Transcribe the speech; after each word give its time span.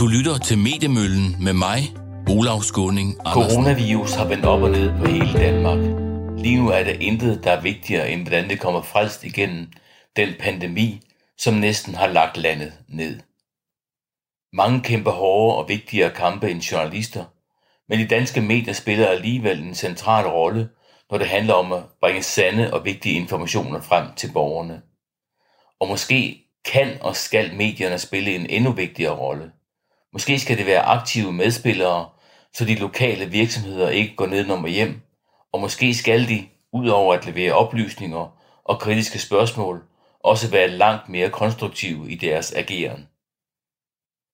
Du 0.00 0.06
lytter 0.06 0.38
til 0.38 0.58
Mediemøllen 0.58 1.44
med 1.44 1.52
mig, 1.52 1.80
Olav 2.30 2.62
Skåning 2.62 3.16
Andersen. 3.24 3.50
Coronavirus 3.50 4.14
har 4.14 4.28
vendt 4.28 4.44
op 4.44 4.62
og 4.62 4.70
ned 4.70 4.98
på 4.98 5.04
hele 5.04 5.32
Danmark. 5.32 5.78
Lige 6.38 6.56
nu 6.56 6.68
er 6.68 6.84
der 6.84 6.92
intet, 7.00 7.44
der 7.44 7.50
er 7.50 7.60
vigtigere, 7.60 8.10
end 8.10 8.22
hvordan 8.22 8.48
det 8.48 8.60
kommer 8.60 8.82
frelst 8.82 9.24
igennem 9.24 9.72
den 10.16 10.28
pandemi, 10.40 11.00
som 11.38 11.54
næsten 11.54 11.94
har 11.94 12.06
lagt 12.06 12.36
landet 12.36 12.72
ned. 12.88 13.20
Mange 14.52 14.80
kæmper 14.80 15.10
hårdere 15.10 15.56
og 15.56 15.68
vigtigere 15.68 16.10
kampe 16.10 16.50
end 16.50 16.60
journalister, 16.60 17.24
men 17.88 17.98
de 17.98 18.06
danske 18.06 18.40
medier 18.40 18.74
spiller 18.74 19.06
alligevel 19.08 19.62
en 19.62 19.74
central 19.74 20.26
rolle, 20.26 20.68
når 21.10 21.18
det 21.18 21.26
handler 21.26 21.54
om 21.54 21.72
at 21.72 21.82
bringe 22.00 22.22
sande 22.22 22.72
og 22.74 22.84
vigtige 22.84 23.14
informationer 23.14 23.80
frem 23.80 24.06
til 24.16 24.32
borgerne. 24.32 24.82
Og 25.80 25.88
måske 25.88 26.42
kan 26.72 26.98
og 27.00 27.16
skal 27.16 27.54
medierne 27.54 27.98
spille 27.98 28.34
en 28.34 28.46
endnu 28.50 28.72
vigtigere 28.72 29.16
rolle. 29.16 29.50
Måske 30.16 30.38
skal 30.38 30.58
det 30.58 30.66
være 30.66 30.82
aktive 30.82 31.32
medspillere, 31.32 32.08
så 32.52 32.64
de 32.64 32.74
lokale 32.74 33.26
virksomheder 33.26 33.88
ikke 33.88 34.16
går 34.16 34.26
ned 34.26 34.46
nummer 34.46 34.68
hjem, 34.68 35.00
og 35.52 35.60
måske 35.60 35.94
skal 35.94 36.28
de, 36.28 36.46
udover 36.72 37.14
at 37.14 37.26
levere 37.26 37.52
oplysninger 37.52 38.38
og 38.64 38.80
kritiske 38.80 39.18
spørgsmål, 39.18 39.82
også 40.20 40.50
være 40.50 40.68
langt 40.68 41.08
mere 41.08 41.30
konstruktive 41.30 42.10
i 42.10 42.14
deres 42.14 42.52
ageren. 42.52 43.08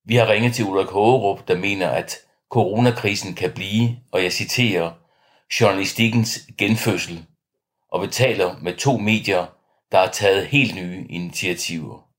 Vi 0.05 0.17
har 0.17 0.29
ringet 0.29 0.55
til 0.55 0.65
Ulrik 0.65 0.89
Hågerup, 0.89 1.49
der 1.49 1.57
mener, 1.59 1.89
at 1.89 2.17
coronakrisen 2.51 3.35
kan 3.35 3.53
blive, 3.53 3.97
og 4.13 4.23
jeg 4.23 4.33
citerer, 4.33 4.93
journalistikkens 5.61 6.41
genfødsel, 6.59 7.27
og 7.93 8.01
betaler 8.01 8.57
med 8.61 8.77
to 8.77 8.97
medier, 8.99 9.47
der 9.93 9.99
har 9.99 10.11
taget 10.11 10.47
helt 10.47 10.75
nye 10.75 11.07
initiativer. 11.09 12.12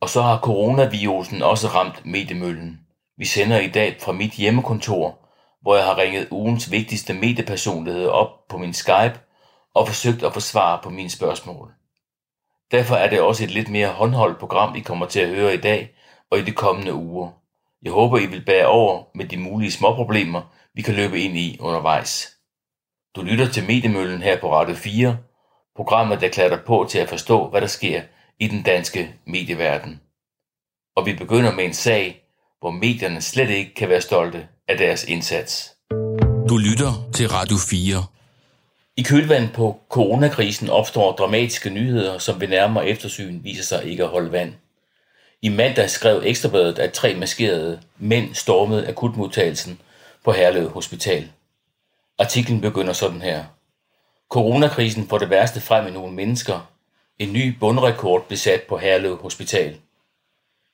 Og 0.00 0.08
så 0.08 0.22
har 0.22 0.40
coronavirusen 0.40 1.42
også 1.42 1.68
ramt 1.68 2.06
mediemøllen. 2.06 2.80
Vi 3.18 3.24
sender 3.24 3.60
i 3.60 3.68
dag 3.68 3.96
fra 4.00 4.12
mit 4.12 4.32
hjemmekontor, 4.32 5.18
hvor 5.62 5.76
jeg 5.76 5.84
har 5.84 5.98
ringet 5.98 6.28
ugens 6.30 6.70
vigtigste 6.70 7.14
mediepersonligheder 7.14 8.10
op 8.10 8.48
på 8.48 8.58
min 8.58 8.74
Skype 8.74 9.20
og 9.74 9.86
forsøgt 9.86 10.22
at 10.22 10.34
få 10.34 10.40
svar 10.40 10.80
på 10.82 10.90
mine 10.90 11.10
spørgsmål. 11.10 11.72
Derfor 12.70 12.94
er 12.94 13.10
det 13.10 13.20
også 13.20 13.44
et 13.44 13.50
lidt 13.50 13.68
mere 13.68 13.88
håndholdt 13.88 14.38
program, 14.38 14.76
I 14.76 14.80
kommer 14.80 15.06
til 15.06 15.20
at 15.20 15.28
høre 15.28 15.54
i 15.54 15.60
dag 15.60 15.90
og 16.30 16.38
i 16.38 16.42
de 16.42 16.52
kommende 16.52 16.94
uger. 16.94 17.30
Jeg 17.82 17.92
håber, 17.92 18.18
I 18.18 18.26
vil 18.26 18.44
bære 18.44 18.66
over 18.66 19.02
med 19.14 19.24
de 19.24 19.36
mulige 19.36 19.72
småproblemer, 19.72 20.42
vi 20.74 20.82
kan 20.82 20.94
løbe 20.94 21.20
ind 21.20 21.36
i 21.36 21.58
undervejs. 21.60 22.36
Du 23.16 23.22
lytter 23.22 23.48
til 23.48 23.66
Mediemøllen 23.66 24.22
her 24.22 24.40
på 24.40 24.52
Radio 24.52 24.74
4, 24.74 25.16
programmet, 25.76 26.20
der 26.20 26.28
klæder 26.28 26.56
dig 26.56 26.64
på 26.66 26.86
til 26.88 26.98
at 26.98 27.08
forstå, 27.08 27.48
hvad 27.48 27.60
der 27.60 27.66
sker 27.66 28.02
i 28.40 28.48
den 28.48 28.62
danske 28.62 29.14
medieverden. 29.26 30.00
Og 30.96 31.06
vi 31.06 31.14
begynder 31.14 31.54
med 31.54 31.64
en 31.64 31.74
sag, 31.74 32.24
hvor 32.60 32.70
medierne 32.70 33.20
slet 33.20 33.50
ikke 33.50 33.74
kan 33.74 33.88
være 33.88 34.00
stolte 34.00 34.46
af 34.68 34.78
deres 34.78 35.04
indsats. 35.04 35.74
Du 36.48 36.56
lytter 36.56 37.08
til 37.14 37.28
Radio 37.28 37.56
4. 37.70 38.04
I 38.96 39.02
kølvandet 39.02 39.52
på 39.52 39.80
coronakrisen 39.88 40.70
opstår 40.70 41.12
dramatiske 41.12 41.70
nyheder, 41.70 42.18
som 42.18 42.40
ved 42.40 42.48
nærmere 42.48 42.88
eftersyn 42.88 43.44
viser 43.44 43.62
sig 43.62 43.84
ikke 43.84 44.02
at 44.02 44.08
holde 44.08 44.32
vand. 44.32 44.54
I 45.42 45.48
mandag 45.48 45.90
skrev 45.90 46.22
Ekstrabladet, 46.24 46.78
at 46.78 46.92
tre 46.92 47.14
maskerede 47.14 47.80
mænd 47.98 48.34
stormede 48.34 48.88
akutmodtagelsen 48.88 49.80
på 50.24 50.32
Herlev 50.32 50.68
Hospital. 50.68 51.30
Artiklen 52.18 52.60
begynder 52.60 52.92
sådan 52.92 53.22
her. 53.22 53.44
Coronakrisen 54.28 55.08
får 55.08 55.18
det 55.18 55.30
værste 55.30 55.60
frem 55.60 55.86
i 55.86 55.90
nogle 55.90 56.12
mennesker. 56.14 56.70
En 57.20 57.32
ny 57.32 57.58
bundrekord 57.58 58.26
blev 58.26 58.36
sat 58.36 58.62
på 58.62 58.78
Herlev 58.78 59.16
Hospital. 59.16 59.76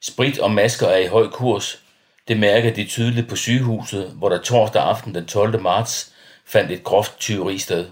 Sprit 0.02 0.38
og 0.38 0.50
masker 0.50 0.86
er 0.86 0.98
i 0.98 1.06
høj 1.06 1.28
kurs. 1.28 1.82
Det 2.28 2.36
mærker 2.36 2.74
de 2.74 2.84
tydeligt 2.84 3.28
på 3.28 3.36
sygehuset, 3.36 4.10
hvor 4.10 4.28
der 4.28 4.42
torsdag 4.42 4.82
aften 4.82 5.14
den 5.14 5.26
12. 5.26 5.60
marts 5.60 6.12
fandt 6.44 6.70
et 6.70 6.84
groft 6.84 7.18
tyveri 7.18 7.58
sted. 7.58 7.86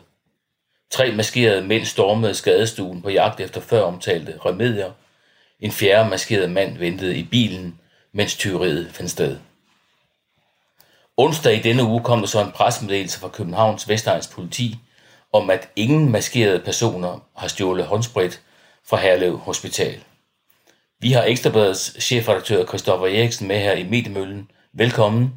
Tre 0.90 1.12
maskerede 1.12 1.62
mænd 1.62 1.84
stormede 1.84 2.34
skadestuen 2.34 3.02
på 3.02 3.10
jagt 3.10 3.40
efter 3.40 3.60
før 3.60 3.82
omtalte 3.82 4.38
remedier. 4.46 4.92
En 5.60 5.72
fjerde 5.72 6.10
maskeret 6.10 6.50
mand 6.50 6.78
ventede 6.78 7.16
i 7.16 7.22
bilen, 7.22 7.80
mens 8.12 8.36
tyveriet 8.36 8.90
fandt 8.92 9.10
sted. 9.10 9.38
Onsdag 11.16 11.54
i 11.56 11.62
denne 11.62 11.84
uge 11.84 12.02
kom 12.04 12.20
der 12.20 12.26
så 12.26 12.44
en 12.44 12.52
pressemeddelelse 12.52 13.20
fra 13.20 13.28
Københavns 13.28 13.88
Vestegns 13.88 14.26
politi 14.26 14.78
om, 15.34 15.50
at 15.50 15.72
ingen 15.76 16.12
maskerede 16.12 16.64
personer 16.64 17.28
har 17.36 17.48
stjålet 17.48 17.86
håndsprit 17.86 18.42
fra 18.88 18.96
Herlev 18.96 19.36
Hospital. 19.36 20.04
Vi 21.00 21.08
har 21.12 21.24
Ekstrabladets 21.24 22.02
chefredaktør 22.06 22.64
Christoffer 22.64 23.06
Eriksen 23.06 23.48
med 23.48 23.58
her 23.58 23.72
i 23.72 23.88
Mediemøllen. 23.88 24.50
Velkommen. 24.72 25.30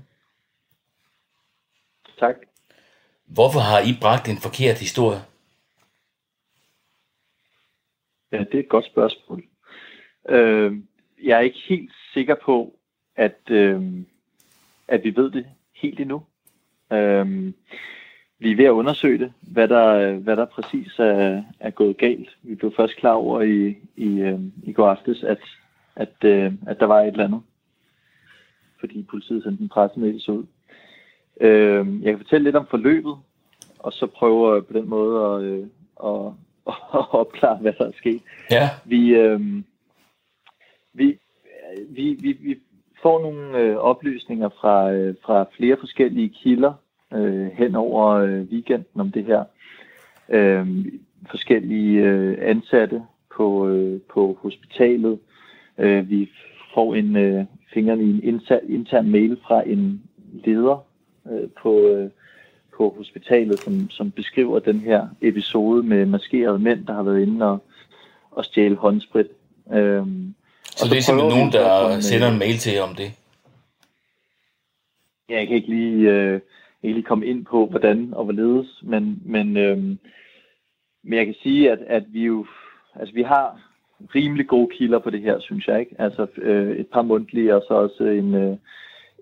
Tak. 2.20 2.36
Hvorfor 3.26 3.60
har 3.60 3.80
I 3.80 3.92
bragt 4.02 4.30
en 4.30 4.38
forkert 4.38 4.80
historie? 4.80 5.22
Ja, 8.32 8.38
det 8.38 8.56
er 8.56 8.60
et 8.60 8.70
godt 8.70 8.86
spørgsmål. 8.86 9.44
Øh, 10.30 10.74
jeg 11.24 11.38
er 11.38 11.42
ikke 11.42 11.60
helt 11.70 11.92
sikker 12.14 12.36
på, 12.46 12.80
at, 13.16 13.40
øh, 13.50 13.82
at 14.88 15.04
vi 15.04 15.16
ved 15.16 15.32
det 15.32 15.46
helt 15.74 16.00
endnu. 16.00 16.24
Øh, 16.92 17.54
vi 18.40 18.52
er 18.52 18.56
ved 18.56 18.66
at 18.66 18.72
undersøge 18.72 19.18
det, 19.18 19.34
hvad 19.42 19.68
der, 19.68 20.14
hvad 20.14 20.38
der 20.38 20.46
præcis 20.46 21.00
er, 21.00 21.44
er 21.60 21.70
gået 21.70 21.98
galt. 21.98 22.38
Vi 22.44 22.56
blev 22.56 22.74
først 22.78 22.96
klar 22.96 23.14
over 23.14 23.42
i, 23.42 23.78
i, 23.96 24.20
øh, 24.20 24.40
i 24.64 24.74
går 24.74 24.88
aftes, 24.88 25.24
at, 25.24 25.40
at, 25.96 26.24
øh, 26.24 26.54
at 26.68 26.80
der 26.80 26.86
var 26.86 27.02
et 27.02 27.08
eller 27.08 27.26
andet. 27.26 27.42
Fordi 28.80 29.06
politiet 29.10 29.44
sendte 29.44 29.64
en 29.64 29.70
pressemeddelelse 29.70 30.32
ud. 30.32 30.46
Øh, 31.42 32.04
jeg 32.04 32.12
kan 32.12 32.20
fortælle 32.20 32.44
lidt 32.44 32.56
om 32.56 32.68
forløbet, 32.70 33.16
og 33.80 33.94
så 33.94 34.08
prøve 34.08 34.64
på 34.64 34.74
den 34.74 34.90
måde 34.90 35.26
at, 35.26 35.42
øh, 35.42 35.68
at, 36.04 36.34
at 36.68 37.06
opklare, 37.22 37.58
hvad 37.58 37.74
der 37.78 37.86
er 37.86 37.92
sket. 37.98 38.22
Ja. 38.52 38.70
Vi, 38.86 39.10
øh, 39.10 39.42
vi, 40.94 41.20
vi, 41.90 42.18
vi, 42.22 42.32
vi 42.32 42.60
får 43.02 43.22
nogle 43.22 43.58
øh, 43.58 43.76
oplysninger 43.76 44.50
fra, 44.50 44.92
øh, 44.92 45.16
fra 45.26 45.46
flere 45.58 45.78
forskellige 45.80 46.30
kilder 46.30 46.74
øh, 47.14 47.48
hen 47.54 47.76
over 47.76 48.08
øh, 48.08 48.42
weekenden 48.42 49.02
om 49.02 49.12
det 49.12 49.26
her. 49.26 49.44
Øh, 50.30 50.68
forskellige 51.30 52.02
øh, 52.02 52.38
ansatte 52.42 53.02
på, 53.36 53.68
øh, 53.68 54.02
på 54.14 54.38
hospitalet. 54.42 55.20
Øh, 55.78 56.10
vi 56.10 56.30
får 56.74 56.96
en 56.96 57.16
øh, 57.16 57.46
fingrene 57.74 58.04
i 58.04 58.10
en 58.10 58.24
intern, 58.24 58.60
intern 58.70 59.10
mail 59.10 59.38
fra 59.48 59.64
en 59.70 60.02
leder 60.46 60.86
øh, 61.32 61.50
på, 61.62 61.80
øh, 61.80 62.10
på 62.78 62.94
hospitalet, 62.98 63.60
som, 63.60 63.90
som 63.90 64.12
beskriver 64.12 64.60
den 64.60 64.80
her 64.80 65.08
episode 65.22 65.84
med 65.84 66.06
maskerede 66.06 66.60
mænd, 66.60 66.86
der 66.86 66.94
har 66.94 67.04
været 67.04 67.22
inde 67.22 67.46
og, 67.46 67.64
og 68.32 68.46
stjæle 68.46 68.76
håndsprit. 68.76 69.28
Øh, 69.74 70.06
så, 70.64 70.86
så 70.86 70.86
det 70.90 70.98
er 70.98 71.02
simpelthen 71.02 71.38
nogen, 71.38 71.52
der 71.54 72.00
sender 72.00 72.32
en 72.32 72.40
mail 72.40 72.58
til 72.58 72.74
jer 72.74 72.84
om 72.84 72.96
det? 72.96 73.12
Ja, 75.30 75.38
jeg 75.38 75.48
kan 75.48 75.56
ikke 75.56 75.70
lige, 75.70 76.12
øh, 76.12 76.42
ikke 76.84 76.96
lige 76.96 77.06
komme 77.06 77.26
ind 77.26 77.46
på, 77.46 77.66
hvordan 77.66 78.14
og 78.14 78.24
hvorledes, 78.24 78.84
men, 78.84 79.22
men, 79.26 79.58
øh, 79.58 79.78
men 81.04 81.14
jeg 81.14 81.26
kan 81.26 81.36
sige, 81.44 81.72
at, 81.72 81.80
at 81.80 82.04
vi 82.08 82.26
jo, 82.26 82.46
altså 82.96 83.14
vi 83.14 83.22
har 83.22 83.62
rimelig 84.16 84.48
gode 84.48 84.70
kilder 84.78 85.00
på 85.00 85.10
det 85.10 85.22
her, 85.22 85.40
synes 85.40 85.68
jeg, 85.68 85.80
ikke? 85.80 85.96
Altså 86.00 86.28
øh, 86.38 86.78
et 86.78 86.88
par 86.88 87.02
mundtlige, 87.02 87.56
og 87.56 87.64
så 87.68 87.74
også 87.74 88.04
en, 88.04 88.36
øh, 88.36 88.58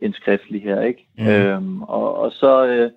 en 0.02 0.14
skriftlig 0.14 0.64
her, 0.64 0.82
ikke? 0.82 1.08
Mm. 1.18 1.28
Øhm, 1.28 1.82
og, 1.82 2.16
og 2.16 2.32
så, 2.32 2.66
øh, 2.66 2.92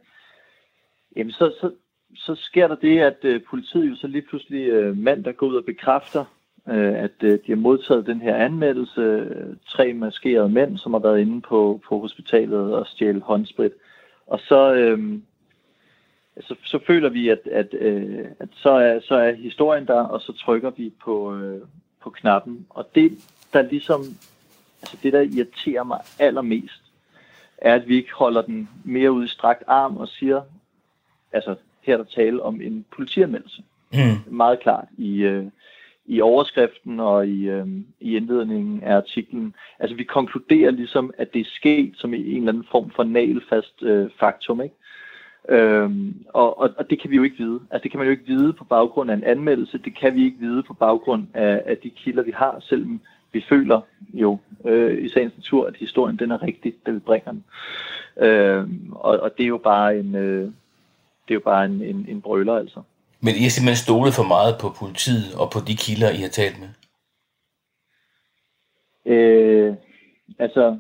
jamen 1.16 1.32
så, 1.32 1.52
så, 1.60 1.70
så 2.14 2.34
sker 2.34 2.68
der 2.68 2.74
det, 2.74 2.98
at 2.98 3.18
øh, 3.22 3.41
politiet 3.50 3.91
jo 3.91 3.97
så 3.97 4.06
lige 4.06 4.22
pludselig 4.22 4.68
øh, 4.68 4.97
mandag 4.97 5.36
går 5.36 5.47
ud 5.47 5.56
og 5.56 5.64
bekræfter, 5.64 6.24
øh, 6.68 6.94
at 6.94 7.22
øh, 7.22 7.32
de 7.32 7.48
har 7.48 7.56
modtaget 7.56 8.06
den 8.06 8.20
her 8.20 8.36
anmeldelse. 8.36 9.00
Øh, 9.00 9.56
tre 9.68 9.92
maskerede 9.92 10.48
mænd, 10.48 10.78
som 10.78 10.92
har 10.92 11.00
været 11.00 11.21
inde 11.21 11.41
på, 11.41 11.80
på 11.88 11.98
hospitalet 11.98 12.74
og 12.74 12.86
stjæle 12.86 13.21
håndsprit. 13.21 13.72
Og 14.28 14.41
så, 14.41 14.75
øh, 14.75 15.19
så, 16.41 16.54
så 16.65 16.78
føler 16.86 17.09
vi, 17.09 17.28
at, 17.28 17.41
at, 17.53 17.75
øh, 17.75 18.25
at 18.41 18.48
så, 18.53 18.71
er, 18.71 19.01
så 19.01 19.15
er 19.15 19.33
historien 19.33 19.86
der, 19.86 20.01
og 20.01 20.21
så 20.21 20.33
trykker 20.33 20.71
vi 20.71 20.92
på, 21.04 21.34
øh, 21.36 21.60
på 22.03 22.10
knappen. 22.10 22.66
Og 22.71 22.89
det, 22.95 23.13
der 23.53 23.63
ligesom, 23.63 24.01
altså 24.83 24.97
det, 25.03 25.13
der 25.13 25.21
irriterer 25.21 25.84
mig 25.84 26.01
allermest, 26.19 26.83
er, 27.59 27.75
at 27.75 27.89
vi 27.89 27.97
ikke 27.97 28.13
holder 28.13 28.42
den 28.42 28.69
mere 28.84 29.13
ud 29.13 29.25
i 29.25 29.28
strakt 29.28 29.63
arm 29.66 29.97
og 29.97 30.09
siger, 30.09 30.42
altså 31.33 31.54
her 31.81 31.92
er 31.92 31.97
der 31.97 32.04
tale 32.04 32.42
om 32.42 32.60
en 32.60 32.84
politianmeldelse. 32.97 33.63
Mm. 33.92 34.34
Meget 34.34 34.60
klart 34.60 34.89
i, 34.98 35.22
øh, 35.22 35.47
i 36.09 36.21
overskriften 36.21 37.01
og 37.01 37.27
i, 37.27 37.49
øh, 37.49 37.66
i 38.01 38.16
indledningen 38.16 38.83
af 38.83 38.97
artiklen. 38.97 39.55
Altså 39.78 39.97
vi 39.97 40.05
konkluderer 40.05 40.71
ligesom, 40.71 41.13
at 41.19 41.34
det 41.34 41.41
er 41.41 41.51
sket 41.55 41.93
som 41.97 42.15
i 42.15 42.33
en 42.33 42.37
eller 42.37 42.53
anden 42.53 42.66
form 42.71 42.91
for 42.91 43.05
nagelfast 43.05 43.83
øh, 43.83 44.10
faktum, 44.21 44.60
ikke? 44.60 44.75
Øhm, 45.49 46.25
og, 46.28 46.59
og, 46.60 46.71
og 46.78 46.91
det 46.91 47.01
kan 47.01 47.10
vi 47.10 47.16
jo 47.16 47.22
ikke 47.22 47.39
vide. 47.39 47.60
Altså 47.71 47.83
det 47.83 47.91
kan 47.91 47.99
man 47.99 48.07
jo 48.07 48.10
ikke 48.10 48.27
vide 48.27 48.53
på 48.53 48.65
baggrund 48.65 49.10
af 49.10 49.15
en 49.15 49.25
anmeldelse. 49.25 49.78
Det 49.78 49.97
kan 49.99 50.15
vi 50.15 50.25
ikke 50.25 50.39
vide 50.39 50.63
på 50.63 50.75
baggrund 50.75 51.27
af, 51.34 51.63
af 51.66 51.77
de 51.77 51.91
kilder, 51.91 52.22
vi 52.22 52.31
har, 52.31 52.57
selvom 52.60 53.01
vi 53.33 53.45
føler 53.49 53.81
jo 54.15 54.39
øh, 54.65 55.05
i 55.05 55.09
sagens 55.09 55.37
natur, 55.37 55.66
at 55.66 55.77
historien 55.77 56.16
den 56.16 56.31
er 56.31 56.43
rigtig, 56.43 56.75
da 56.87 56.91
vi 56.91 56.99
bringer 56.99 57.33
den. 57.33 57.45
Øhm, 58.27 58.93
og, 58.93 59.21
og 59.21 59.39
det 59.39 59.45
er 59.45 59.49
jo 59.49 59.59
bare 59.59 59.99
en, 59.99 60.15
øh, 60.15 60.43
det 61.28 61.31
er 61.31 61.34
jo 61.34 61.41
bare 61.41 61.65
en, 61.65 61.83
en, 61.83 62.07
en 62.09 62.21
brøler 62.21 62.55
altså. 62.55 62.83
Men 63.20 63.34
I 63.34 63.42
har 63.42 63.50
simpelthen 63.50 63.84
stolet 63.86 64.15
for 64.15 64.22
meget 64.22 64.54
på 64.60 64.68
politiet 64.80 65.34
og 65.41 65.50
på 65.50 65.59
de 65.68 65.76
kilder, 65.76 66.10
I 66.10 66.20
har 66.26 66.28
talt 66.28 66.56
med? 66.60 66.68
Øh, 69.12 69.74
altså, 70.38 70.78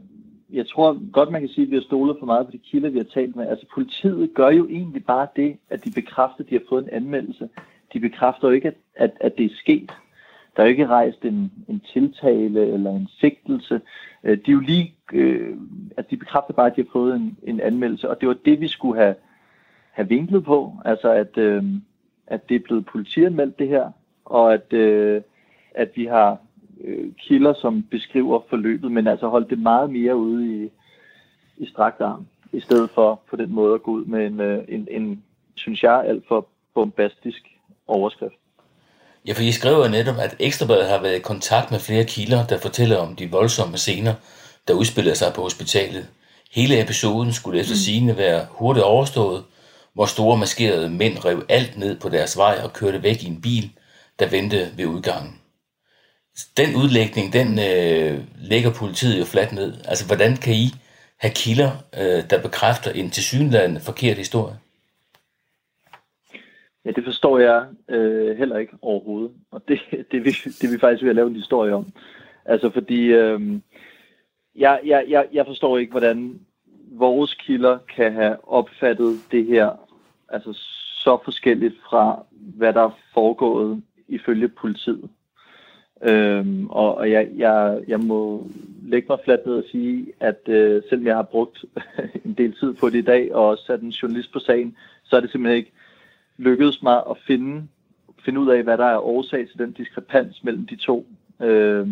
jeg 0.50 0.68
tror 0.68 1.10
godt, 1.12 1.30
man 1.30 1.40
kan 1.40 1.50
sige, 1.50 1.64
at 1.64 1.70
vi 1.70 1.76
har 1.76 1.82
stolet 1.82 2.16
for 2.18 2.26
meget 2.26 2.46
på 2.46 2.52
de 2.52 2.58
kilder, 2.58 2.90
vi 2.90 2.98
har 2.98 3.06
talt 3.14 3.36
med. 3.36 3.46
Altså, 3.46 3.66
politiet 3.74 4.34
gør 4.34 4.48
jo 4.48 4.68
egentlig 4.68 5.04
bare 5.04 5.26
det, 5.36 5.56
at 5.70 5.84
de 5.84 5.90
bekræfter, 5.90 6.44
at 6.44 6.50
de 6.50 6.54
har 6.54 6.62
fået 6.68 6.84
en 6.84 6.90
anmeldelse. 6.92 7.48
De 7.92 8.00
bekræfter 8.00 8.48
jo 8.48 8.54
ikke, 8.54 8.68
at, 8.68 8.76
at, 8.96 9.10
at 9.20 9.38
det 9.38 9.44
er 9.44 9.56
sket. 9.56 9.92
Der 10.56 10.62
er 10.62 10.66
jo 10.66 10.70
ikke 10.70 10.86
rejst 10.86 11.24
en, 11.24 11.52
en 11.68 11.82
tiltale 11.92 12.66
eller 12.66 12.90
en 12.90 13.08
sigtelse. 13.20 13.80
Øh, 14.24 14.38
de 14.46 14.50
er 14.50 14.52
jo 14.52 14.60
lige, 14.60 14.94
øh, 15.12 15.56
altså 15.96 16.10
de 16.10 16.16
bekræfter 16.16 16.54
bare, 16.54 16.66
at 16.66 16.76
de 16.76 16.82
har 16.82 16.88
fået 16.92 17.14
en, 17.14 17.38
en 17.42 17.60
anmeldelse, 17.60 18.10
og 18.10 18.20
det 18.20 18.28
var 18.28 18.36
det, 18.44 18.60
vi 18.60 18.68
skulle 18.68 19.00
have, 19.00 19.14
have 19.90 20.08
vinklet 20.08 20.44
på. 20.44 20.72
Altså, 20.84 21.12
at, 21.12 21.38
øh, 21.38 21.64
at 22.30 22.48
det 22.48 22.54
er 22.54 22.64
blevet 22.64 22.86
politianmeldt 22.86 23.58
det 23.58 23.68
her, 23.68 23.90
og 24.24 24.54
at, 24.54 24.72
øh, 24.72 25.22
at 25.74 25.90
vi 25.94 26.04
har 26.04 26.36
øh, 26.84 27.12
kilder, 27.18 27.54
som 27.54 27.82
beskriver 27.90 28.40
forløbet, 28.50 28.92
men 28.92 29.06
altså 29.06 29.28
holdt 29.28 29.50
det 29.50 29.58
meget 29.58 29.90
mere 29.90 30.16
ude 30.16 30.64
i, 30.64 30.70
i 31.56 31.66
strakt 31.66 32.00
arm, 32.00 32.26
i 32.52 32.60
stedet 32.60 32.90
for 32.90 33.20
på 33.30 33.36
den 33.36 33.52
måde 33.52 33.74
at 33.74 33.82
gå 33.82 33.90
ud 33.90 34.04
med 34.04 34.26
en, 34.26 34.40
øh, 34.40 34.64
en, 34.68 34.88
en 34.90 35.22
synes 35.54 35.82
jeg, 35.82 36.04
alt 36.06 36.24
for 36.28 36.46
bombastisk 36.74 37.42
overskrift. 37.86 38.34
Ja, 39.26 39.32
for 39.32 39.42
I 39.42 39.52
skriver 39.52 39.88
netop, 39.88 40.14
at 40.18 40.36
Ekstrabladet 40.40 40.88
har 40.88 41.02
været 41.02 41.16
i 41.16 41.28
kontakt 41.32 41.70
med 41.70 41.78
flere 41.78 42.04
kilder, 42.04 42.46
der 42.46 42.58
fortæller 42.58 42.96
om 42.96 43.16
de 43.16 43.30
voldsomme 43.30 43.76
scener, 43.76 44.14
der 44.68 44.74
udspiller 44.74 45.14
sig 45.14 45.32
på 45.34 45.42
hospitalet. 45.42 46.08
Hele 46.50 46.82
episoden 46.82 47.32
skulle 47.32 47.60
efter 47.60 47.74
mm. 47.74 47.84
sigende 47.86 48.16
være 48.16 48.46
hurtigt 48.50 48.84
overstået, 48.84 49.44
hvor 49.98 50.06
store 50.06 50.38
maskerede 50.38 50.90
mænd 50.90 51.24
rev 51.24 51.38
alt 51.48 51.78
ned 51.78 52.00
på 52.00 52.08
deres 52.08 52.36
vej 52.36 52.54
og 52.64 52.72
kørte 52.72 53.02
væk 53.02 53.22
i 53.22 53.26
en 53.26 53.40
bil, 53.40 53.66
der 54.18 54.30
ventede 54.30 54.68
ved 54.76 54.86
udgangen. 54.86 55.32
Den 56.56 56.70
udlægning, 56.80 57.32
den 57.32 57.48
øh, 57.68 58.14
lægger 58.50 58.72
politiet 58.80 59.20
jo 59.20 59.24
fladt 59.24 59.52
ned. 59.52 59.72
Altså, 59.90 60.06
hvordan 60.06 60.36
kan 60.36 60.54
I 60.54 60.66
have 61.16 61.34
kilder, 61.42 61.70
øh, 62.00 62.30
der 62.30 62.42
bekræfter 62.42 62.90
en 62.90 63.10
tilsyneladende 63.10 63.80
forkert 63.80 64.16
historie? 64.16 64.56
Ja, 66.84 66.90
det 66.90 67.04
forstår 67.04 67.38
jeg 67.38 67.66
øh, 67.88 68.38
heller 68.38 68.58
ikke 68.58 68.72
overhovedet. 68.82 69.30
Og 69.50 69.62
det, 69.68 69.80
det, 70.12 70.24
vi, 70.24 70.30
det 70.60 70.72
vi 70.72 70.78
faktisk 70.78 71.04
vil 71.04 71.16
lave 71.16 71.28
en 71.28 71.42
historie 71.42 71.74
om. 71.74 71.86
Altså 72.44 72.70
fordi, 72.70 73.02
øh, 73.04 73.40
jeg, 74.56 74.80
jeg, 74.84 75.04
jeg, 75.08 75.26
jeg 75.32 75.46
forstår 75.46 75.78
ikke, 75.78 75.90
hvordan 75.90 76.40
vores 76.90 77.34
kilder 77.34 77.78
kan 77.96 78.12
have 78.12 78.36
opfattet 78.48 79.20
det 79.30 79.46
her 79.46 79.87
altså 80.28 80.52
så 81.04 81.18
forskelligt 81.24 81.74
fra, 81.90 82.22
hvad 82.30 82.72
der 82.72 82.82
er 82.82 82.98
foregået 83.14 83.82
ifølge 84.08 84.48
politiet. 84.48 85.10
Øhm, 86.02 86.66
og 86.70 86.94
og 86.94 87.10
jeg, 87.10 87.28
jeg, 87.36 87.80
jeg 87.88 88.00
må 88.00 88.50
lægge 88.82 89.06
mig 89.08 89.18
fladt 89.24 89.46
ned 89.46 89.54
og 89.54 89.64
sige, 89.70 90.12
at 90.20 90.48
øh, 90.48 90.82
selvom 90.88 91.06
jeg 91.06 91.16
har 91.16 91.22
brugt 91.22 91.64
en 92.24 92.34
del 92.34 92.54
tid 92.60 92.74
på 92.74 92.90
det 92.90 92.98
i 92.98 93.02
dag, 93.02 93.34
og 93.34 93.48
også 93.48 93.64
sat 93.64 93.80
en 93.80 93.88
journalist 93.88 94.32
på 94.32 94.38
sagen, 94.38 94.76
så 95.04 95.16
er 95.16 95.20
det 95.20 95.30
simpelthen 95.30 95.58
ikke 95.58 95.72
lykkedes 96.36 96.82
mig 96.82 97.02
at 97.10 97.16
finde, 97.26 97.68
finde 98.24 98.40
ud 98.40 98.48
af, 98.48 98.62
hvad 98.62 98.78
der 98.78 98.84
er 98.84 98.98
årsag 98.98 99.48
til 99.48 99.58
den 99.58 99.72
diskrepans 99.72 100.44
mellem 100.44 100.66
de 100.66 100.76
to 100.76 101.06
øh, 101.42 101.88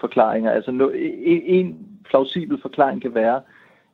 forklaringer. 0.00 0.50
Altså 0.50 0.70
no, 0.70 0.88
en, 0.88 1.42
en 1.42 1.88
plausibel 2.04 2.60
forklaring 2.60 3.02
kan 3.02 3.14
være, 3.14 3.40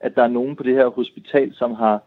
at 0.00 0.16
der 0.16 0.22
er 0.22 0.28
nogen 0.28 0.56
på 0.56 0.62
det 0.62 0.74
her 0.74 0.86
hospital, 0.86 1.54
som 1.54 1.74
har 1.74 2.02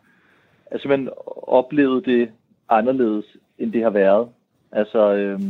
altså, 0.72 0.88
man 0.88 1.10
oplevet 1.48 2.06
det 2.06 2.32
anderledes, 2.70 3.26
end 3.58 3.74
det 3.74 3.84
har 3.84 3.90
været. 3.90 4.30
Altså, 4.72 5.14
øh, 5.14 5.42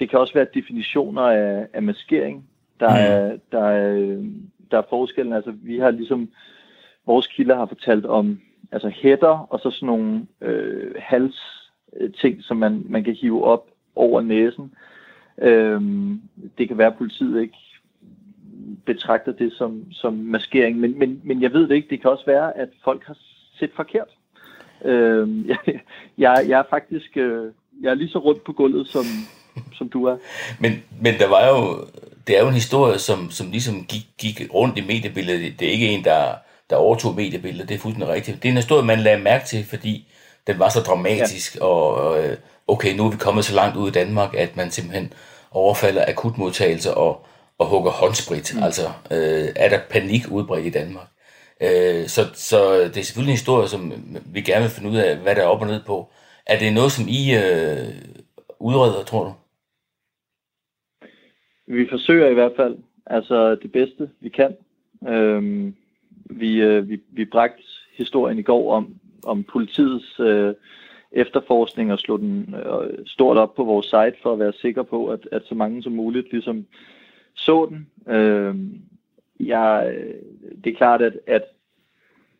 det 0.00 0.10
kan 0.10 0.18
også 0.18 0.34
være 0.34 0.46
definitioner 0.54 1.22
af, 1.22 1.66
af 1.72 1.82
maskering, 1.82 2.48
der, 2.80 2.88
mm. 2.88 2.96
er, 2.96 3.36
der, 3.52 3.64
er, 3.64 4.22
der 4.70 4.78
er 4.78 4.82
forskellen. 4.88 5.32
Altså, 5.32 5.50
vi 5.50 5.78
har 5.78 5.90
ligesom, 5.90 6.28
vores 7.06 7.26
kilder 7.26 7.56
har 7.56 7.66
fortalt 7.66 8.06
om 8.06 8.40
altså 8.72 8.88
hætter 8.88 9.46
og 9.52 9.60
så 9.60 9.70
sådan 9.70 9.86
nogle 9.86 10.26
øh, 10.40 10.94
hals 10.98 11.70
ting, 12.20 12.42
som 12.42 12.56
man, 12.56 12.82
man 12.88 13.04
kan 13.04 13.14
hive 13.14 13.44
op 13.44 13.66
over 13.94 14.20
næsen. 14.20 14.74
Øhm, 15.38 16.20
det 16.58 16.68
kan 16.68 16.78
være, 16.78 16.86
at 16.86 16.98
politiet 16.98 17.42
ikke 17.42 17.58
betragter 18.86 19.32
det 19.32 19.52
som, 19.52 19.92
som 19.92 20.12
maskering, 20.12 20.78
men, 20.78 20.98
men, 20.98 21.20
men 21.24 21.42
jeg 21.42 21.52
ved 21.52 21.68
det 21.68 21.74
ikke. 21.74 21.88
Det 21.90 22.00
kan 22.00 22.10
også 22.10 22.26
være, 22.26 22.56
at 22.56 22.68
folk 22.84 23.04
har 23.04 23.16
set 23.58 23.70
forkert. 23.76 24.15
Øhm, 24.84 25.48
jeg, 25.48 25.58
jeg, 26.18 26.44
jeg 26.48 26.58
er 26.58 26.64
faktisk 26.70 27.16
øh, 27.16 27.52
jeg 27.82 27.90
er 27.90 27.94
lige 27.94 28.08
så 28.08 28.18
rundt 28.18 28.44
på 28.44 28.52
gulvet, 28.52 28.88
som, 28.88 29.04
som 29.72 29.88
du 29.88 30.04
er. 30.04 30.16
Men, 30.60 30.82
men 31.00 31.18
der 31.18 31.28
var 31.28 31.48
jo, 31.48 31.86
det 32.26 32.36
er 32.36 32.42
jo 32.42 32.48
en 32.48 32.54
historie, 32.54 32.98
som, 32.98 33.30
som 33.30 33.50
ligesom 33.50 33.84
gik, 33.84 34.06
gik 34.18 34.54
rundt 34.54 34.78
i 34.78 34.86
mediebilledet. 34.86 35.60
Det 35.60 35.68
er 35.68 35.72
ikke 35.72 35.88
en, 35.88 36.04
der, 36.04 36.34
der 36.70 36.76
overtog 36.76 37.14
mediebilledet, 37.14 37.68
det 37.68 37.74
er 37.74 37.78
fuldstændig 37.78 38.14
rigtigt. 38.14 38.42
Det 38.42 38.48
er 38.48 38.52
en 38.52 38.56
historie, 38.56 38.84
man 38.84 38.98
lagde 38.98 39.22
mærke 39.22 39.46
til, 39.46 39.64
fordi 39.64 40.12
den 40.46 40.58
var 40.58 40.68
så 40.68 40.80
dramatisk, 40.80 41.56
ja. 41.56 41.64
og 41.64 42.18
øh, 42.24 42.36
okay, 42.66 42.96
nu 42.96 43.06
er 43.06 43.10
vi 43.10 43.16
kommet 43.16 43.44
så 43.44 43.54
langt 43.54 43.76
ud 43.76 43.88
i 43.88 43.92
Danmark, 43.92 44.34
at 44.34 44.56
man 44.56 44.70
simpelthen 44.70 45.12
overfalder 45.50 46.04
akutmodtagelse 46.08 46.94
og, 46.94 47.26
og 47.58 47.66
hugger 47.66 47.90
håndsprit. 47.90 48.54
Mm. 48.56 48.62
Altså, 48.62 48.86
øh, 49.10 49.48
er 49.56 49.68
der 49.68 49.78
panik 49.90 50.30
udbredt 50.30 50.66
i 50.66 50.70
Danmark? 50.70 51.06
Øh, 51.62 52.06
så, 52.06 52.20
så 52.34 52.58
det 52.74 52.96
er 52.96 53.02
selvfølgelig 53.02 53.32
en 53.32 53.42
historie, 53.42 53.68
som 53.68 53.92
vi 54.32 54.40
gerne 54.40 54.62
vil 54.62 54.70
finde 54.70 54.90
ud 54.90 54.96
af, 54.96 55.18
hvad 55.18 55.34
der 55.34 55.42
er 55.42 55.46
op 55.46 55.60
og 55.60 55.66
ned 55.66 55.80
på. 55.86 56.10
Er 56.46 56.58
det 56.58 56.74
noget, 56.74 56.92
som 56.92 57.04
I 57.08 57.34
øh, 57.34 57.88
udreder, 58.58 59.04
tror 59.04 59.24
du? 59.24 59.32
Vi 61.66 61.88
forsøger 61.90 62.28
i 62.28 62.34
hvert 62.34 62.52
fald 62.56 62.76
altså 63.06 63.54
det 63.54 63.72
bedste, 63.72 64.10
vi 64.20 64.28
kan. 64.28 64.56
Øhm, 65.08 65.74
vi, 66.30 66.60
øh, 66.60 66.88
vi, 66.88 67.00
vi 67.08 67.24
bragte 67.24 67.62
historien 67.96 68.38
i 68.38 68.42
går 68.42 68.74
om, 68.74 68.94
om 69.24 69.44
politiets 69.44 70.20
øh, 70.20 70.54
efterforskning 71.12 71.92
og 71.92 71.98
slog 71.98 72.18
den 72.18 72.54
øh, 72.54 73.06
stort 73.06 73.36
op 73.36 73.54
på 73.54 73.64
vores 73.64 73.86
site 73.86 74.22
for 74.22 74.32
at 74.32 74.38
være 74.38 74.52
sikker 74.52 74.82
på, 74.82 75.08
at, 75.08 75.28
at 75.32 75.42
så 75.44 75.54
mange 75.54 75.82
som 75.82 75.92
muligt 75.92 76.32
ligesom 76.32 76.66
så 77.34 77.66
den. 77.70 78.14
Øhm, 78.14 78.80
øh, 79.40 79.46
jeg, 79.46 79.94
det 80.64 80.72
er 80.72 80.76
klart, 80.76 81.02
at, 81.02 81.12
at, 81.26 81.42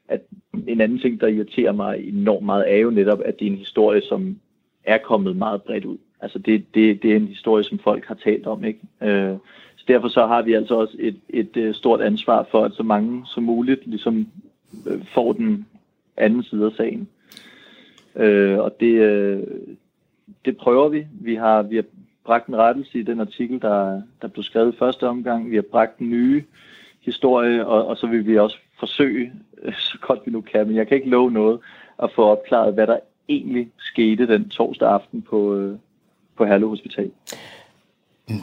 at 0.08 0.20
en 0.66 0.80
anden 0.80 0.98
ting, 0.98 1.20
der 1.20 1.26
irriterer 1.26 1.72
mig 1.72 2.08
enormt 2.08 2.46
meget, 2.46 2.72
er 2.72 2.76
jo 2.76 2.90
netop, 2.90 3.20
at 3.24 3.38
det 3.38 3.46
er 3.46 3.50
en 3.50 3.58
historie, 3.58 4.02
som 4.02 4.36
er 4.84 4.98
kommet 4.98 5.36
meget 5.36 5.62
bredt 5.62 5.84
ud. 5.84 5.98
Altså 6.20 6.38
det, 6.38 6.64
det, 6.74 7.02
det 7.02 7.12
er 7.12 7.16
en 7.16 7.28
historie, 7.28 7.64
som 7.64 7.78
folk 7.78 8.04
har 8.04 8.14
talt 8.14 8.46
om, 8.46 8.64
ikke? 8.64 8.80
Øh, 9.02 9.36
så 9.76 9.84
derfor 9.88 10.08
så 10.08 10.26
har 10.26 10.42
vi 10.42 10.52
altså 10.52 10.74
også 10.74 10.96
et, 10.98 11.16
et, 11.28 11.56
et 11.56 11.76
stort 11.76 12.00
ansvar 12.00 12.46
for, 12.50 12.64
at 12.64 12.72
så 12.72 12.82
mange 12.82 13.26
som 13.26 13.42
muligt 13.42 13.86
ligesom 13.86 14.28
øh, 14.86 15.04
får 15.14 15.32
den 15.32 15.66
anden 16.16 16.42
side 16.42 16.66
af 16.66 16.72
sagen. 16.72 17.08
Øh, 18.16 18.58
og 18.58 18.76
det, 18.80 18.92
øh, 18.92 19.42
det 20.44 20.56
prøver 20.56 20.88
vi. 20.88 21.06
Vi 21.20 21.34
har, 21.34 21.62
vi 21.62 21.76
har 21.76 21.84
bragt 22.24 22.46
en 22.46 22.56
rettelse 22.56 22.98
i 22.98 23.02
den 23.02 23.20
artikel, 23.20 23.62
der, 23.62 24.02
der 24.22 24.28
blev 24.28 24.42
skrevet 24.42 24.74
i 24.74 24.78
første 24.78 25.08
omgang. 25.08 25.50
Vi 25.50 25.54
har 25.54 25.64
bragt 25.70 25.98
en 25.98 26.10
nye 26.10 26.44
historie, 27.00 27.66
og, 27.66 27.86
og 27.86 27.96
så 27.96 28.06
vil 28.06 28.26
vi 28.26 28.38
også 28.38 28.58
forsøge, 28.78 29.32
øh, 29.62 29.74
så 29.74 29.98
godt 30.00 30.20
vi 30.26 30.30
nu 30.30 30.40
kan, 30.40 30.66
men 30.66 30.76
jeg 30.76 30.88
kan 30.88 30.96
ikke 30.96 31.10
love 31.10 31.30
noget, 31.30 31.60
at 32.02 32.10
få 32.14 32.24
opklaret, 32.24 32.74
hvad 32.74 32.86
der 32.86 32.98
egentlig 33.28 33.70
skete 33.78 34.26
den 34.26 34.48
torsdag 34.48 34.88
aften 34.88 35.22
på, 35.22 35.54
øh, 35.54 35.78
på 36.36 36.44
Herlev 36.44 36.68
Hospital. 36.68 37.10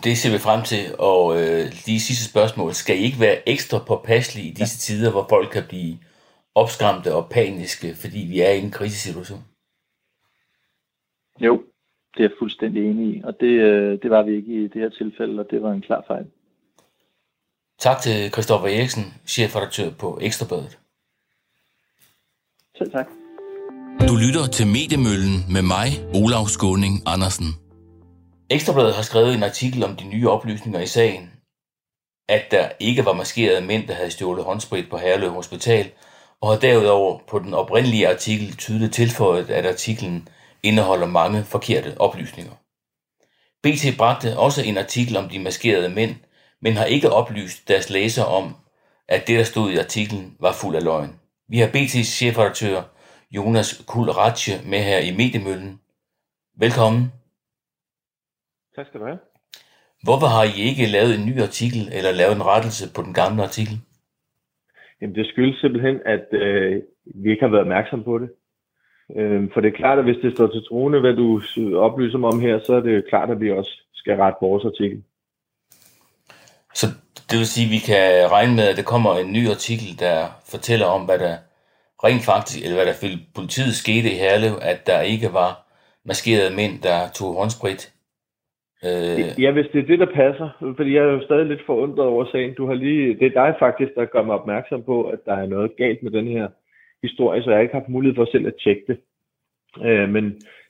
Det 0.04 0.18
ser 0.18 0.32
vi 0.32 0.38
frem 0.38 0.62
til, 0.64 0.84
og 1.00 1.36
øh, 1.36 1.66
de 1.86 2.00
sidste 2.00 2.30
spørgsmål. 2.32 2.74
Skal 2.74 3.00
I 3.00 3.04
ikke 3.04 3.20
være 3.20 3.50
ekstra 3.50 3.80
påpasselige 3.88 4.48
i 4.48 4.54
disse 4.54 4.78
ja. 4.78 4.84
tider, 4.86 5.12
hvor 5.12 5.26
folk 5.30 5.50
kan 5.50 5.64
blive 5.70 5.98
opskræmte 6.56 7.16
og 7.16 7.30
paniske, 7.30 7.96
fordi 7.96 8.20
vi 8.30 8.40
er 8.42 8.50
i 8.52 8.60
en 8.60 8.72
krisesituation? 8.72 9.44
Jo, 11.40 11.64
det 12.14 12.20
er 12.20 12.24
jeg 12.24 12.38
fuldstændig 12.40 12.90
enig 12.90 13.16
i, 13.16 13.22
og 13.24 13.40
det, 13.40 13.48
øh, 13.48 14.00
det 14.02 14.10
var 14.10 14.24
vi 14.24 14.36
ikke 14.36 14.64
i 14.64 14.68
det 14.68 14.82
her 14.82 14.90
tilfælde, 14.90 15.40
og 15.40 15.52
det 15.52 15.62
var 15.62 15.72
en 15.72 15.82
klar 15.82 16.04
fejl. 16.08 16.26
Tak 17.84 18.02
til 18.02 18.32
Christoffer 18.32 18.68
Eriksen, 18.68 19.14
chefredaktør 19.28 19.90
på 19.90 20.20
Ekstrabladet. 20.22 20.78
Selv 22.78 22.92
tak. 22.92 23.08
Du 24.08 24.16
lytter 24.16 24.48
til 24.48 24.68
Mediemøllen 24.68 25.54
med 25.54 25.62
mig, 25.62 25.88
Olav 26.14 26.48
Skåning 26.48 27.04
Andersen. 27.06 27.48
Ekstrabladet 28.50 28.96
har 28.96 29.02
skrevet 29.02 29.34
en 29.34 29.44
artikel 29.44 29.84
om 29.84 29.96
de 29.96 30.04
nye 30.04 30.30
oplysninger 30.30 30.80
i 30.80 30.88
sagen. 30.88 31.32
At 32.30 32.44
der 32.52 32.70
ikke 32.80 33.06
var 33.06 33.14
maskerede 33.14 33.66
mænd, 33.66 33.88
der 33.88 33.94
havde 33.94 34.12
stjålet 34.12 34.46
håndsprit 34.46 34.90
på 34.90 34.98
Herlev 34.98 35.30
Hospital, 35.30 35.92
og 36.42 36.52
har 36.52 36.60
derudover 36.60 37.20
på 37.28 37.40
den 37.40 37.54
oprindelige 37.54 38.10
artikel 38.10 38.56
tydeligt 38.58 38.94
tilføjet, 38.94 39.50
at 39.50 39.66
artiklen 39.66 40.28
indeholder 40.64 41.08
mange 41.08 41.44
forkerte 41.44 42.02
oplysninger. 42.02 42.54
BT 43.64 43.98
bragte 43.98 44.38
også 44.38 44.62
en 44.62 44.78
artikel 44.78 45.18
om 45.18 45.30
de 45.30 45.40
maskerede 45.40 45.90
mænd, 45.90 46.16
men 46.64 46.74
har 46.74 46.86
ikke 46.96 47.10
oplyst 47.20 47.68
deres 47.68 47.88
læser 47.90 48.26
om, 48.40 48.46
at 49.08 49.22
det, 49.28 49.36
der 49.40 49.44
stod 49.44 49.68
i 49.72 49.78
artiklen, 49.86 50.26
var 50.40 50.54
fuld 50.62 50.76
af 50.76 50.84
løgn. 50.84 51.12
Vi 51.52 51.58
har 51.58 51.70
BT's 51.76 52.12
chefredaktør 52.18 52.78
Jonas 53.36 53.70
Kulratje 53.92 54.56
med 54.72 54.82
her 54.90 55.00
i 55.10 55.12
Mediemøllen. 55.20 55.74
Velkommen. 56.64 57.04
Tak 58.76 58.86
skal 58.88 59.00
du 59.00 59.06
have. 59.06 59.20
Hvorfor 60.06 60.30
har 60.36 60.44
I 60.52 60.56
ikke 60.70 60.94
lavet 60.96 61.12
en 61.16 61.26
ny 61.30 61.36
artikel 61.48 61.84
eller 61.98 62.12
lavet 62.12 62.36
en 62.36 62.46
rettelse 62.52 62.86
på 62.96 63.02
den 63.08 63.14
gamle 63.14 63.44
artikel? 63.50 63.76
Jamen 65.00 65.16
det 65.16 65.26
skyldes 65.28 65.60
simpelthen, 65.60 65.98
at 66.06 66.28
øh, 66.32 66.82
vi 67.22 67.28
ikke 67.32 67.46
har 67.46 67.54
været 67.54 67.68
opmærksom 67.68 68.04
på 68.04 68.16
det. 68.22 68.30
Øh, 69.18 69.42
for 69.54 69.62
det 69.62 69.70
er 69.70 69.80
klart, 69.82 70.00
at 70.00 70.06
hvis 70.06 70.22
det 70.24 70.34
står 70.34 70.48
til 70.48 70.64
troende, 70.70 71.00
hvad 71.00 71.16
du 71.22 71.28
oplyser 71.88 72.18
mig 72.18 72.30
om 72.34 72.40
her, 72.40 72.60
så 72.60 72.74
er 72.74 72.84
det 72.90 73.10
klart, 73.10 73.30
at 73.30 73.42
vi 73.42 73.52
også 73.52 73.74
skal 73.94 74.16
rette 74.18 74.38
vores 74.42 74.66
artikel. 74.66 75.04
Så 76.80 76.86
det 77.30 77.36
vil 77.40 77.54
sige, 77.54 77.68
at 77.68 77.76
vi 77.78 77.82
kan 77.92 78.32
regne 78.36 78.56
med, 78.56 78.66
at 78.72 78.78
der 78.78 78.92
kommer 78.94 79.12
en 79.16 79.32
ny 79.38 79.44
artikel, 79.56 79.90
der 80.00 80.18
fortæller 80.54 80.86
om, 80.86 81.02
hvad 81.06 81.20
der 81.26 81.36
rent 82.06 82.26
faktisk, 82.32 82.60
eller 82.64 82.78
hvad 82.78 82.86
der 82.86 83.00
for 83.02 83.10
politiet 83.36 83.74
skete 83.84 84.08
i 84.14 84.20
Herlev, 84.24 84.54
at 84.62 84.80
der 84.88 85.02
ikke 85.14 85.30
var 85.42 85.52
maskerede 86.06 86.56
mænd, 86.56 86.74
der 86.88 86.98
tog 87.18 87.30
håndsprit. 87.40 87.82
Øh... 88.88 89.44
Ja, 89.44 89.52
hvis 89.52 89.68
det 89.74 89.80
er 89.80 89.90
det, 89.92 90.00
der 90.00 90.16
passer. 90.22 90.50
Fordi 90.78 90.96
jeg 90.96 91.04
er 91.04 91.12
jo 91.12 91.26
stadig 91.26 91.46
lidt 91.46 91.66
forundret 91.66 92.06
over 92.08 92.26
sagen. 92.32 92.54
Du 92.54 92.68
har 92.68 92.74
lige, 92.74 93.20
det 93.20 93.26
er 93.28 93.40
dig 93.42 93.56
faktisk, 93.60 93.92
der 93.96 94.06
gør 94.06 94.24
mig 94.24 94.36
opmærksom 94.40 94.84
på, 94.84 95.04
at 95.04 95.20
der 95.26 95.36
er 95.36 95.46
noget 95.46 95.76
galt 95.78 96.04
med 96.04 96.12
den 96.12 96.28
her 96.28 96.48
historie, 97.04 97.44
så 97.44 97.52
jeg 97.52 97.62
ikke 97.62 97.74
har 97.74 97.82
haft 97.82 97.90
mulighed 97.90 98.16
for 98.16 98.28
selv 98.32 98.48
at 98.48 98.60
tjekke 98.64 98.84
det. 98.88 98.98
Øh, 99.88 100.10
men 100.10 100.24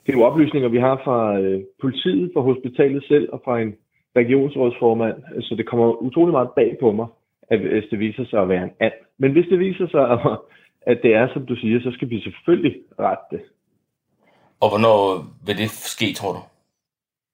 det 0.04 0.10
er 0.10 0.18
jo 0.18 0.24
oplysninger, 0.24 0.70
vi 0.70 0.80
har 0.80 1.02
fra 1.04 1.40
øh, 1.40 1.62
politiet, 1.82 2.32
fra 2.34 2.42
hospitalet 2.42 3.04
selv 3.08 3.30
og 3.34 3.42
fra 3.46 3.60
en 3.62 3.76
regionsrådsformand, 4.16 5.24
så 5.42 5.56
det 5.56 5.68
kommer 5.68 6.02
utrolig 6.02 6.32
meget 6.32 6.50
bag 6.56 6.78
på 6.80 6.92
mig, 6.92 7.08
at 7.50 7.60
hvis 7.60 7.84
det 7.92 8.00
viser 8.00 8.26
sig 8.26 8.42
at 8.42 8.50
være 8.50 8.64
en 8.64 8.72
and. 8.80 8.94
Men 9.18 9.32
hvis 9.32 9.46
det 9.50 9.60
viser 9.60 9.88
sig, 9.88 10.04
at 10.92 11.00
det 11.04 11.16
er, 11.16 11.28
som 11.34 11.46
du 11.46 11.56
siger, 11.56 11.80
så 11.82 11.92
skal 11.92 12.10
vi 12.10 12.22
selvfølgelig 12.22 12.76
rette 13.00 13.24
det. 13.32 13.42
Og 14.62 14.70
hvornår 14.70 15.00
vil 15.46 15.58
det 15.58 15.70
ske, 15.70 16.14
tror 16.14 16.32
du? 16.34 16.40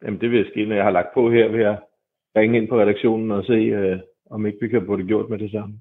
Jamen 0.04 0.22
det 0.22 0.32
vil 0.32 0.50
ske, 0.52 0.66
når 0.66 0.76
jeg 0.76 0.84
har 0.84 0.92
lagt 0.92 1.14
på 1.14 1.32
her, 1.32 1.48
vil 1.48 1.62
jeg 1.62 1.78
ringe 2.38 2.58
ind 2.58 2.68
på 2.70 2.80
redaktionen 2.80 3.32
og 3.32 3.46
se, 3.46 3.54
øh, 3.54 4.00
om 4.30 4.46
ikke 4.46 4.58
vi 4.62 4.68
kan 4.68 4.86
få 4.86 4.96
det 4.96 5.08
gjort 5.08 5.30
med 5.30 5.40
det 5.40 5.52
samme. 5.52 5.76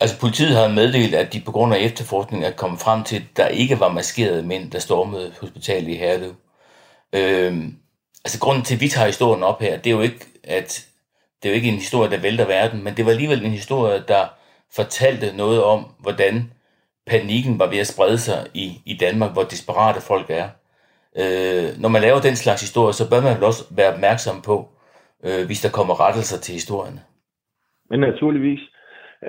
Altså 0.00 0.20
politiet 0.20 0.56
har 0.56 0.68
meddelt, 0.78 1.14
at 1.14 1.32
de 1.32 1.40
på 1.46 1.52
grund 1.52 1.74
af 1.74 1.84
efterforskning 1.88 2.44
er 2.44 2.50
kommet 2.62 2.80
frem 2.80 3.00
til, 3.04 3.16
at 3.16 3.36
der 3.36 3.48
ikke 3.48 3.76
var 3.80 3.92
maskerede 3.92 4.46
mænd, 4.46 4.70
der 4.70 4.78
stormede 4.78 5.28
hospitalet 5.40 5.88
i 5.88 6.00
Herlev. 6.02 6.32
Øh, 7.18 7.52
altså 8.26 8.40
grunden 8.44 8.64
til, 8.64 8.74
at 8.76 8.84
vi 8.84 8.88
tager 8.94 9.12
historien 9.12 9.42
op 9.50 9.60
her, 9.66 9.74
det 9.82 9.88
er 9.90 9.96
jo 9.98 10.04
ikke, 10.08 10.22
at 10.58 10.70
det 11.38 11.44
er 11.46 11.52
jo 11.52 11.58
ikke 11.60 11.72
en 11.74 11.84
historie, 11.84 12.10
der 12.10 12.24
vælter 12.26 12.46
verden, 12.56 12.78
men 12.84 12.92
det 12.96 13.04
var 13.04 13.12
alligevel 13.12 13.40
en 13.44 13.60
historie, 13.60 13.98
der 14.12 14.22
fortalte 14.78 15.36
noget 15.42 15.60
om, 15.74 15.80
hvordan 16.04 16.34
panikken 17.12 17.54
var 17.62 17.68
ved 17.72 17.80
at 17.84 17.92
sprede 17.92 18.18
sig 18.18 18.38
i, 18.64 18.66
i 18.92 18.94
Danmark, 19.04 19.32
hvor 19.34 19.46
desperate 19.54 20.00
folk 20.10 20.28
er. 20.42 20.48
Øh, 21.22 21.68
når 21.82 21.90
man 21.94 22.02
laver 22.06 22.20
den 22.28 22.36
slags 22.44 22.60
historie, 22.66 22.94
så 22.98 23.04
bør 23.10 23.20
man 23.26 23.34
vel 23.36 23.50
også 23.50 23.62
være 23.78 23.92
opmærksom 23.94 24.36
på, 24.48 24.56
øh, 25.26 25.42
hvis 25.48 25.60
der 25.64 25.76
kommer 25.78 25.94
rettelser 26.04 26.38
til 26.40 26.52
historien. 26.60 26.98
Men 27.90 28.00
naturligvis 28.00 28.62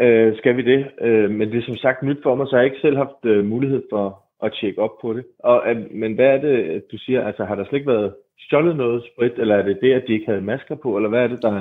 øh, 0.04 0.38
skal 0.40 0.54
vi 0.58 0.64
det. 0.72 0.82
Øh, 1.08 1.30
men 1.38 1.46
det 1.52 1.58
er 1.58 1.68
som 1.70 1.82
sagt 1.86 2.04
nyt 2.04 2.22
for 2.24 2.36
mig, 2.36 2.48
så 2.48 2.56
jeg 2.56 2.62
har 2.62 2.70
ikke 2.70 2.86
selv 2.86 2.98
haft 3.04 3.22
øh, 3.32 3.46
mulighed 3.54 3.82
for 3.92 4.06
at 4.46 4.54
tjekke 4.58 4.82
op 4.86 4.96
på 5.02 5.14
det. 5.14 5.24
Og, 5.40 5.58
øh, 5.70 5.78
men 6.02 6.12
hvad 6.16 6.30
er 6.36 6.40
det, 6.48 6.84
du 6.92 6.98
siger? 6.98 7.28
Altså 7.28 7.46
har 7.46 7.56
der 7.56 7.66
slet 7.66 7.80
ikke 7.80 7.94
været 7.98 8.14
stjålet 8.40 8.76
noget 8.76 9.04
sprit, 9.14 9.32
eller 9.38 9.56
er 9.56 9.62
det 9.62 9.78
det, 9.82 9.94
at 9.94 10.04
de 10.08 10.14
ikke 10.14 10.26
havde 10.26 10.42
masker 10.42 10.76
på, 10.76 10.96
eller 10.98 11.10
hvad 11.10 11.24
er 11.24 11.28
det, 11.28 11.42
der, 11.42 11.54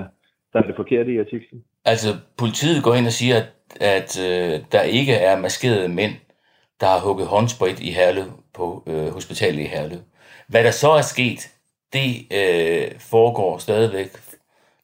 der 0.52 0.58
er 0.62 0.66
det 0.66 0.76
forkerte 0.76 1.12
i 1.12 1.18
artiklen? 1.18 1.64
Altså 1.84 2.08
politiet 2.38 2.84
går 2.84 2.94
ind 2.94 3.06
og 3.06 3.12
siger, 3.12 3.36
at, 3.36 3.48
at 3.80 4.10
øh, 4.26 4.60
der 4.72 4.82
ikke 4.82 5.12
er 5.12 5.40
maskerede 5.40 5.88
mænd, 5.88 6.12
der 6.80 6.86
har 6.86 7.00
hugget 7.00 7.26
håndsprit 7.26 7.80
i 7.80 7.90
Herlev 7.90 8.24
på 8.54 8.82
øh, 8.86 9.08
hospitalet 9.08 9.60
i 9.60 9.64
Herlev. 9.64 9.98
Hvad 10.48 10.64
der 10.64 10.70
så 10.70 10.90
er 10.90 11.02
sket, 11.02 11.40
det 11.92 12.08
øh, 12.38 13.00
foregår 13.10 13.58
stadigvæk 13.58 14.10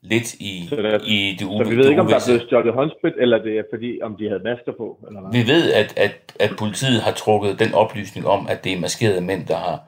lidt 0.02 0.34
i, 0.34 0.66
så 0.68 0.76
der, 0.76 0.98
i 1.06 1.36
det 1.38 1.46
uvisse. 1.46 1.64
Så 1.64 1.70
vi 1.70 1.76
ved 1.76 1.88
ikke, 1.88 2.00
om 2.00 2.06
der 2.06 2.14
er 2.14 2.26
blevet 2.26 2.42
stjålet 2.42 2.74
håndsprit, 2.74 3.12
eller 3.18 3.42
det 3.42 3.58
er 3.58 3.62
fordi, 3.72 4.00
om 4.02 4.16
de 4.16 4.28
havde 4.28 4.42
masker 4.42 4.72
på? 4.72 4.98
Eller 5.06 5.20
hvad? 5.20 5.30
Vi 5.32 5.42
ved, 5.52 5.72
at, 5.72 5.94
at, 5.96 6.14
at 6.40 6.50
politiet 6.58 7.00
har 7.02 7.12
trukket 7.12 7.58
den 7.58 7.74
oplysning 7.74 8.26
om, 8.26 8.46
at 8.48 8.64
det 8.64 8.72
er 8.72 8.80
maskerede 8.80 9.20
mænd, 9.20 9.46
der 9.46 9.56
har, 9.56 9.78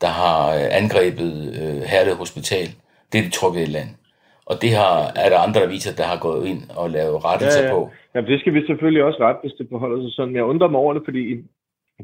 der 0.00 0.12
har 0.22 0.38
øh, 0.56 0.66
angrebet 0.80 1.32
øh, 1.60 1.80
Herlev 1.90 2.16
Hospital. 2.24 2.68
Det 3.10 3.16
er 3.18 3.24
de 3.26 3.30
trukket 3.30 3.62
i 3.62 3.70
land. 3.76 3.90
Og 4.50 4.54
det 4.62 4.72
har, 4.80 4.94
er 5.24 5.28
der 5.32 5.38
andre 5.46 5.62
aviser, 5.68 5.92
der 6.00 6.06
har 6.12 6.18
gået 6.26 6.42
ind 6.52 6.62
og 6.80 6.86
lavet 6.96 7.24
rettelser 7.24 7.62
ja, 7.62 7.68
ja. 7.68 7.74
på. 7.74 7.80
Jamen, 8.14 8.30
det 8.30 8.40
skal 8.40 8.54
vi 8.54 8.66
selvfølgelig 8.66 9.04
også 9.04 9.18
rette, 9.20 9.40
hvis 9.42 9.58
det 9.58 9.66
forholder 9.70 10.02
sig 10.02 10.12
sådan. 10.12 10.34
Jeg 10.34 10.44
undrer 10.44 10.68
mig 10.68 10.80
over 10.80 10.92
det, 10.94 11.02
fordi 11.04 11.24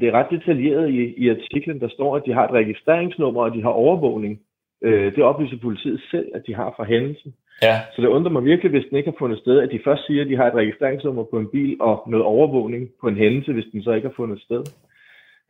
det 0.01 0.09
er 0.09 0.13
ret 0.19 0.31
detaljeret 0.31 0.91
i, 0.91 1.15
i 1.23 1.29
artiklen, 1.31 1.81
der 1.81 1.89
står, 1.89 2.17
at 2.17 2.23
de 2.27 2.33
har 2.33 2.45
et 2.45 2.55
registreringsnummer, 2.61 3.43
og 3.43 3.55
de 3.55 3.63
har 3.63 3.71
overvågning. 3.85 4.41
Øh, 4.83 5.15
det 5.15 5.23
oplyser 5.23 5.57
politiet 5.63 6.01
selv, 6.11 6.29
at 6.35 6.43
de 6.47 6.55
har 6.55 6.75
fra 6.77 6.85
hændelsen. 6.85 7.35
Ja. 7.63 7.77
Så 7.95 8.03
det 8.03 8.09
undrer 8.09 8.33
mig 8.33 8.45
virkelig, 8.45 8.71
hvis 8.71 8.85
den 8.89 8.97
ikke 8.97 9.11
har 9.11 9.19
fundet 9.19 9.39
sted, 9.39 9.59
at 9.61 9.71
de 9.73 9.81
først 9.85 10.07
siger, 10.07 10.23
at 10.23 10.29
de 10.31 10.37
har 10.37 10.47
et 10.47 10.55
registreringsnummer 10.55 11.25
på 11.25 11.39
en 11.39 11.49
bil 11.49 11.77
og 11.81 12.03
noget 12.07 12.27
overvågning 12.27 12.89
på 13.01 13.09
en 13.09 13.17
hændelse, 13.17 13.53
hvis 13.53 13.71
den 13.73 13.83
så 13.83 13.93
ikke 13.93 14.09
har 14.09 14.15
fundet 14.17 14.41
sted. 14.41 14.63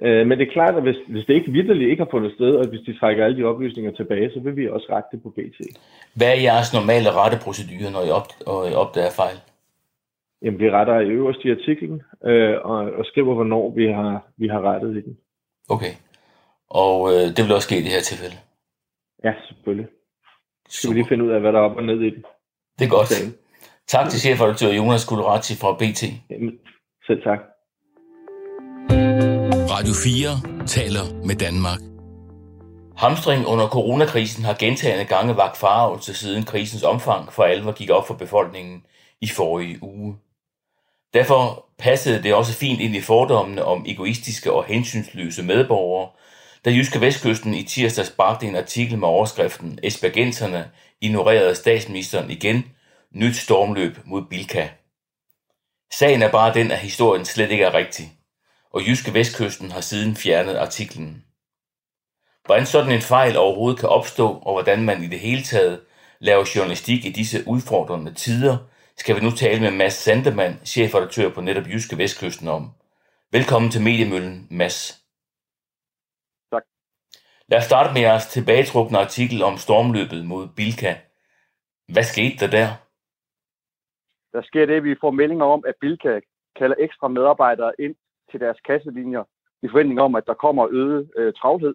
Øh, 0.02 0.26
men 0.26 0.38
det 0.38 0.48
er 0.48 0.52
klart, 0.52 0.74
at 0.74 0.82
hvis, 0.82 0.96
hvis 1.08 1.26
det 1.26 1.34
ikke 1.34 1.52
vidderligt 1.52 1.90
ikke 1.90 2.04
har 2.04 2.10
fundet 2.10 2.32
sted, 2.34 2.52
og 2.56 2.68
hvis 2.68 2.80
de 2.86 2.98
trækker 2.98 3.24
alle 3.24 3.36
de 3.38 3.44
oplysninger 3.44 3.92
tilbage, 3.92 4.30
så 4.30 4.40
vil 4.40 4.56
vi 4.56 4.68
også 4.68 4.86
rette 4.90 5.08
det 5.12 5.22
på 5.22 5.30
BT. 5.30 5.58
Hvad 6.16 6.28
er 6.28 6.40
jeres 6.40 6.74
normale 6.74 7.10
retteprocedure, 7.20 7.90
når 7.90 8.02
I, 8.08 8.10
op, 8.10 8.28
og 8.46 8.70
I 8.70 8.74
opdager 8.74 9.10
fejl? 9.22 9.36
Jamen, 10.42 10.60
vi 10.60 10.70
retter 10.70 11.00
i 11.00 11.08
øverst 11.08 11.44
i 11.44 11.50
artiklen, 11.50 12.02
øh, 12.24 12.56
og, 12.64 12.78
og 12.98 13.04
skriver, 13.04 13.34
hvornår 13.34 13.74
vi 13.76 13.86
har, 13.86 14.26
vi 14.36 14.48
har 14.48 14.60
rettet 14.60 14.96
i 14.96 15.00
den. 15.00 15.18
Okay. 15.68 15.92
Og 16.70 16.94
øh, 17.12 17.24
det 17.34 17.40
vil 17.44 17.54
også 17.54 17.68
ske 17.68 17.78
i 17.78 17.84
det 17.86 17.92
her 17.96 18.00
tilfælde? 18.00 18.36
Ja, 19.24 19.32
selvfølgelig. 19.48 19.88
Så 20.68 20.80
skal 20.80 20.90
vi 20.90 20.98
lige 20.98 21.08
finde 21.08 21.24
ud 21.24 21.30
af, 21.30 21.40
hvad 21.40 21.52
der 21.52 21.58
er 21.58 21.62
op 21.62 21.76
og 21.76 21.82
ned 21.82 22.00
i 22.00 22.10
den. 22.10 22.24
Det 22.78 22.84
er 22.84 22.90
godt. 22.90 23.08
Sagen. 23.08 23.32
Tak 23.86 24.08
til 24.10 24.20
chefredaktør 24.20 24.72
Jonas 24.78 25.04
Kullerati 25.08 25.54
fra 25.60 25.76
BT. 25.80 26.02
Jamen, 26.30 26.58
selv 27.06 27.22
tak. 27.22 27.40
Radio 29.72 29.94
4 29.94 30.66
taler 30.66 31.24
med 31.24 31.36
Danmark. 31.36 31.78
Hamstring 32.96 33.46
under 33.46 33.68
coronakrisen 33.68 34.44
har 34.44 34.54
gentagende 34.54 35.04
gange 35.04 35.36
vagt 35.36 35.56
farvelse 35.56 36.14
siden 36.14 36.44
krisens 36.44 36.82
omfang 36.82 37.32
for 37.32 37.42
alvor 37.42 37.72
gik 37.72 37.90
op 37.90 38.06
for 38.06 38.14
befolkningen 38.14 38.82
i 39.20 39.28
forrige 39.28 39.82
uge. 39.82 40.16
Derfor 41.14 41.66
passede 41.78 42.22
det 42.22 42.34
også 42.34 42.52
fint 42.52 42.80
ind 42.80 42.96
i 42.96 43.00
fordommene 43.00 43.64
om 43.64 43.84
egoistiske 43.86 44.52
og 44.52 44.64
hensynsløse 44.64 45.42
medborgere, 45.42 46.08
da 46.64 46.70
Jyske 46.70 47.00
Vestkysten 47.00 47.54
i 47.54 47.62
tirsdags 47.62 48.10
bragte 48.10 48.46
en 48.46 48.56
artikel 48.56 48.98
med 48.98 49.08
overskriften 49.08 49.78
Esbergenserne 49.82 50.70
ignorerede 51.00 51.54
statsministeren 51.54 52.30
igen, 52.30 52.64
nyt 53.14 53.36
stormløb 53.36 53.98
mod 54.04 54.22
Bilka. 54.30 54.68
Sagen 55.92 56.22
er 56.22 56.30
bare 56.30 56.54
den, 56.54 56.70
at 56.70 56.78
historien 56.78 57.24
slet 57.24 57.50
ikke 57.50 57.64
er 57.64 57.74
rigtig, 57.74 58.12
og 58.74 58.80
Jyske 58.86 59.14
Vestkysten 59.14 59.70
har 59.70 59.80
siden 59.80 60.16
fjernet 60.16 60.56
artiklen. 60.56 61.24
Hvordan 62.46 62.66
sådan 62.66 62.92
en 62.92 63.08
fejl 63.14 63.36
overhovedet 63.36 63.80
kan 63.80 63.88
opstå, 63.88 64.26
og 64.46 64.52
hvordan 64.52 64.84
man 64.84 65.02
i 65.02 65.06
det 65.06 65.20
hele 65.20 65.42
taget 65.42 65.86
laver 66.18 66.52
journalistik 66.56 67.04
i 67.04 67.12
disse 67.20 67.38
udfordrende 67.46 68.14
tider, 68.14 68.56
skal 68.96 69.16
vi 69.16 69.20
nu 69.20 69.30
tale 69.30 69.60
med 69.60 69.70
Mads 69.70 69.92
Sandemann, 69.92 70.54
chefredaktør 70.64 71.28
på 71.34 71.40
netop 71.40 71.66
Jyske 71.66 71.98
Vestkysten 71.98 72.48
om. 72.48 72.70
Velkommen 73.32 73.70
til 73.70 73.82
Mediemøllen, 73.82 74.46
Mads. 74.50 74.78
Tak. 76.52 76.62
Lad 77.48 77.58
os 77.58 77.64
starte 77.64 77.92
med 77.92 78.00
jeres 78.00 78.26
tilbagetrukne 78.26 78.98
artikel 78.98 79.42
om 79.42 79.56
stormløbet 79.56 80.26
mod 80.26 80.48
Bilka. 80.56 80.92
Hvad 81.92 82.02
skete 82.02 82.36
der 82.40 82.50
der? 82.50 82.68
Der 84.32 84.42
sker 84.42 84.66
det, 84.66 84.74
at 84.74 84.84
vi 84.84 84.94
får 85.00 85.10
meldinger 85.10 85.46
om, 85.46 85.64
at 85.66 85.74
Bilka 85.80 86.20
kalder 86.58 86.76
ekstra 86.78 87.08
medarbejdere 87.08 87.72
ind 87.78 87.94
til 88.30 88.40
deres 88.40 88.60
kasselinjer 88.60 89.24
i 89.62 89.68
forventning 89.68 90.00
om, 90.00 90.14
at 90.14 90.26
der 90.26 90.34
kommer 90.34 90.66
øget 90.70 91.10
øh, 91.16 91.32
travlhed. 91.32 91.74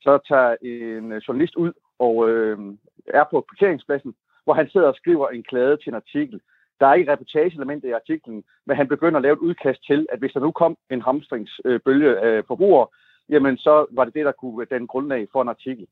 Så 0.00 0.18
tager 0.28 0.56
en 0.62 1.12
øh, 1.12 1.20
journalist 1.28 1.56
ud 1.56 1.72
og 1.98 2.28
øh, 2.30 2.58
er 3.06 3.24
på 3.30 3.46
parkeringspladsen, 3.48 4.14
hvor 4.44 4.54
han 4.54 4.68
sidder 4.68 4.88
og 4.88 4.94
skriver 4.94 5.28
en 5.28 5.42
klade 5.42 5.76
til 5.76 5.88
en 5.88 5.94
artikel, 5.94 6.40
der 6.80 6.86
er 6.86 6.94
ikke 6.94 7.12
reportageelement 7.12 7.84
i 7.84 7.90
artiklen, 7.90 8.44
men 8.66 8.76
han 8.76 8.88
begynder 8.88 9.16
at 9.16 9.22
lave 9.22 9.32
et 9.32 9.38
udkast 9.48 9.86
til, 9.86 10.06
at 10.12 10.18
hvis 10.18 10.32
der 10.32 10.40
nu 10.40 10.50
kom 10.50 10.76
en 10.90 11.02
hamstringsbølge 11.02 12.10
øh, 12.10 12.22
af 12.22 12.38
øh, 12.38 12.44
forbrugere, 12.46 12.86
jamen 13.28 13.56
så 13.56 13.86
var 13.90 14.04
det 14.04 14.14
det, 14.14 14.24
der 14.24 14.32
kunne 14.32 14.64
danne 14.64 14.86
grundlag 14.86 15.28
for 15.32 15.42
en 15.42 15.48
artikel. 15.48 15.86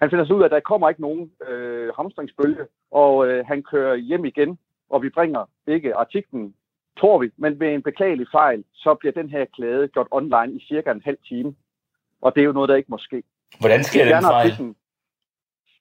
Han 0.00 0.10
finder 0.10 0.24
så 0.24 0.34
ud 0.34 0.40
af, 0.40 0.44
at 0.44 0.50
der 0.50 0.60
kommer 0.60 0.88
ikke 0.88 1.00
nogen 1.00 1.32
øh, 1.48 1.94
hamstringsbølge, 1.96 2.66
og 2.90 3.28
øh, 3.28 3.46
han 3.46 3.62
kører 3.62 3.96
hjem 3.96 4.24
igen, 4.24 4.58
og 4.90 5.02
vi 5.02 5.08
bringer 5.08 5.44
ikke 5.66 5.94
artiklen, 5.94 6.54
tror 6.98 7.18
vi, 7.18 7.30
men 7.36 7.58
med 7.58 7.74
en 7.74 7.82
beklagelig 7.82 8.26
fejl, 8.32 8.64
så 8.74 8.94
bliver 8.94 9.12
den 9.12 9.30
her 9.30 9.44
klade 9.56 9.88
gjort 9.88 10.06
online 10.10 10.52
i 10.52 10.64
cirka 10.68 10.90
en 10.90 11.02
halv 11.04 11.18
time. 11.28 11.54
Og 12.22 12.34
det 12.34 12.40
er 12.40 12.44
jo 12.44 12.52
noget, 12.52 12.68
der 12.68 12.76
ikke 12.76 12.90
må 12.90 12.98
ske. 12.98 13.22
Hvordan 13.60 13.84
sker 13.84 14.04
den 14.04 14.22
fejl? 14.22 14.50
Artiklen, 14.50 14.76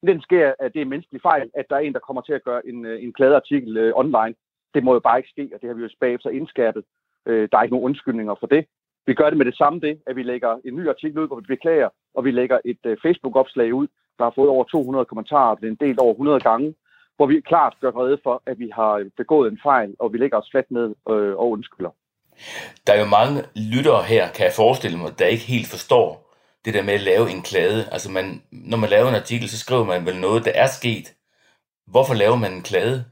Den 0.02 0.22
sker, 0.22 0.54
at 0.60 0.74
det 0.74 0.80
er 0.80 0.86
en 0.86 0.90
menneskelig 0.90 1.22
fejl, 1.22 1.50
at 1.54 1.66
der 1.70 1.76
er 1.76 1.80
en, 1.80 1.94
der 1.94 2.00
kommer 2.00 2.22
til 2.22 2.34
at 2.34 2.44
gøre 2.44 2.68
en, 2.68 2.86
en 2.86 3.14
kladeartikel 3.14 3.78
øh, 3.78 3.94
online. 3.96 4.36
Det 4.74 4.84
må 4.84 4.94
jo 4.94 5.00
bare 5.00 5.20
ikke 5.20 5.30
ske, 5.30 5.50
og 5.54 5.62
det 5.62 5.68
har 5.70 5.74
vi 5.76 5.82
jo 5.82 5.90
bagefter 6.00 6.30
indskærpet. 6.30 6.84
Øh, 7.26 7.50
der 7.52 7.58
er 7.58 7.64
ikke 7.64 7.76
nogen 7.76 7.86
undskyldninger 7.86 8.36
for 8.40 8.48
det. 8.48 8.66
Vi 9.06 9.14
gør 9.14 9.30
det 9.30 9.38
med 9.38 9.46
det 9.46 9.58
samme 9.58 9.80
det, 9.80 10.02
at 10.08 10.16
vi 10.16 10.24
lægger 10.24 10.60
en 10.66 10.76
ny 10.76 10.90
artikel 10.90 11.20
ud, 11.20 11.28
hvor 11.28 11.40
vi 11.40 11.46
beklager, 11.48 11.90
og 12.14 12.26
vi 12.26 12.32
lægger 12.32 12.60
et 12.66 12.86
øh, 12.86 12.98
Facebook-opslag 13.04 13.74
ud, 13.74 13.88
der 14.18 14.24
har 14.24 14.34
fået 14.36 14.50
over 14.50 14.64
200 14.64 15.06
kommentarer, 15.06 15.56
det 15.56 15.64
er 15.64 15.72
en 15.72 15.88
del 15.88 15.98
over 16.00 16.14
100 16.14 16.40
gange, 16.40 16.76
hvor 17.18 17.26
vi 17.26 17.42
klart 17.42 17.74
gør 17.82 17.92
redde 18.02 18.18
for, 18.24 18.44
at 18.46 18.60
vi 18.60 18.70
har 18.74 19.10
begået 19.18 19.52
en 19.52 19.60
fejl, 19.64 19.96
og 20.00 20.14
vi 20.14 20.18
lægger 20.18 20.38
os 20.38 20.50
fladt 20.52 20.72
ned 20.72 20.96
øh, 21.10 21.34
og 21.42 21.50
undskylder. 21.50 21.90
Der 22.88 22.94
er 22.94 23.00
jo 23.00 23.16
mange 23.20 23.44
lyttere 23.74 24.04
her, 24.04 24.24
kan 24.36 24.46
jeg 24.46 24.54
forestille 24.56 24.98
mig, 24.98 25.20
der 25.20 25.26
ikke 25.26 25.44
helt 25.44 25.70
forstår 25.76 26.28
det 26.66 26.74
der 26.74 26.84
med 26.84 26.94
at 26.94 27.08
lave 27.12 27.30
en 27.30 27.42
klade. 27.42 27.80
Altså 27.92 28.12
man, 28.12 28.26
når 28.52 28.78
man 28.78 28.90
laver 28.90 29.10
en 29.10 29.22
artikel, 29.24 29.50
så 29.50 29.60
skriver 29.60 29.86
man 29.86 30.06
vel 30.06 30.20
noget, 30.20 30.46
der 30.46 30.52
er 30.56 30.68
sket. 30.80 31.08
Hvorfor 31.94 32.14
laver 32.14 32.36
man 32.36 32.54
en 32.54 32.62
klade? 32.72 33.06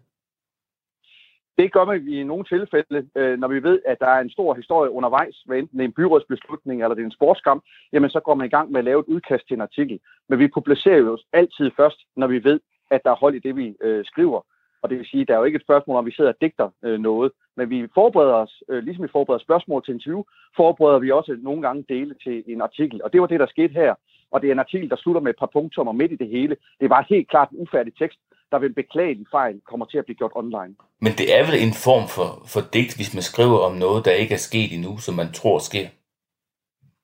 Det 1.58 1.74
gør 1.74 1.86
man 1.86 2.08
i 2.08 2.24
nogle 2.24 2.46
tilfælde, 2.46 3.08
øh, 3.16 3.40
når 3.40 3.48
vi 3.48 3.64
ved, 3.64 3.80
at 3.86 3.98
der 4.00 4.08
er 4.08 4.22
en 4.22 4.30
stor 4.30 4.54
historie 4.54 4.92
undervejs, 4.92 5.38
hvad 5.46 5.58
enten 5.58 5.78
det 5.78 5.84
er 5.84 5.88
en 5.88 6.00
byrådsbeslutning 6.00 6.82
eller 6.82 6.96
det 6.96 7.02
er 7.02 7.06
en 7.06 7.20
sportskamp, 7.20 7.64
jamen 7.94 8.10
så 8.10 8.20
går 8.20 8.36
man 8.36 8.48
i 8.48 8.50
gang 8.50 8.72
med 8.72 8.80
at 8.80 8.86
lave 8.86 9.00
et 9.00 9.06
udkast 9.14 9.48
til 9.48 9.54
en 9.54 9.62
artikel. 9.62 10.00
Men 10.30 10.40
vi 10.40 10.48
publicerer 10.48 10.98
jo 10.98 11.18
altid 11.34 11.72
først, 11.78 12.00
når 12.16 12.28
vi 12.28 12.44
ved, 12.44 12.60
at 12.92 13.02
der 13.04 13.12
er 13.12 13.16
hold 13.16 13.36
i 13.36 13.40
det, 13.40 13.56
vi 13.56 13.76
øh, 13.82 14.06
skriver. 14.06 14.42
Og 14.82 14.90
det 14.90 14.98
vil 14.98 15.06
sige, 15.06 15.22
at 15.22 15.28
der 15.28 15.34
er 15.34 15.38
jo 15.38 15.44
ikke 15.44 15.56
et 15.56 15.68
spørgsmål, 15.68 15.98
om 15.98 16.06
vi 16.06 16.12
sidder 16.12 16.30
og 16.30 16.42
digter 16.42 16.70
øh, 16.84 17.00
noget, 17.00 17.32
men 17.58 17.70
vi 17.70 17.88
forbereder 17.94 18.34
os, 18.34 18.64
øh, 18.70 18.84
ligesom 18.84 19.04
vi 19.04 19.10
forbereder 19.12 19.44
spørgsmål 19.44 19.86
til 19.86 19.94
interview, 19.94 20.24
forbereder 20.56 21.00
vi 21.00 21.12
også 21.12 21.38
nogle 21.42 21.62
gange 21.62 21.86
dele 21.90 22.16
til 22.24 22.44
en 22.48 22.62
artikel. 22.62 23.04
Og 23.04 23.14
det 23.14 23.22
var 23.22 23.28
det, 23.28 23.40
der 23.40 23.48
skete 23.48 23.74
her. 23.74 23.96
Og 24.32 24.42
det 24.42 24.48
er 24.48 24.52
en 24.52 24.66
artikel, 24.68 24.90
der 24.90 24.96
slutter 24.96 25.22
med 25.22 25.32
et 25.32 25.40
par 25.40 25.50
punkter 25.54 25.92
midt 25.92 26.12
i 26.12 26.16
det 26.16 26.28
hele. 26.28 26.56
Det 26.80 26.90
var 26.90 27.06
helt 27.10 27.30
klart 27.30 27.50
en 27.50 27.60
ufærdig 27.60 27.94
tekst, 27.98 28.20
der 28.52 28.60
vil 28.60 28.74
beklage 28.74 29.16
de 29.16 29.26
fejl 29.32 29.62
kommer 29.70 29.86
til 29.86 29.98
at 29.98 30.06
blive 30.06 30.16
gjort 30.16 30.32
online. 30.36 30.76
Men 31.02 31.14
det 31.20 31.28
er 31.38 31.44
vel 31.48 31.58
en 31.66 31.74
form 31.88 32.06
for, 32.16 32.30
for 32.54 32.62
digt, 32.74 32.96
hvis 32.96 33.14
man 33.14 33.22
skriver 33.32 33.60
om 33.68 33.76
noget, 33.86 34.06
der 34.06 34.12
ikke 34.12 34.34
er 34.34 34.46
sket 34.50 34.74
endnu, 34.76 34.98
som 34.98 35.16
man 35.16 35.32
tror 35.40 35.60
sker? 35.60 35.88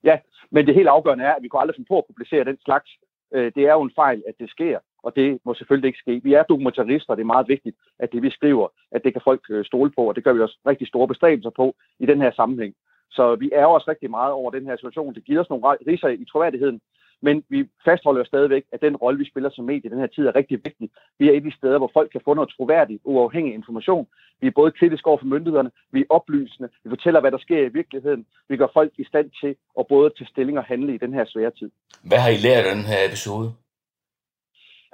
Ja, 0.04 0.16
men 0.52 0.66
det 0.66 0.76
helt 0.76 0.88
afgørende 0.88 1.24
er, 1.24 1.34
at 1.36 1.44
vi 1.44 1.48
kan 1.50 1.60
aldrig 1.60 1.76
finde 1.76 1.92
på 1.94 1.98
at 1.98 2.08
publicere 2.10 2.44
den 2.44 2.58
slags. 2.66 2.90
Øh, 3.36 3.52
det 3.56 3.64
er 3.70 3.74
jo 3.74 3.82
en 3.82 3.96
fejl, 3.96 4.24
at 4.28 4.36
det 4.40 4.50
sker, 4.50 4.80
og 5.04 5.16
det 5.16 5.40
må 5.46 5.54
selvfølgelig 5.54 5.88
ikke 5.88 6.00
ske. 6.00 6.22
Vi 6.24 6.34
er 6.34 6.44
dokumentarister, 6.44 7.10
og 7.12 7.18
det 7.18 7.24
er 7.24 7.36
meget 7.36 7.48
vigtigt, 7.48 7.76
at 8.00 8.12
det 8.12 8.22
vi 8.22 8.30
skriver, 8.30 8.68
at 8.92 9.04
det 9.04 9.14
kan 9.14 9.22
folk 9.24 9.42
øh, 9.50 9.66
stole 9.66 9.92
på, 9.98 10.02
og 10.10 10.16
det 10.16 10.24
gør 10.24 10.34
vi 10.34 10.42
også 10.42 10.58
rigtig 10.68 10.88
store 10.88 11.08
bestræbelser 11.08 11.50
på 11.50 11.76
i 12.00 12.06
den 12.06 12.22
her 12.22 12.32
sammenhæng. 12.32 12.74
Så 13.12 13.36
vi 13.36 13.50
er 13.54 13.66
også 13.66 13.86
rigtig 13.90 14.10
meget 14.10 14.32
over 14.32 14.52
den 14.52 14.66
her 14.66 14.76
situation. 14.76 15.16
Det 15.16 15.26
giver 15.26 15.42
os 15.42 15.50
nogle 15.50 15.66
riser 15.88 16.08
i 16.08 16.26
troværdigheden, 16.32 16.82
men 17.22 17.44
vi 17.50 17.70
fastholder 17.86 18.24
stadigvæk, 18.24 18.64
at 18.72 18.82
den 18.82 18.96
rolle, 18.96 19.20
vi 19.20 19.30
spiller 19.30 19.50
som 19.50 19.66
medie 19.66 19.86
i 19.86 19.94
den 19.94 20.00
her 20.00 20.08
tid, 20.08 20.28
er 20.28 20.36
rigtig 20.36 20.60
vigtig. 20.64 20.90
Vi 21.20 21.28
er 21.28 21.32
et 21.32 21.36
af 21.36 21.42
de 21.42 21.56
steder, 21.58 21.78
hvor 21.78 21.92
folk 21.94 22.12
kan 22.12 22.22
få 22.26 22.34
noget 22.34 22.50
troværdig, 22.50 23.00
uafhængig 23.04 23.54
information. 23.54 24.08
Vi 24.42 24.48
er 24.48 24.52
både 24.52 24.72
kritiske 24.72 25.08
over 25.08 25.18
for 25.18 25.26
myndighederne, 25.26 25.72
vi 25.92 26.00
er 26.02 26.06
oplysende, 26.10 26.70
vi 26.84 26.90
fortæller, 26.90 27.22
hvad 27.22 27.32
der 27.32 27.38
sker 27.38 27.66
i 27.66 27.74
virkeligheden. 27.80 28.26
Vi 28.50 28.58
gør 28.58 28.68
folk 28.74 28.92
i 28.98 29.04
stand 29.04 29.32
til 29.42 29.56
at 29.80 29.88
både 29.88 30.10
tage 30.18 30.28
stilling 30.28 30.58
og 30.58 30.64
handle 30.64 30.96
i 30.96 30.98
den 30.98 31.14
her 31.14 31.26
svære 31.26 31.52
tid. 31.52 31.72
Hvad 32.04 32.18
har 32.18 32.30
I 32.30 32.38
lært 32.48 32.66
af 32.66 32.76
den 32.76 32.86
her 32.86 33.08
episode? 33.08 33.54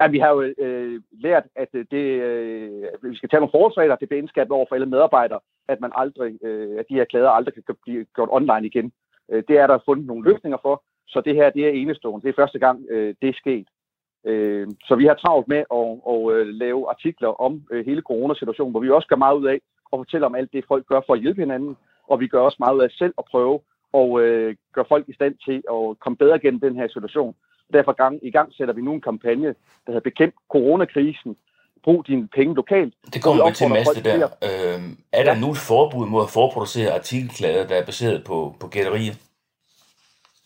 Ja, 0.02 0.08
vi 0.08 0.20
har 0.20 0.30
jo 0.30 0.54
øh, 0.58 1.02
lært, 1.12 1.44
at 1.56 1.70
øh, 1.74 1.86
det, 1.92 2.06
øh, 2.22 2.84
vi 3.02 3.16
skal 3.16 3.30
tage 3.30 3.40
nogle 3.40 3.52
forholdsregler, 3.52 3.96
det 3.96 4.10
bliver 4.10 4.22
indskabet 4.22 4.52
over 4.52 4.66
for 4.70 4.76
alle 4.76 4.94
medarbejdere, 4.96 5.40
at 5.68 5.82
man 5.82 5.92
aldrig, 5.96 6.44
øh, 6.44 6.80
at 6.80 6.86
de 6.90 6.94
her 6.94 7.06
klæder 7.06 7.30
aldrig 7.30 7.54
kan 7.54 7.76
blive 7.84 8.06
gjort 8.16 8.30
online 8.32 8.66
igen. 8.68 8.92
Øh, 9.32 9.44
det 9.48 9.58
er 9.58 9.68
der 9.68 9.86
fundet 9.86 10.06
nogle 10.06 10.32
løsninger 10.32 10.58
for, 10.62 10.84
så 11.08 11.22
det 11.22 11.36
her, 11.36 11.50
det 11.50 11.64
er 11.68 11.70
enestående. 11.70 12.28
Det 12.28 12.30
er 12.30 12.42
første 12.42 12.60
gang, 12.60 12.86
øh, 12.90 13.16
det 13.22 13.30
er 13.30 13.34
sket. 13.34 13.68
Øh, 14.26 14.68
så 14.88 14.96
vi 14.96 15.06
har 15.06 15.14
travlt 15.14 15.48
med 15.48 15.64
at, 15.80 15.88
at, 16.14 16.42
at 16.42 16.48
lave 16.48 16.90
artikler 16.90 17.42
om 17.42 17.64
øh, 17.72 17.86
hele 17.86 18.02
coronasituationen, 18.02 18.72
hvor 18.72 18.82
vi 18.82 18.90
også 18.90 19.08
gør 19.08 19.16
meget 19.26 19.38
ud 19.38 19.48
af 19.48 19.60
at 19.94 20.00
fortælle 20.00 20.26
om 20.26 20.36
alt 20.36 20.54
det, 20.54 20.66
folk 20.68 20.86
gør 20.86 21.02
for 21.06 21.14
at 21.14 21.22
hjælpe 21.22 21.42
hinanden, 21.42 21.78
og 22.08 22.20
vi 22.20 22.28
gør 22.28 22.40
også 22.40 22.58
meget 22.60 22.76
ud 22.76 22.82
af 22.82 22.92
selv 22.92 23.14
at 23.18 23.26
prøve 23.26 23.60
og 23.94 24.22
øh, 24.22 24.56
gøre 24.74 24.86
folk 24.90 25.10
i 25.10 25.14
stand 25.14 25.36
til 25.46 25.64
at 25.76 26.00
komme 26.00 26.18
bedre 26.18 26.40
gennem 26.40 26.60
den 26.60 26.76
her 26.76 26.88
situation. 26.88 27.36
Derfor 27.74 27.94
gang, 27.94 28.20
i 28.22 28.32
gang 28.32 28.54
sætter 28.54 28.74
vi 28.74 28.82
nu 28.82 28.94
en 28.94 29.02
kampagne, 29.02 29.48
der 29.48 29.88
hedder 29.88 30.00
Bekæmp 30.00 30.34
coronakrisen. 30.52 31.36
Brug 31.84 32.08
dine 32.08 32.28
penge 32.28 32.56
lokalt. 32.56 32.94
Det 33.14 33.24
kommer 33.24 33.50
vi 33.50 33.56
til, 33.56 33.70
Mads, 33.70 33.88
der. 33.88 34.28
Øh, 34.44 34.82
er 35.12 35.24
der 35.24 35.34
ja. 35.34 35.40
nu 35.40 35.52
et 35.52 35.58
forbud 35.58 36.08
mod 36.08 36.24
at 36.24 36.30
forproducere 36.30 36.94
artikelklæder, 36.94 37.68
der 37.68 37.76
er 37.76 37.86
baseret 37.86 38.24
på, 38.24 38.56
på 38.60 38.68
gætterier? 38.68 39.14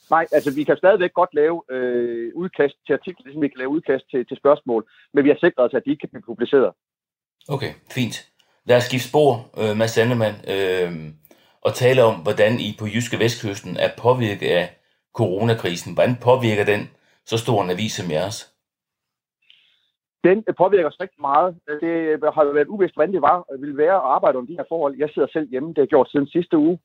Nej, 0.10 0.26
altså 0.32 0.52
vi 0.56 0.64
kan 0.64 0.78
stadigvæk 0.78 1.14
godt 1.14 1.34
lave 1.34 1.64
øh, 1.72 2.32
udkast 2.36 2.76
til 2.86 2.94
artikler, 2.94 3.24
ligesom 3.26 3.42
vi 3.42 3.48
kan 3.48 3.58
lave 3.58 3.70
udkast 3.70 4.06
til, 4.12 4.26
til 4.26 4.38
spørgsmål, 4.38 4.90
men 5.14 5.24
vi 5.24 5.30
har 5.30 5.36
sikret 5.36 5.66
os, 5.66 5.74
at 5.74 5.82
de 5.86 5.90
ikke 5.90 6.00
kan 6.00 6.10
blive 6.10 6.30
publiceret. 6.32 6.72
Okay, 7.50 7.72
fint. 7.92 8.16
Lad 8.66 8.78
os 8.78 8.84
skifte 8.84 9.10
spor, 9.10 9.30
øh, 9.62 9.78
Mads 9.78 9.92
Sandemann, 9.92 10.36
øh, 10.56 10.92
og 11.62 11.74
tale 11.74 12.04
om, 12.04 12.16
hvordan 12.16 12.60
I 12.60 12.76
på 12.80 12.86
Jyske 12.88 13.20
Vestkysten 13.20 13.78
er 13.78 13.90
påvirket 13.98 14.48
af 14.48 14.66
coronakrisen. 15.14 15.94
Hvordan 15.94 16.16
påvirker 16.16 16.66
den 16.66 16.90
så 17.26 17.38
stor 17.38 17.64
en 17.64 17.70
avis 17.70 17.94
som 17.94 18.12
jeres? 18.12 18.54
Den 20.24 20.44
øh, 20.48 20.56
påvirker 20.58 20.88
os 20.88 21.02
rigtig 21.02 21.22
meget. 21.22 21.56
Øh, 21.70 21.80
det 21.82 21.96
øh, 22.24 22.34
har 22.34 22.54
været 22.54 22.68
uvist, 22.68 22.94
hvordan 22.94 23.14
det 23.14 23.22
var, 23.22 23.46
ville 23.60 23.78
være 23.78 23.96
at 23.96 24.08
arbejde 24.16 24.38
om 24.38 24.48
de 24.48 24.58
her 24.60 24.64
forhold. 24.70 24.98
Jeg 24.98 25.10
sidder 25.14 25.28
selv 25.34 25.50
hjemme, 25.50 25.70
det 25.70 25.78
har 25.78 25.84
jeg 25.84 25.90
gjort 25.96 26.12
siden 26.12 26.28
sidste 26.28 26.58
uge. 26.58 26.80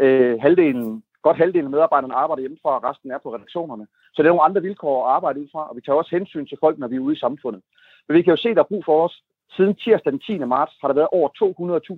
Øh, 0.00 0.40
halvdelen 0.40 1.02
Godt 1.22 1.36
halvdelen 1.36 1.66
af 1.66 1.70
medarbejderne 1.70 2.14
arbejder 2.14 2.40
hjemmefra, 2.40 2.76
og 2.76 2.84
resten 2.84 3.10
er 3.10 3.18
på 3.18 3.34
redaktionerne. 3.34 3.86
Så 4.14 4.22
det 4.22 4.28
er 4.28 4.32
nogle 4.32 4.48
andre 4.48 4.62
vilkår 4.62 5.06
at 5.06 5.12
arbejde 5.16 5.40
ud 5.40 5.48
fra, 5.52 5.68
og 5.68 5.76
vi 5.76 5.80
tager 5.80 5.96
også 5.96 6.16
hensyn 6.16 6.46
til 6.46 6.58
folk, 6.60 6.78
når 6.78 6.88
vi 6.88 6.96
er 6.96 7.00
ude 7.00 7.16
i 7.16 7.18
samfundet. 7.18 7.62
Men 8.08 8.16
vi 8.16 8.22
kan 8.22 8.30
jo 8.30 8.36
se, 8.36 8.54
der 8.54 8.60
er 8.60 8.72
brug 8.72 8.84
for 8.84 9.04
os. 9.04 9.22
Siden 9.56 9.74
tirsdag 9.74 10.12
den 10.12 10.20
10. 10.20 10.38
marts 10.38 10.74
har 10.80 10.88
der 10.88 10.94
været 10.94 11.08
over 11.12 11.28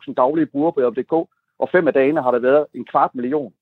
200.000 0.09 0.15
daglige 0.15 0.47
brugere 0.47 0.73
på 0.73 0.81
JobDK, 0.81 1.13
og 1.63 1.69
fem 1.73 1.89
af 1.89 1.93
dagene 1.93 2.23
har 2.23 2.31
der 2.31 2.39
været 2.39 2.67
en 2.75 2.85
kvart 2.85 3.15
million. 3.15 3.53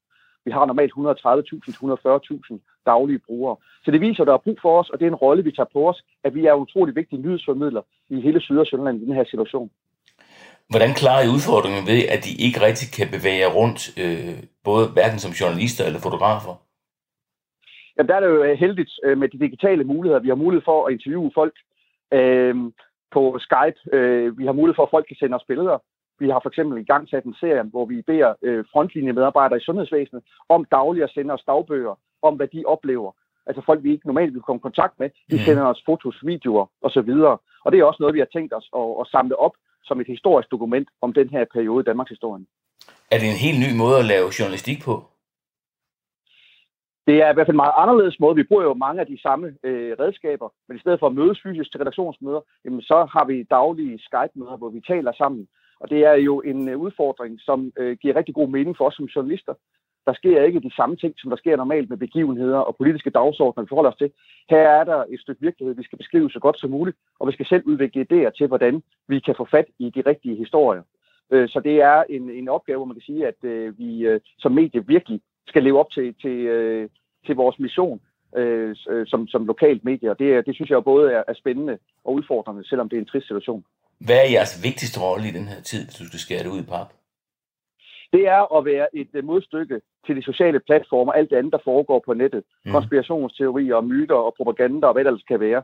Vi 0.44 0.50
har 0.50 0.66
normalt 0.66 0.92
130.000-140.000 0.92 2.77
daglige 2.92 3.24
brugere. 3.26 3.56
Så 3.84 3.88
det 3.90 4.00
viser, 4.00 4.22
at 4.22 4.26
der 4.26 4.36
er 4.36 4.46
brug 4.46 4.58
for 4.62 4.72
os, 4.80 4.90
og 4.90 4.96
det 4.98 5.04
er 5.06 5.10
en 5.10 5.22
rolle, 5.24 5.44
vi 5.44 5.52
tager 5.52 5.72
på 5.72 5.88
os, 5.90 5.98
at 6.24 6.34
vi 6.34 6.42
er 6.46 6.62
utrolig 6.64 6.94
vigtige 7.00 7.22
nyhedsformidler 7.22 7.82
i 8.14 8.20
hele 8.20 8.40
Syd- 8.40 8.62
og 8.64 8.66
Sønderland 8.66 9.02
i 9.02 9.06
den 9.06 9.14
her 9.14 9.24
situation. 9.24 9.70
Hvordan 10.72 10.92
klarer 11.00 11.22
I 11.24 11.32
udfordringen 11.36 11.82
ved, 11.92 12.00
at 12.14 12.20
de 12.26 12.32
ikke 12.46 12.60
rigtig 12.68 12.88
kan 12.96 13.08
bevæge 13.16 13.42
jer 13.44 13.52
rundt, 13.58 13.80
øh, 14.02 14.36
både 14.68 14.84
hverken 14.94 15.18
som 15.24 15.32
journalister 15.40 15.84
eller 15.84 16.00
fotografer? 16.06 16.54
Jamen, 17.94 18.08
der 18.08 18.16
er 18.16 18.20
det 18.20 18.28
jo 18.34 18.42
øh, 18.42 18.58
heldigt 18.64 18.92
øh, 19.04 19.18
med 19.18 19.28
de 19.28 19.38
digitale 19.38 19.84
muligheder. 19.84 20.20
Vi 20.20 20.28
har 20.28 20.42
mulighed 20.44 20.64
for 20.64 20.86
at 20.86 20.92
interviewe 20.92 21.30
folk 21.34 21.56
øh, 22.12 22.54
på 23.14 23.22
Skype. 23.46 23.78
Øh, 23.96 24.38
vi 24.38 24.44
har 24.46 24.52
mulighed 24.52 24.76
for, 24.76 24.82
at 24.82 24.94
folk 24.94 25.06
kan 25.08 25.16
sende 25.16 25.36
os 25.36 25.48
billeder. 25.48 25.78
Vi 26.20 26.28
har 26.28 26.40
for 26.42 26.50
eksempel 26.50 26.80
i 26.80 26.88
gang 26.92 27.08
sat 27.08 27.24
en 27.24 27.40
serie, 27.40 27.62
hvor 27.62 27.84
vi 27.86 28.02
beder 28.02 28.34
øh, 28.42 28.64
frontlinjemedarbejdere 28.72 29.58
i 29.58 29.66
sundhedsvæsenet 29.66 30.22
om 30.48 30.64
dagligt 30.64 31.04
at 31.04 31.10
sende 31.10 31.34
os 31.34 31.44
dagbøger 31.46 31.94
om, 32.22 32.34
hvad 32.34 32.48
de 32.48 32.62
oplever. 32.66 33.12
Altså 33.46 33.62
folk, 33.66 33.82
vi 33.82 33.92
ikke 33.92 34.06
normalt 34.06 34.34
vil 34.34 34.42
komme 34.42 34.60
i 34.60 34.68
kontakt 34.68 34.94
med, 34.98 35.08
de 35.30 35.36
mm. 35.36 35.44
sender 35.46 35.64
os 35.64 35.82
fotos, 35.86 36.26
videoer 36.26 36.66
osv. 36.82 37.10
Og 37.64 37.72
det 37.72 37.78
er 37.78 37.84
også 37.84 38.02
noget, 38.02 38.14
vi 38.14 38.24
har 38.24 38.30
tænkt 38.32 38.52
os 38.58 38.68
at, 38.76 38.88
at 39.00 39.06
samle 39.06 39.36
op 39.38 39.54
som 39.84 40.00
et 40.00 40.06
historisk 40.06 40.50
dokument 40.50 40.88
om 41.02 41.12
den 41.12 41.28
her 41.28 41.44
periode 41.54 41.80
i 41.82 41.88
Danmarks 41.88 42.10
historie. 42.10 42.44
Er 43.12 43.18
det 43.18 43.28
en 43.28 43.44
helt 43.46 43.60
ny 43.64 43.70
måde 43.82 43.98
at 43.98 44.04
lave 44.04 44.28
journalistik 44.38 44.78
på? 44.84 44.94
Det 47.08 47.16
er 47.24 47.30
i 47.30 47.34
hvert 47.34 47.46
fald 47.46 47.58
en 47.58 47.64
meget 47.66 47.80
anderledes 47.82 48.20
måde. 48.20 48.36
Vi 48.36 48.48
bruger 48.48 48.62
jo 48.62 48.74
mange 48.74 49.00
af 49.00 49.06
de 49.06 49.22
samme 49.22 49.46
øh, 49.62 49.92
redskaber, 50.00 50.48
men 50.68 50.76
i 50.76 50.80
stedet 50.80 51.00
for 51.00 51.06
at 51.06 51.14
mødes 51.14 51.38
fysisk 51.42 51.70
til 51.70 51.80
redaktionsmøder, 51.80 52.40
jamen, 52.64 52.82
så 52.82 52.98
har 53.14 53.24
vi 53.24 53.42
daglige 53.42 53.98
Skype-møder, 53.98 54.56
hvor 54.56 54.68
vi 54.68 54.80
taler 54.80 55.12
sammen. 55.12 55.48
Og 55.80 55.90
det 55.90 56.00
er 56.10 56.14
jo 56.28 56.40
en 56.40 56.68
øh, 56.68 56.78
udfordring, 56.78 57.40
som 57.40 57.72
øh, 57.78 57.96
giver 58.00 58.16
rigtig 58.16 58.34
god 58.34 58.48
mening 58.48 58.76
for 58.76 58.84
os 58.86 58.94
som 58.94 59.04
journalister, 59.04 59.54
der 60.08 60.14
sker 60.14 60.42
ikke 60.42 60.60
de 60.60 60.76
samme 60.78 60.96
ting, 60.96 61.14
som 61.18 61.30
der 61.30 61.36
sker 61.36 61.56
normalt 61.56 61.88
med 61.90 61.98
begivenheder 61.98 62.58
og 62.58 62.76
politiske 62.76 63.10
dagsordner, 63.10 63.62
vi 63.62 63.68
forholder 63.68 63.90
os 63.90 64.02
til. 64.02 64.10
Her 64.50 64.64
er 64.78 64.84
der 64.84 64.98
et 65.12 65.20
stykke 65.20 65.40
virkelighed, 65.40 65.74
vi 65.74 65.88
skal 65.88 65.98
beskrive 65.98 66.30
så 66.30 66.40
godt 66.40 66.60
som 66.60 66.70
muligt, 66.70 66.96
og 67.20 67.28
vi 67.28 67.32
skal 67.32 67.46
selv 67.46 67.62
udvikle 67.66 68.06
idéer 68.06 68.30
til, 68.30 68.46
hvordan 68.46 68.82
vi 69.08 69.18
kan 69.20 69.34
få 69.36 69.44
fat 69.50 69.68
i 69.78 69.90
de 69.96 70.02
rigtige 70.10 70.36
historier. 70.36 70.82
Øh, 71.32 71.48
så 71.48 71.60
det 71.60 71.76
er 71.90 71.98
en, 72.08 72.30
en 72.30 72.48
opgave, 72.48 72.78
hvor 72.78 72.90
man 72.90 72.98
kan 72.98 73.08
sige, 73.10 73.26
at 73.26 73.40
øh, 73.42 73.78
vi 73.78 73.90
øh, 74.06 74.20
som 74.38 74.52
medie 74.52 74.86
virkelig 74.86 75.20
skal 75.46 75.62
leve 75.62 75.78
op 75.80 75.90
til, 75.90 76.14
til, 76.22 76.38
til 77.26 77.34
vores 77.36 77.58
mission 77.58 78.00
som, 79.06 79.28
som 79.28 79.46
lokalt 79.46 79.84
medie, 79.84 80.10
og 80.10 80.18
det, 80.18 80.46
det 80.46 80.54
synes 80.54 80.70
jeg 80.70 80.84
både 80.84 81.12
er, 81.12 81.22
er 81.28 81.34
spændende 81.34 81.78
og 82.04 82.12
udfordrende, 82.14 82.68
selvom 82.68 82.88
det 82.88 82.96
er 82.96 83.00
en 83.00 83.06
trist 83.06 83.26
situation. 83.26 83.64
Hvad 84.06 84.16
er 84.16 84.30
jeres 84.30 84.60
vigtigste 84.64 85.00
rolle 85.00 85.28
i 85.28 85.32
den 85.38 85.48
her 85.48 85.60
tid, 85.60 85.84
hvis 85.84 85.94
du 85.94 86.04
skal 86.04 86.20
skære 86.20 86.42
det 86.42 86.50
ud 86.54 86.60
i 86.60 86.70
pap? 86.72 86.88
det 88.12 88.28
er 88.28 88.56
at 88.58 88.64
være 88.64 88.86
et 88.96 89.24
modstykke 89.24 89.80
til 90.08 90.16
de 90.16 90.22
sociale 90.22 90.60
platformer, 90.60 91.12
alt 91.12 91.30
det 91.30 91.36
andet, 91.36 91.52
der 91.52 91.58
foregår 91.64 92.02
på 92.06 92.14
nettet. 92.14 92.42
Mm. 92.64 92.72
Konspirationsteorier, 92.72 93.80
myter 93.80 94.14
og 94.14 94.34
propaganda 94.36 94.86
og 94.86 94.92
hvad 94.92 95.04
der 95.04 95.10
ellers 95.10 95.30
kan 95.32 95.40
være. 95.40 95.62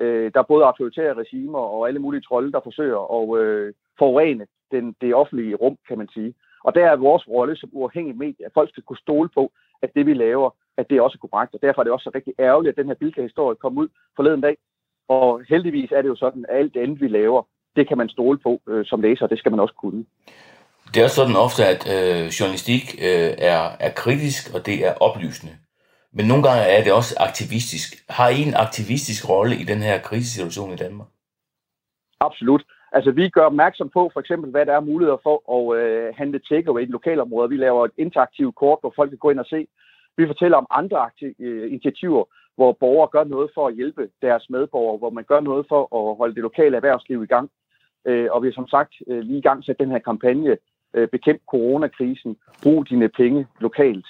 Øh, 0.00 0.30
der 0.34 0.40
er 0.40 0.50
både 0.52 0.64
autoritære 0.64 1.14
regimer 1.14 1.58
og 1.58 1.88
alle 1.88 2.00
mulige 2.00 2.20
trolde, 2.20 2.52
der 2.52 2.60
forsøger 2.64 3.00
at 3.16 3.40
øh, 3.40 3.72
forurene 3.98 4.46
den, 4.70 4.96
det 5.00 5.14
offentlige 5.14 5.54
rum, 5.54 5.76
kan 5.88 5.98
man 5.98 6.08
sige. 6.14 6.34
Og 6.64 6.74
der 6.74 6.84
er 6.90 6.96
vores 6.96 7.28
rolle 7.28 7.56
som 7.56 7.70
uafhængig 7.72 8.16
medie, 8.16 8.46
at 8.46 8.52
folk 8.54 8.70
skal 8.70 8.82
kunne 8.82 9.04
stole 9.06 9.28
på, 9.34 9.52
at 9.82 9.90
det 9.94 10.06
vi 10.06 10.14
laver, 10.14 10.50
at 10.76 10.90
det 10.90 11.00
også 11.00 11.18
er 11.18 11.26
korrekt. 11.28 11.54
Og 11.54 11.62
derfor 11.62 11.80
er 11.80 11.84
det 11.84 11.92
også 11.92 12.04
så 12.04 12.10
rigtig 12.14 12.34
ærgerligt, 12.38 12.72
at 12.72 12.76
den 12.76 12.86
her 12.86 12.94
Bilka-historie 12.94 13.56
kom 13.56 13.78
ud 13.78 13.88
forleden 14.16 14.40
dag. 14.40 14.56
Og 15.08 15.42
heldigvis 15.48 15.92
er 15.92 16.02
det 16.02 16.08
jo 16.08 16.16
sådan, 16.16 16.46
at 16.48 16.56
alt 16.58 16.74
det 16.74 16.80
andet, 16.80 17.00
vi 17.00 17.08
laver, 17.08 17.42
det 17.76 17.88
kan 17.88 17.98
man 17.98 18.08
stole 18.08 18.38
på 18.38 18.60
øh, 18.68 18.84
som 18.84 19.00
læser, 19.00 19.24
og 19.24 19.30
det 19.30 19.38
skal 19.38 19.50
man 19.50 19.60
også 19.60 19.74
kunne. 19.74 20.04
Det 20.90 20.96
er 21.00 21.04
også 21.04 21.16
sådan 21.16 21.36
ofte, 21.36 21.62
at 21.74 21.80
øh, 21.94 22.26
journalistik 22.38 22.84
øh, 23.08 23.30
er, 23.52 23.62
er 23.80 23.92
kritisk, 24.02 24.54
og 24.54 24.66
det 24.66 24.86
er 24.86 24.94
oplysende. 24.94 25.54
Men 26.16 26.26
nogle 26.26 26.42
gange 26.42 26.62
er 26.62 26.84
det 26.84 26.92
også 26.92 27.16
aktivistisk. 27.28 27.88
Har 28.08 28.28
I 28.28 28.38
en 28.48 28.54
aktivistisk 28.54 29.28
rolle 29.28 29.54
i 29.62 29.64
den 29.64 29.78
her 29.78 29.98
krisesituation 29.98 30.72
i 30.72 30.76
Danmark? 30.76 31.08
Absolut. 32.20 32.62
Altså, 32.92 33.10
vi 33.10 33.28
gør 33.28 33.44
opmærksom 33.44 33.88
på, 33.88 34.10
for 34.12 34.20
eksempel, 34.20 34.50
hvad 34.50 34.66
der 34.66 34.74
er 34.74 34.88
muligheder 34.90 35.18
for 35.22 35.36
at 35.56 35.78
øh, 35.78 36.14
handle 36.16 36.40
takeaway 36.48 36.82
i 36.82 36.96
lokalområder. 36.96 37.48
Vi 37.48 37.56
laver 37.56 37.84
et 37.84 37.90
interaktivt 37.98 38.54
kort, 38.54 38.78
hvor 38.80 38.92
folk 38.96 39.10
kan 39.10 39.18
gå 39.18 39.30
ind 39.30 39.38
og 39.38 39.46
se. 39.46 39.66
Vi 40.16 40.26
fortæller 40.26 40.56
om 40.58 40.66
andre 40.70 40.98
aktiv- 40.98 41.34
øh, 41.40 41.72
initiativer, 41.72 42.24
hvor 42.56 42.72
borgere 42.72 43.08
gør 43.08 43.24
noget 43.24 43.50
for 43.54 43.68
at 43.68 43.74
hjælpe 43.74 44.08
deres 44.22 44.50
medborgere, 44.50 44.98
hvor 44.98 45.10
man 45.10 45.24
gør 45.24 45.40
noget 45.40 45.66
for 45.68 45.82
at 45.98 46.16
holde 46.16 46.34
det 46.34 46.42
lokale 46.42 46.76
erhvervsliv 46.76 47.22
i 47.22 47.26
gang. 47.26 47.50
Øh, 48.06 48.28
og 48.30 48.42
vi 48.42 48.48
har 48.48 48.52
som 48.52 48.68
sagt 48.68 48.92
øh, 49.06 49.20
lige 49.20 49.38
i 49.38 49.46
gang 49.48 49.64
sat 49.64 49.78
den 49.78 49.90
her 49.90 49.98
kampagne, 49.98 50.56
øh, 50.94 51.08
bekæmp 51.08 51.40
coronakrisen, 51.50 52.36
brug 52.62 52.88
dine 52.88 53.08
penge 53.08 53.46
lokalt. 53.60 54.06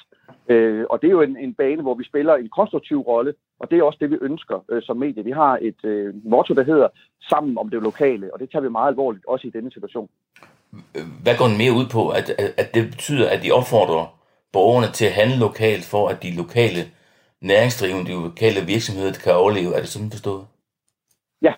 Øh, 0.49 0.85
og 0.91 1.03
det 1.03 1.09
er 1.09 1.13
jo 1.13 1.21
en, 1.21 1.37
en 1.37 1.55
bane, 1.55 1.83
hvor 1.83 1.95
vi 1.95 2.05
spiller 2.05 2.35
en 2.35 2.49
konstruktiv 2.49 3.01
rolle, 3.01 3.35
og 3.61 3.71
det 3.71 3.79
er 3.79 3.83
også 3.83 3.99
det, 4.01 4.11
vi 4.11 4.19
ønsker 4.21 4.65
øh, 4.71 4.83
som 4.83 4.97
medie. 4.97 5.25
Vi 5.25 5.31
har 5.31 5.59
et 5.63 5.85
øh, 5.85 6.15
motto, 6.25 6.55
der 6.55 6.65
hedder 6.65 6.89
sammen 7.31 7.59
om 7.59 7.69
det 7.69 7.83
lokale, 7.83 8.35
og 8.35 8.41
det 8.41 8.51
tager 8.51 8.63
vi 8.63 8.69
meget 8.69 8.89
alvorligt, 8.89 9.27
også 9.27 9.47
i 9.47 9.51
denne 9.51 9.73
situation. 9.73 10.09
Hvad 11.23 11.39
går 11.39 11.47
den 11.47 11.59
mere 11.59 11.73
ud 11.73 11.87
på? 11.93 12.09
At, 12.09 12.31
at, 12.31 12.55
at 12.57 12.75
det 12.75 12.91
betyder, 12.91 13.31
at 13.31 13.43
de 13.43 13.53
opfordrer 13.53 14.19
borgerne 14.53 14.87
til 14.93 15.05
at 15.05 15.13
handle 15.13 15.39
lokalt, 15.39 15.85
for 15.85 16.09
at 16.09 16.23
de 16.23 16.37
lokale 16.37 16.83
næringsdrivende, 17.41 18.11
de 18.11 18.23
lokale 18.29 18.61
virksomheder 18.67 19.13
kan 19.25 19.35
overleve. 19.35 19.75
Er 19.75 19.81
det 19.81 19.89
sådan 19.89 20.11
forstået? 20.11 20.47
Ja, 21.43 21.55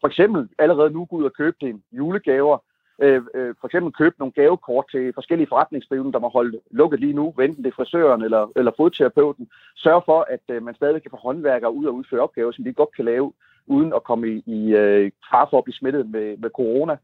for 0.00 0.08
eksempel 0.08 0.48
allerede 0.58 0.90
nu 0.90 1.04
gå 1.04 1.16
ud 1.16 1.24
og 1.24 1.32
købe 1.32 1.56
en 1.60 1.82
julegaver, 1.92 2.58
øh, 2.98 3.22
øh, 3.34 3.54
for 3.60 3.66
eksempel 3.66 3.92
købe 3.92 4.14
nogle 4.18 4.32
gavekort 4.32 4.84
til 4.90 5.12
forskellige 5.14 5.48
forretningsdrivende, 5.48 6.12
der 6.12 6.18
må 6.18 6.28
holde 6.28 6.60
lukket 6.70 7.00
lige 7.00 7.12
nu, 7.12 7.30
enten 7.30 7.64
det 7.64 7.70
er 7.70 7.74
frisøren 7.74 8.22
eller, 8.22 8.52
eller 8.56 8.72
fodterapeuten. 8.76 9.48
Sørg 9.76 10.02
for, 10.04 10.26
at 10.30 10.40
øh, 10.48 10.62
man 10.62 10.74
stadig 10.74 11.02
kan 11.02 11.10
få 11.10 11.16
håndværkere 11.16 11.72
ud 11.72 11.86
og 11.86 11.94
udføre 11.94 12.20
opgaver, 12.20 12.52
som 12.52 12.64
de 12.64 12.72
godt 12.72 12.96
kan 12.96 13.04
lave, 13.04 13.32
uden 13.66 13.92
at 13.92 14.04
komme 14.04 14.28
i, 14.28 14.42
i 14.46 14.74
øh, 14.74 15.10
far 15.30 15.48
for 15.50 15.58
at 15.58 15.64
blive 15.64 15.74
smittet 15.74 16.10
med, 16.10 16.36
med 16.36 16.50
corona. 16.50 16.96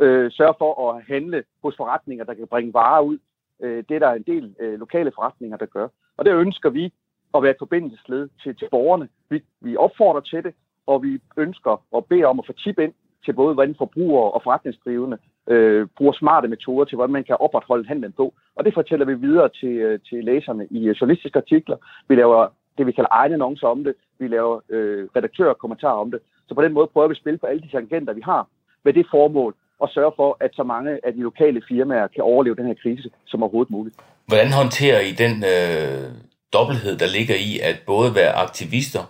Øh, 0.00 0.30
sørg 0.30 0.54
for 0.58 0.90
at 0.90 1.02
handle 1.04 1.44
hos 1.62 1.76
forretninger, 1.76 2.24
der 2.24 2.34
kan 2.34 2.46
bringe 2.46 2.74
varer 2.74 3.02
ud. 3.02 3.18
Øh, 3.62 3.84
det 3.88 3.94
er 3.94 3.98
der 3.98 4.12
en 4.12 4.22
del 4.22 4.54
øh, 4.60 4.78
lokale 4.78 5.12
forretninger, 5.14 5.56
der 5.56 5.66
gør. 5.66 5.88
Og 6.16 6.24
det 6.24 6.34
ønsker 6.34 6.70
vi 6.70 6.92
at 7.34 7.42
være 7.42 7.50
et 7.50 7.56
forbindelsesled 7.58 8.28
til, 8.42 8.56
til 8.56 8.68
borgerne. 8.70 9.08
Vi, 9.30 9.42
vi 9.60 9.76
opfordrer 9.76 10.20
til 10.20 10.44
det, 10.44 10.54
og 10.86 11.02
vi 11.02 11.20
ønsker 11.36 11.82
at 11.96 12.04
bede 12.04 12.24
om 12.24 12.38
at 12.38 12.46
få 12.46 12.52
tip 12.52 12.78
ind 12.78 12.92
til 13.24 13.32
både, 13.32 13.54
hvordan 13.54 13.74
forbrugere 13.78 14.30
og 14.30 14.40
forretningsdrivende 14.44 15.18
øh, 15.48 15.86
bruger 15.96 16.12
smarte 16.12 16.48
metoder 16.48 16.84
til, 16.84 16.96
hvordan 16.96 17.12
man 17.12 17.24
kan 17.24 17.36
opretholde 17.40 17.88
handlen 17.88 18.12
på. 18.12 18.34
Og 18.56 18.64
det 18.64 18.74
fortæller 18.74 19.06
vi 19.06 19.14
videre 19.14 19.48
til, 19.60 19.74
øh, 19.86 20.00
til 20.08 20.24
læserne 20.24 20.66
i 20.70 20.88
øh, 20.88 20.96
journalistiske 21.00 21.38
artikler. 21.38 21.76
Vi 22.08 22.14
laver 22.14 22.48
det, 22.78 22.86
vi 22.86 22.92
kalder 22.92 23.08
egne 23.12 23.34
annoncer 23.34 23.66
om 23.66 23.84
det. 23.84 23.94
Vi 24.18 24.28
laver 24.28 24.60
øh, 24.68 25.08
redaktører 25.16 25.50
og 25.50 25.58
kommentarer 25.58 26.00
om 26.04 26.10
det. 26.10 26.20
Så 26.48 26.54
på 26.54 26.62
den 26.62 26.72
måde 26.72 26.86
prøver 26.86 27.08
vi 27.08 27.12
at 27.12 27.16
spille 27.16 27.38
på 27.38 27.46
alle 27.46 27.62
de 27.62 27.68
tangenter, 27.68 28.12
vi 28.12 28.20
har, 28.24 28.48
med 28.84 28.92
det 28.92 29.06
formål 29.10 29.54
og 29.78 29.88
sørge 29.88 30.12
for, 30.16 30.36
at 30.40 30.50
så 30.54 30.62
mange 30.62 30.90
af 31.06 31.12
de 31.12 31.20
lokale 31.20 31.62
firmaer 31.68 32.06
kan 32.06 32.22
overleve 32.24 32.56
den 32.56 32.66
her 32.66 32.74
krise 32.82 33.10
som 33.26 33.42
overhovedet 33.42 33.70
muligt. 33.70 33.96
Hvordan 34.26 34.52
håndterer 34.52 35.00
I 35.00 35.12
den 35.24 35.34
øh, 35.54 36.10
dobbelthed, 36.52 36.96
der 36.98 37.08
ligger 37.18 37.34
i 37.34 37.52
at 37.68 37.76
både 37.86 38.14
være 38.14 38.32
aktivister 38.32 39.04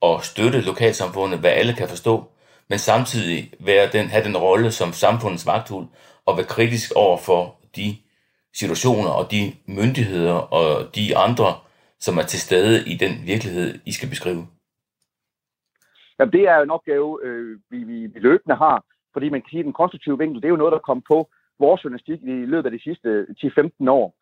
og 0.00 0.24
støtte 0.24 0.60
lokalsamfundet, 0.60 1.40
hvad 1.40 1.50
alle 1.50 1.72
kan 1.72 1.88
forstå, 1.88 2.24
men 2.70 2.78
samtidig 2.78 3.52
være 3.60 3.88
den, 3.92 4.06
have 4.06 4.24
den 4.24 4.36
rolle 4.36 4.70
som 4.70 4.92
samfundets 4.92 5.46
vagthund 5.46 5.88
og 6.26 6.36
være 6.36 6.46
kritisk 6.46 6.92
over 6.96 7.18
for 7.18 7.56
de 7.76 7.96
situationer 8.54 9.10
og 9.10 9.30
de 9.30 9.42
myndigheder 9.66 10.38
og 10.58 10.94
de 10.94 11.16
andre, 11.16 11.48
som 11.98 12.18
er 12.18 12.22
til 12.22 12.40
stede 12.40 12.90
i 12.92 12.94
den 12.94 13.12
virkelighed, 13.26 13.78
I 13.86 13.92
skal 13.92 14.08
beskrive? 14.08 14.46
Jamen, 16.18 16.32
det 16.32 16.42
er 16.48 16.56
jo 16.56 16.62
en 16.62 16.70
opgave, 16.70 17.20
øh, 17.24 17.58
vi, 17.70 17.78
vi, 17.84 18.06
vi 18.06 18.18
løbende 18.20 18.56
har, 18.56 18.84
fordi 19.12 19.28
man 19.28 19.40
kan 19.40 19.50
sige, 19.50 19.60
at 19.60 19.64
den 19.64 19.80
konstruktive 19.82 20.18
vinkel, 20.18 20.42
det 20.42 20.48
er 20.48 20.56
jo 20.56 20.62
noget, 20.62 20.72
der 20.72 20.88
kom 20.88 21.02
på 21.08 21.28
vores 21.58 21.84
journalistik 21.84 22.20
i 22.22 22.46
løbet 22.52 22.66
af 22.66 22.72
de 22.72 22.82
sidste 22.82 23.26
10-15 23.44 23.90
år. 23.90 24.14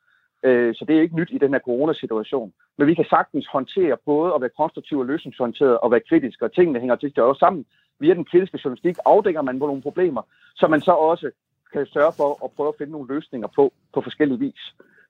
Øh, 0.44 0.74
så 0.74 0.84
det 0.84 0.96
er 0.96 1.02
ikke 1.02 1.16
nyt 1.16 1.32
i 1.32 1.38
den 1.38 1.52
her 1.52 1.60
coronasituation. 1.68 2.52
Men 2.78 2.86
vi 2.86 2.94
kan 2.94 3.04
sagtens 3.10 3.46
håndtere 3.46 3.96
både 4.06 4.34
at 4.34 4.40
være 4.40 4.58
konstruktiv 4.60 4.98
og 4.98 5.06
løsningsorienteret 5.06 5.78
og 5.78 5.90
være 5.90 6.06
kritisk, 6.08 6.42
og 6.42 6.52
tingene 6.52 6.80
hænger 6.80 6.96
til 6.96 7.20
også 7.20 7.38
sammen. 7.38 7.64
Via 8.00 8.14
den 8.14 8.24
kritiske 8.24 8.60
journalistik 8.64 8.96
afdækker 9.04 9.42
man 9.42 9.58
på 9.58 9.66
nogle 9.66 9.82
problemer, 9.82 10.22
så 10.54 10.66
man 10.66 10.80
så 10.80 10.92
også 10.92 11.30
kan 11.72 11.86
sørge 11.86 12.12
for 12.12 12.44
at 12.44 12.50
prøve 12.56 12.68
at 12.68 12.78
finde 12.78 12.92
nogle 12.92 13.14
løsninger 13.14 13.48
på, 13.56 13.72
på 13.94 14.00
forskellige 14.00 14.38
vis. 14.38 14.62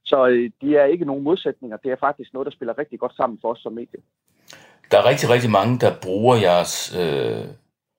Så 0.04 0.26
øh, 0.26 0.50
de 0.60 0.76
er 0.76 0.84
ikke 0.84 1.04
nogen 1.04 1.24
modsætninger. 1.24 1.76
Det 1.76 1.92
er 1.92 1.96
faktisk 1.96 2.32
noget, 2.32 2.46
der 2.46 2.52
spiller 2.52 2.78
rigtig 2.78 2.98
godt 2.98 3.16
sammen 3.16 3.38
for 3.42 3.48
os 3.52 3.58
som 3.58 3.72
medie. 3.72 4.00
Der 4.90 4.98
er 4.98 5.08
rigtig, 5.08 5.30
rigtig 5.30 5.50
mange, 5.50 5.78
der 5.78 5.92
bruger 6.02 6.36
jeres 6.36 6.74
øh, 7.00 7.44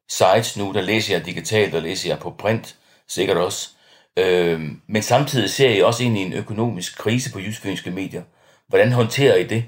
sites 0.09 0.57
nu. 0.59 0.65
Der 0.73 0.81
læser 0.81 1.15
jeg 1.15 1.25
digitalt, 1.25 1.73
der 1.73 1.79
læser 1.79 2.09
jeg 2.13 2.19
på 2.21 2.29
print, 2.29 2.79
sikkert 3.07 3.37
også. 3.37 3.61
Øh, 4.19 4.59
men 4.87 5.01
samtidig 5.01 5.49
ser 5.49 5.69
I 5.77 5.81
også 5.81 6.03
ind 6.03 6.17
i 6.17 6.21
en 6.21 6.33
økonomisk 6.33 6.97
krise 7.03 7.33
på 7.33 7.39
jysk 7.39 7.85
medier. 8.01 8.23
Hvordan 8.67 8.91
håndterer 8.91 9.35
I 9.35 9.43
det? 9.43 9.63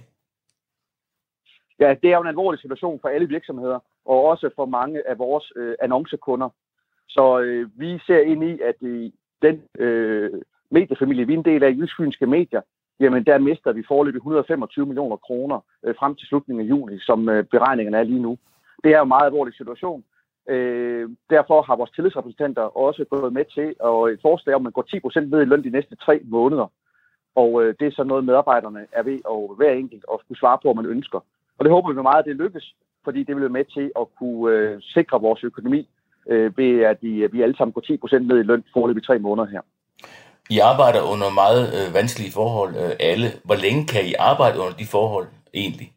Ja, 1.80 1.90
det 2.02 2.08
er 2.10 2.16
jo 2.18 2.22
en 2.22 2.34
alvorlig 2.36 2.60
situation 2.60 3.00
for 3.02 3.10
alle 3.10 3.28
virksomheder, 3.28 3.80
og 4.08 4.24
også 4.26 4.50
for 4.56 4.66
mange 4.66 5.10
af 5.10 5.20
vores 5.20 5.52
øh, 5.56 5.76
annoncekunder. 5.82 6.50
Så 7.08 7.40
øh, 7.40 7.70
vi 7.76 8.00
ser 8.08 8.20
ind 8.20 8.44
i, 8.44 8.60
at 8.62 8.76
i 8.82 9.14
den 9.42 9.62
øh, 9.80 10.32
mediefamilie, 10.72 11.28
vi 11.28 11.34
er 11.34 11.38
en 11.38 11.46
del 11.46 11.64
af 11.64 11.76
jysk 11.78 12.22
medier, 12.22 12.62
jamen 13.00 13.26
der 13.26 13.38
mister 13.38 13.72
vi 13.72 13.84
forløbig 13.88 14.18
125 14.18 14.86
millioner 14.86 15.16
kroner 15.16 15.60
øh, 15.84 15.96
frem 16.00 16.16
til 16.16 16.28
slutningen 16.28 16.66
af 16.66 16.70
juni, 16.70 17.00
som 17.00 17.30
øh, 17.30 17.44
beregningerne 17.44 17.98
er 17.98 18.04
lige 18.04 18.22
nu. 18.22 18.38
Det 18.84 18.92
er 18.92 18.98
jo 18.98 19.04
en 19.04 19.16
meget 19.16 19.26
alvorlig 19.26 19.54
situation, 19.54 20.04
Øh, 20.50 21.10
derfor 21.30 21.62
har 21.62 21.76
vores 21.76 21.92
tillidsrepræsentanter 21.92 22.78
også 22.78 23.06
gået 23.10 23.34
med 23.34 23.46
til 23.46 23.76
og 23.80 24.10
et 24.10 24.14
øh, 24.14 24.20
forslag 24.22 24.56
om, 24.56 24.62
at 24.62 24.64
man 24.64 24.72
går 24.72 24.86
10% 25.20 25.20
ned 25.20 25.42
i 25.42 25.46
løn 25.46 25.64
de 25.64 25.70
næste 25.70 25.96
tre 25.96 26.22
måneder. 26.26 26.68
Og 27.36 27.64
øh, 27.64 27.76
det 27.80 27.88
er 27.88 27.92
så 27.92 28.04
noget, 28.04 28.26
medarbejderne 28.26 28.86
er 28.92 29.04
ved 29.04 29.20
at 29.34 29.58
hver 29.58 29.72
enkelt 29.72 30.06
og 30.06 30.22
skulle 30.24 30.40
svare 30.40 30.60
på, 30.64 30.70
om 30.70 30.76
man 30.76 30.86
ønsker. 30.86 31.20
Og 31.58 31.66
det 31.66 31.72
håber 31.72 31.94
vi 31.94 32.02
meget, 32.02 32.20
at 32.20 32.26
det 32.26 32.36
lykkes, 32.36 32.76
fordi 33.08 33.20
det 33.24 33.36
vil 33.36 33.46
være 33.48 33.60
med 33.60 33.66
til 33.78 33.92
at 34.02 34.06
kunne 34.20 34.56
øh, 34.56 34.82
sikre 34.82 35.22
vores 35.22 35.44
økonomi 35.44 35.82
øh, 36.32 36.58
ved, 36.58 36.72
at 36.92 36.98
vi, 37.02 37.28
vi 37.32 37.42
alle 37.42 37.58
sammen 37.58 37.74
går 37.74 37.84
10% 38.18 38.20
ned 38.20 38.40
i 38.40 38.48
løn 38.50 38.64
forløb 38.74 38.98
i 38.98 39.08
tre 39.08 39.20
måneder 39.20 39.48
her. 39.48 39.62
I 40.50 40.60
arbejder 40.72 41.02
under 41.14 41.30
meget 41.44 41.64
øh, 41.78 41.94
vanskelige 41.94 42.34
forhold, 42.40 42.74
øh, 42.84 42.92
alle. 43.12 43.28
Hvor 43.48 43.58
længe 43.66 43.84
kan 43.94 44.04
I 44.12 44.14
arbejde 44.20 44.60
under 44.60 44.76
de 44.82 44.88
forhold 44.96 45.28
egentlig? 45.54 45.90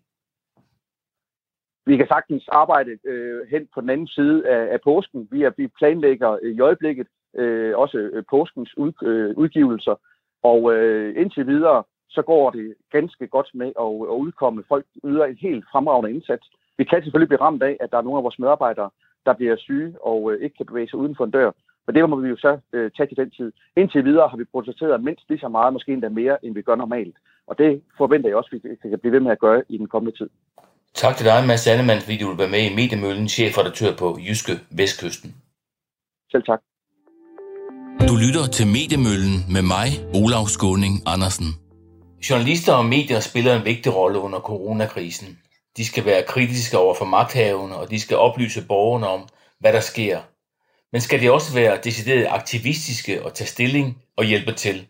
vi 1.90 1.96
kan 1.96 2.06
sagtens 2.06 2.48
arbejde 2.48 2.92
øh, 3.04 3.40
hen 3.52 3.68
på 3.74 3.80
den 3.80 3.90
anden 3.90 4.08
side 4.08 4.48
af, 4.48 4.72
af 4.74 4.80
påsken. 4.84 5.28
Vi, 5.30 5.42
er, 5.42 5.50
vi 5.56 5.66
planlægger 5.78 6.38
øh, 6.42 6.52
i 6.56 6.60
øjeblikket 6.60 7.06
øh, 7.36 7.78
også 7.78 7.98
øh, 7.98 8.22
påskens 8.30 8.76
ud, 8.76 8.92
øh, 9.02 9.36
udgivelser, 9.36 9.94
og 10.42 10.74
øh, 10.74 11.20
indtil 11.20 11.46
videre, 11.46 11.82
så 12.08 12.22
går 12.22 12.50
det 12.50 12.74
ganske 12.92 13.26
godt 13.26 13.50
med 13.54 13.66
at, 13.66 13.90
at 14.12 14.16
udkomme. 14.24 14.64
Folk 14.68 14.86
yder 15.04 15.24
en 15.24 15.38
helt 15.46 15.64
fremragende 15.72 16.10
indsats. 16.14 16.46
Vi 16.80 16.84
kan 16.84 17.02
selvfølgelig 17.02 17.30
blive 17.32 17.44
ramt 17.46 17.62
af, 17.62 17.76
at 17.80 17.90
der 17.90 17.98
er 17.98 18.06
nogle 18.06 18.18
af 18.18 18.24
vores 18.26 18.38
medarbejdere, 18.38 18.90
der 19.26 19.32
bliver 19.38 19.56
syge 19.56 19.90
og 20.10 20.18
øh, 20.32 20.42
ikke 20.44 20.56
kan 20.56 20.66
bevæge 20.66 20.88
sig 20.88 20.98
uden 21.02 21.14
for 21.16 21.24
en 21.24 21.30
dør. 21.30 21.50
Men 21.86 21.94
det 21.94 22.10
må 22.10 22.16
vi 22.16 22.28
jo 22.28 22.36
så 22.36 22.52
øh, 22.72 22.90
tage 22.96 23.08
til 23.08 23.16
den 23.16 23.30
tid. 23.30 23.52
Indtil 23.76 24.04
videre 24.04 24.28
har 24.28 24.36
vi 24.36 24.44
protesteret 24.54 25.04
mindst 25.04 25.24
lige 25.28 25.40
så 25.44 25.48
meget, 25.48 25.72
måske 25.72 25.92
endda 25.92 26.08
mere, 26.08 26.44
end 26.44 26.54
vi 26.54 26.62
gør 26.62 26.74
normalt. 26.74 27.16
Og 27.48 27.58
det 27.58 27.82
forventer 27.98 28.28
jeg 28.28 28.36
også, 28.36 28.50
at 28.52 28.70
vi 28.82 28.88
kan 28.90 28.98
blive 28.98 29.12
ved 29.12 29.20
med 29.20 29.32
at 29.32 29.38
gøre 29.38 29.62
i 29.68 29.76
den 29.78 29.88
kommende 29.92 30.16
tid. 30.18 30.28
Tak 30.94 31.14
til 31.16 31.26
dig, 31.26 31.38
Mads 31.46 31.66
Annemann, 31.72 32.00
fordi 32.04 32.16
du 32.22 32.28
vil 32.28 32.38
være 32.42 32.54
med 32.56 32.62
i 32.70 32.74
Mediemøllen, 32.80 33.28
chefredaktør 33.28 33.92
på 34.02 34.08
Jyske 34.26 34.54
Vestkysten. 34.78 35.30
Selv 36.32 36.44
tak. 36.50 36.60
Du 38.08 38.14
lytter 38.24 38.44
til 38.56 38.66
Mediemøllen 38.76 39.36
med 39.54 39.64
mig, 39.74 39.88
Olav 40.20 40.44
Skåning 40.56 40.94
Andersen. 41.14 41.48
Journalister 42.26 42.72
og 42.80 42.84
medier 42.94 43.20
spiller 43.28 43.52
en 43.54 43.64
vigtig 43.70 43.90
rolle 43.98 44.18
under 44.26 44.40
coronakrisen. 44.50 45.30
De 45.76 45.84
skal 45.84 46.04
være 46.04 46.22
kritiske 46.22 46.78
over 46.78 46.94
for 46.94 47.04
magthaverne, 47.04 47.76
og 47.76 47.90
de 47.90 48.00
skal 48.00 48.16
oplyse 48.16 48.66
borgerne 48.66 49.08
om, 49.08 49.28
hvad 49.58 49.72
der 49.72 49.80
sker. 49.80 50.20
Men 50.92 51.00
skal 51.00 51.20
de 51.20 51.32
også 51.32 51.54
være 51.54 51.80
decideret 51.84 52.26
aktivistiske 52.30 53.24
og 53.24 53.34
tage 53.34 53.48
stilling 53.48 54.02
og 54.16 54.24
hjælpe 54.24 54.52
til? 54.52 54.86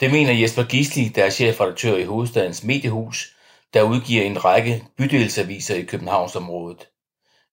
Det 0.00 0.10
mener 0.10 0.32
Jesper 0.32 0.62
Gisli, 0.62 1.08
der 1.08 1.24
er 1.24 1.30
chefredaktør 1.30 1.96
i 1.96 2.04
Hovedstadens 2.04 2.64
Mediehus, 2.64 3.36
der 3.74 3.82
udgiver 3.82 4.22
en 4.22 4.44
række 4.44 4.84
bydelsaviser 4.98 5.74
i 5.74 5.82
Københavnsområdet. 5.82 6.88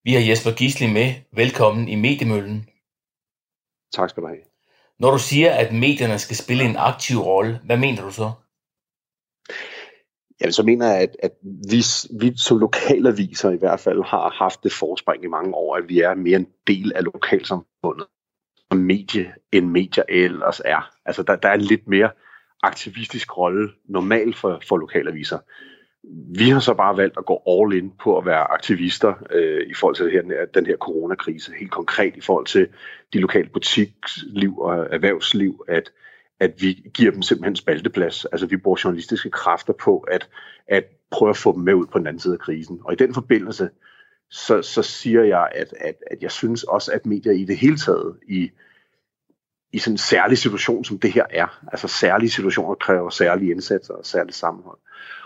Vi 0.04 0.14
har 0.14 0.22
Jesper 0.22 0.52
Gisli 0.52 0.88
med. 0.88 1.14
Velkommen 1.32 1.88
i 1.88 1.96
Mediemøllen. 1.96 2.70
Tak 3.94 4.10
skal 4.10 4.24
du 4.24 4.28
have. 4.28 4.42
Når 5.00 5.12
du 5.12 5.20
siger, 5.20 5.54
at 5.54 5.74
medierne 5.74 6.20
skal 6.20 6.36
spille 6.36 6.64
en 6.64 6.78
aktiv 6.78 7.18
rolle, 7.18 7.60
hvad 7.64 7.78
mener 7.78 8.02
du 8.02 8.12
så? 8.12 8.32
Ja, 10.44 10.52
så 10.52 10.64
mener 10.64 10.88
jeg, 10.88 11.02
at, 11.02 11.16
at 11.20 11.32
vi, 11.44 11.84
vi 12.20 12.34
som 12.38 12.58
lokalaviser 12.58 13.52
i 13.52 13.58
hvert 13.58 13.80
fald 13.80 14.04
har 14.04 14.30
haft 14.30 14.64
det 14.64 14.74
forspring 14.74 15.24
i 15.24 15.28
mange 15.28 15.56
år, 15.56 15.76
at 15.76 15.90
vi 15.90 16.00
er 16.02 16.14
mere 16.14 16.40
en 16.40 16.48
del 16.68 16.92
af 16.96 17.04
lokalsamfundet 17.04 18.08
som 18.72 18.80
medie, 18.80 19.34
end 19.52 19.70
medier 19.70 20.04
ellers 20.10 20.62
er. 20.66 20.92
Altså, 21.06 21.24
der, 21.24 21.36
der 21.36 21.50
er 21.50 21.54
en 21.54 21.62
lidt 21.62 21.88
mere 21.88 22.10
aktivistisk 22.64 23.38
rolle 23.38 23.70
normalt 23.86 24.36
for, 24.36 24.62
for 24.68 24.78
lokalaviser. 24.78 25.40
Vi 26.38 26.50
har 26.50 26.60
så 26.60 26.74
bare 26.74 26.98
valgt 26.98 27.18
at 27.18 27.26
gå 27.26 27.42
all 27.48 27.74
in 27.74 27.92
på 28.04 28.18
at 28.18 28.26
være 28.26 28.52
aktivister 28.52 29.14
øh, 29.32 29.68
i 29.68 29.74
forhold 29.74 29.96
til 29.96 30.06
det 30.06 30.14
her, 30.14 30.46
den 30.54 30.66
her 30.66 30.78
coronakrise. 30.78 31.52
Helt 31.60 31.72
konkret 31.72 32.16
i 32.16 32.22
forhold 32.22 32.46
til 32.46 32.68
de 33.14 33.20
lokale 33.20 33.50
butiksliv 33.50 34.60
og 34.60 34.88
erhvervsliv, 34.92 35.66
at 35.68 35.92
at 36.44 36.62
vi 36.62 36.90
giver 36.94 37.12
dem 37.12 37.22
simpelthen 37.22 37.56
spalteplads. 37.56 38.26
Altså 38.26 38.46
vi 38.46 38.58
bruger 38.58 38.82
journalistiske 38.84 39.30
kræfter 39.30 39.74
på 39.74 39.98
at, 39.98 40.28
at 40.68 40.84
prøve 41.12 41.30
at 41.30 41.38
få 41.38 41.56
dem 41.56 41.62
med 41.62 41.74
ud 41.74 41.88
på 41.88 42.00
den 42.00 42.08
anden 42.08 42.20
side 42.20 42.34
af 42.34 42.40
krisen. 42.40 42.80
Og 42.84 42.94
i 42.94 42.96
den 42.96 43.14
forbindelse, 43.14 43.70
så, 44.30 44.62
så 44.62 44.84
siger 44.84 45.24
jeg, 45.24 45.50
at, 45.56 45.74
at, 45.80 45.96
at 46.12 46.18
jeg 46.22 46.32
synes 46.32 46.64
også, 46.64 46.92
at 46.92 47.06
medier 47.06 47.34
i 47.34 47.46
det 47.46 47.58
hele 47.58 47.78
taget, 47.78 48.16
i, 48.30 48.52
i 49.74 49.80
sådan 49.80 49.94
en 49.94 49.98
særlig 49.98 50.38
situation, 50.38 50.84
som 50.84 51.00
det 51.00 51.12
her 51.12 51.26
er, 51.30 51.62
altså 51.72 51.88
særlige 51.88 52.30
situationer 52.30 52.76
kræver 52.76 53.10
særlige 53.10 53.52
indsatser 53.52 53.94
og 53.94 54.06
særligt 54.06 54.38
sammenhold. 54.38 54.78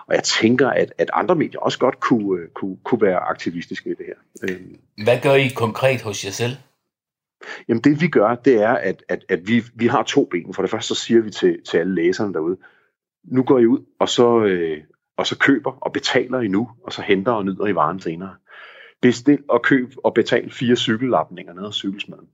Og 0.07 0.15
jeg 0.15 0.23
tænker, 0.23 0.69
at, 0.69 0.93
at 0.97 1.09
andre 1.13 1.35
medier 1.35 1.59
også 1.59 1.79
godt 1.79 1.99
kunne, 1.99 2.41
øh, 2.41 2.49
kunne, 2.49 2.77
kunne 2.83 3.01
være 3.01 3.19
aktivistiske 3.19 3.89
i 3.89 3.93
det 3.93 4.05
her. 4.05 4.49
Øhm. 4.49 4.79
Hvad 5.03 5.19
gør 5.23 5.33
I 5.33 5.47
konkret 5.47 6.01
hos 6.01 6.25
jer 6.25 6.31
selv? 6.31 6.55
Jamen 7.67 7.81
det 7.81 8.01
vi 8.01 8.07
gør, 8.07 8.35
det 8.35 8.61
er, 8.61 8.73
at, 8.73 9.03
at, 9.09 9.25
at 9.29 9.47
vi, 9.47 9.63
vi 9.75 9.87
har 9.87 10.03
to 10.03 10.27
ben. 10.31 10.53
For 10.53 10.61
det 10.61 10.71
første 10.71 10.87
så 10.87 11.01
siger 11.01 11.21
vi 11.21 11.29
til, 11.29 11.63
til 11.63 11.77
alle 11.77 11.95
læserne 11.95 12.33
derude, 12.33 12.57
nu 13.23 13.43
går 13.43 13.59
I 13.59 13.65
ud, 13.65 13.79
og 13.99 14.09
så, 14.09 14.43
øh, 14.43 14.77
og 15.17 15.27
så 15.27 15.37
køber 15.37 15.71
og 15.71 15.93
betaler 15.93 16.39
I 16.39 16.47
nu, 16.47 16.69
og 16.83 16.93
så 16.93 17.01
henter 17.01 17.31
og 17.31 17.45
nyder 17.45 17.67
I 17.67 17.75
varen 17.75 17.99
senere. 17.99 18.35
Bestil 19.01 19.43
og 19.49 19.61
køb 19.61 19.93
og 20.03 20.13
betal 20.13 20.51
fire 20.51 20.75
cykellapninger 20.75 21.53
ned 21.53 21.65
af 21.65 21.73
cykelsmaden, 21.73 22.27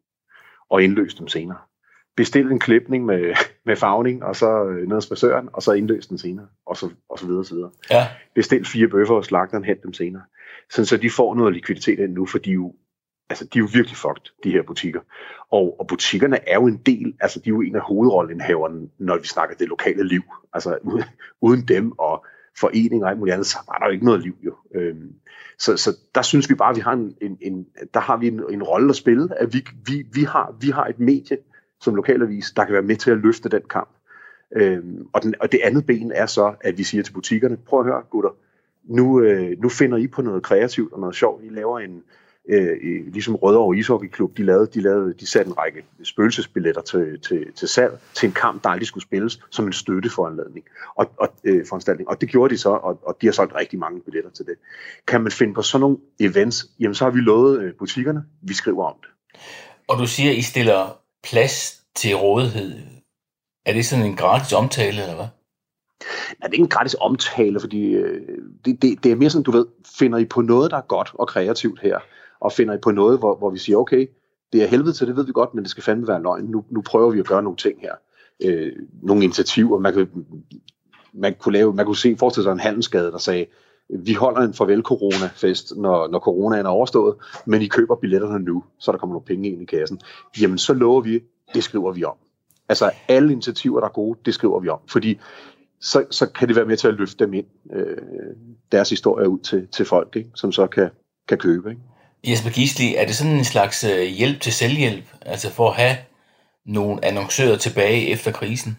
og 0.70 0.84
indløs 0.84 1.14
dem 1.14 1.28
senere. 1.28 1.58
Bestil 2.18 2.52
en 2.52 2.60
klipning 2.60 3.06
med, 3.06 3.36
med 3.66 3.76
farvning, 3.76 4.24
og 4.24 4.36
så 4.36 4.66
øh, 4.66 4.88
ned 4.88 4.96
af 4.96 5.04
spasøren, 5.04 5.50
og 5.54 5.64
så 5.64 5.72
indløs 5.72 6.08
den 6.08 6.18
senere, 6.18 6.48
og 6.66 6.78
så, 6.78 6.90
og 7.10 7.20
så 7.20 7.26
videre, 7.26 7.46
så 7.46 7.56
videre. 7.56 7.72
Ja. 7.92 8.08
Bestil 8.36 8.66
fire 8.66 8.88
bøffer 8.88 9.16
og 9.16 9.26
slagteren, 9.26 9.64
hent 9.64 9.84
dem 9.84 9.94
senere. 9.94 10.24
Sådan 10.70 10.86
så 10.86 10.98
de 10.98 11.10
får 11.10 11.36
noget 11.36 11.54
likviditet 11.54 12.00
ind 12.00 12.14
nu, 12.14 12.26
for 12.26 12.38
de 12.38 12.50
er 12.50 12.54
jo 12.54 12.76
altså 13.30 13.46
de 13.46 13.60
er 13.60 13.60
jo 13.60 13.70
virkelig 13.74 13.98
fucked, 13.98 14.34
de 14.44 14.52
her 14.52 14.64
butikker. 14.64 15.02
Og, 15.52 15.80
og 15.80 15.88
butikkerne 15.88 16.50
er 16.50 16.56
jo 16.56 16.68
en 16.68 16.78
del, 16.78 17.14
altså 17.20 17.40
de 17.40 17.50
er 17.50 17.54
jo 17.54 17.62
en 17.62 17.76
af 17.76 17.82
hovedrollenhaverne, 17.82 18.90
når 18.98 19.18
vi 19.18 19.28
snakker 19.28 19.56
det 19.56 19.68
lokale 19.68 20.08
liv. 20.08 20.22
Altså 20.54 20.78
uden 21.42 21.68
dem 21.68 21.92
og 21.92 22.26
foreninger 22.60 23.06
og 23.06 23.10
alt 23.10 23.20
muligt 23.20 23.34
andet, 23.34 23.48
så 23.48 23.58
var 23.68 23.78
der 23.78 23.86
jo 23.86 23.92
ikke 23.92 24.06
noget 24.06 24.22
liv 24.22 24.36
jo. 24.46 24.56
Øhm, 24.76 25.14
så, 25.60 25.78
så 25.78 25.98
der 26.16 26.22
synes 26.22 26.50
vi 26.50 26.56
bare, 26.56 26.70
at 26.70 26.76
vi 26.76 26.82
har 26.82 26.94
en, 26.94 27.16
en, 27.22 27.38
en 27.42 27.68
der 27.94 28.00
har 28.00 28.18
vi 28.18 28.28
en, 28.28 28.42
en 28.50 28.64
rolle 28.64 28.90
at 28.90 28.96
spille, 28.96 29.40
at 29.40 29.54
vi, 29.54 29.66
vi, 29.86 30.06
vi, 30.14 30.24
har, 30.24 30.56
vi 30.62 30.70
har 30.70 30.86
et 30.86 31.00
medie 31.00 31.38
som 31.82 31.96
lokalavis, 31.96 32.52
der 32.52 32.66
kan 32.66 32.74
være 32.74 32.82
med 32.82 32.96
til 32.96 33.12
at 33.12 33.18
løfte 33.18 33.50
den 33.50 33.62
kamp. 33.70 33.90
Øhm, 34.56 35.08
og, 35.14 35.24
den, 35.24 35.36
og 35.40 35.52
det 35.52 35.60
andet 35.64 35.86
ben 35.86 36.12
er 36.12 36.26
så, 36.26 36.54
at 36.62 36.78
vi 36.78 36.84
siger 36.84 37.04
til 37.04 37.14
butikkerne, 37.14 37.58
prøv 37.58 37.80
at 37.80 37.86
høre 37.86 38.04
gutter, 38.10 38.30
nu, 38.84 39.22
øh, 39.22 39.62
nu 39.62 39.70
finder 39.70 39.98
I 39.98 40.08
på 40.08 40.22
noget 40.22 40.44
kreativt 40.44 40.94
og 40.94 41.00
noget 41.00 41.16
sjovt. 41.16 41.44
I 41.44 41.50
laver 41.50 41.80
en, 41.80 42.04
øh, 42.50 43.14
ligesom 43.14 43.36
Rødovre 43.36 43.78
Ishockeyklub, 43.78 44.38
de, 44.38 44.44
lavede, 44.44 44.68
de, 44.74 44.82
lavede, 44.82 45.14
de 45.14 45.28
satte 45.28 45.50
en 45.50 45.58
række 45.58 45.86
spøgelsesbilletter 46.04 46.82
til, 46.82 47.20
til, 47.20 47.54
til 47.56 47.68
salg 47.68 48.00
til 48.14 48.28
en 48.28 48.34
kamp, 48.34 48.64
der 48.64 48.70
aldrig 48.70 48.88
skulle 48.88 49.04
spilles, 49.04 49.40
som 49.50 49.66
en 49.66 49.74
støtteforanledning 49.74 50.66
og, 50.96 51.12
og, 51.18 51.30
øh, 51.44 51.66
foranstaltning. 51.70 52.10
Og 52.10 52.22
det 52.22 52.30
gjorde 52.30 52.54
de 52.54 52.60
så, 52.60 52.70
og, 52.70 53.00
og 53.06 53.18
de 53.22 53.28
har 53.28 53.34
solgt 53.34 53.56
rigtig 53.56 53.80
mange 53.80 54.02
billetter 54.02 54.30
til 54.32 54.46
det. 54.46 54.56
Kan 55.08 55.22
man 55.22 55.32
finde 55.32 55.54
på 55.54 55.62
sådan 55.62 55.82
nogle 55.82 55.98
events, 56.20 56.66
jamen 56.80 56.96
så 56.96 57.04
har 57.04 57.12
vi 57.12 57.20
lovet 57.20 57.62
øh, 57.62 57.74
butikkerne, 57.74 58.26
vi 58.42 58.54
skriver 58.54 58.86
om 58.86 58.96
det. 59.02 59.40
Og 59.88 59.98
du 59.98 60.08
siger, 60.08 60.32
I 60.32 60.42
stiller 60.42 61.00
plads 61.24 61.84
til 61.96 62.16
rådighed. 62.16 62.80
Er 63.66 63.74
det 63.74 63.86
sådan 63.86 64.06
en 64.06 64.16
gratis 64.16 64.54
omtale, 64.54 65.02
eller 65.02 65.16
hvad? 65.16 65.28
Nej, 66.40 66.48
det 66.48 66.50
er 66.50 66.54
ikke 66.54 66.64
en 66.64 66.70
gratis 66.70 66.96
omtale, 67.00 67.60
fordi 67.60 67.92
øh, 67.92 68.38
det, 68.66 68.82
det, 68.82 69.04
det 69.04 69.12
er 69.12 69.16
mere 69.16 69.30
sådan, 69.30 69.44
du 69.44 69.52
ved, 69.52 69.66
finder 70.00 70.18
I 70.18 70.26
på 70.26 70.42
noget, 70.42 70.72
der 70.72 70.78
er 70.78 70.82
godt 70.82 71.12
og 71.14 71.28
kreativt 71.28 71.80
her, 71.82 72.00
og 72.44 72.52
finder 72.52 72.74
I 72.74 72.78
på 72.78 72.92
noget, 72.92 73.20
hvor, 73.20 73.36
hvor 73.36 73.50
vi 73.50 73.58
siger, 73.58 73.78
okay, 73.78 74.08
det 74.54 74.64
er 74.64 74.68
helvede 74.68 74.94
til, 74.94 75.08
det 75.08 75.16
ved 75.16 75.26
vi 75.26 75.32
godt, 75.32 75.54
men 75.54 75.64
det 75.64 75.72
skal 75.72 75.84
fandme 75.84 76.08
være 76.08 76.22
løgn. 76.22 76.46
Nu, 76.46 76.66
nu 76.70 76.82
prøver 76.82 77.12
vi 77.12 77.20
at 77.20 77.28
gøre 77.28 77.44
nogle 77.44 77.58
ting 77.58 77.82
her. 77.82 77.94
Øh, 78.44 78.72
nogle 79.02 79.24
initiativer. 79.24 79.80
Man, 79.80 79.94
kan, 79.94 80.26
man, 81.14 81.36
kunne 81.40 81.54
lave, 81.54 81.74
man 81.74 81.86
kunne 81.86 81.98
se, 81.98 82.16
forestille 82.20 82.44
sig 82.44 82.52
en 82.52 82.60
handelsskade, 82.60 83.12
der 83.12 83.18
sagde, 83.18 83.46
vi 83.90 84.14
holder 84.14 84.42
en 84.42 84.54
farvel-corona-fest, 84.54 85.74
når, 85.78 86.08
når 86.08 86.20
coronaen 86.20 86.66
er 86.66 86.70
overstået, 86.70 87.16
men 87.46 87.62
I 87.62 87.68
køber 87.68 87.96
billetterne 87.96 88.40
nu, 88.46 88.64
så 88.80 88.92
der 88.92 88.98
kommer 88.98 89.14
nogle 89.14 89.26
penge 89.26 89.50
ind 89.50 89.62
i 89.62 89.66
kassen. 89.66 90.00
Jamen, 90.42 90.58
så 90.58 90.74
lover 90.74 91.02
vi, 91.02 91.20
det 91.54 91.64
skriver 91.64 91.92
vi 91.92 92.04
om. 92.04 92.16
Altså, 92.70 92.92
alle 93.08 93.32
initiativer, 93.32 93.80
der 93.80 93.88
er 93.88 93.92
gode, 93.92 94.20
det 94.26 94.34
skriver 94.34 94.60
vi 94.60 94.70
om. 94.70 94.80
Fordi 94.88 95.20
så, 95.82 96.06
så 96.12 96.30
kan 96.30 96.48
det 96.48 96.56
være 96.56 96.66
med 96.66 96.78
til 96.78 96.88
at 96.88 96.94
løfte 96.94 97.26
dem 97.26 97.34
ind, 97.34 97.46
øh, 97.74 97.98
deres 98.72 98.90
historie 98.90 99.30
ud 99.30 99.40
til, 99.40 99.68
til 99.68 99.86
folk, 99.86 100.16
ikke? 100.16 100.30
som 100.36 100.52
så 100.52 100.68
kan, 100.68 100.90
kan 101.28 101.38
købe. 101.38 101.70
Ikke? 101.70 101.82
Jesper 102.28 102.50
Gisli, 102.50 102.96
er 102.96 103.06
det 103.06 103.16
sådan 103.16 103.38
en 103.38 103.44
slags 103.44 103.84
øh, 103.84 104.04
hjælp 104.04 104.42
til 104.42 104.54
selvhjælp, 104.54 105.06
altså 105.22 105.50
for 105.50 105.70
at 105.70 105.76
have 105.76 105.98
nogle 106.66 107.06
annoncører 107.06 107.58
tilbage 107.58 108.10
efter 108.10 108.32
krisen? 108.32 108.78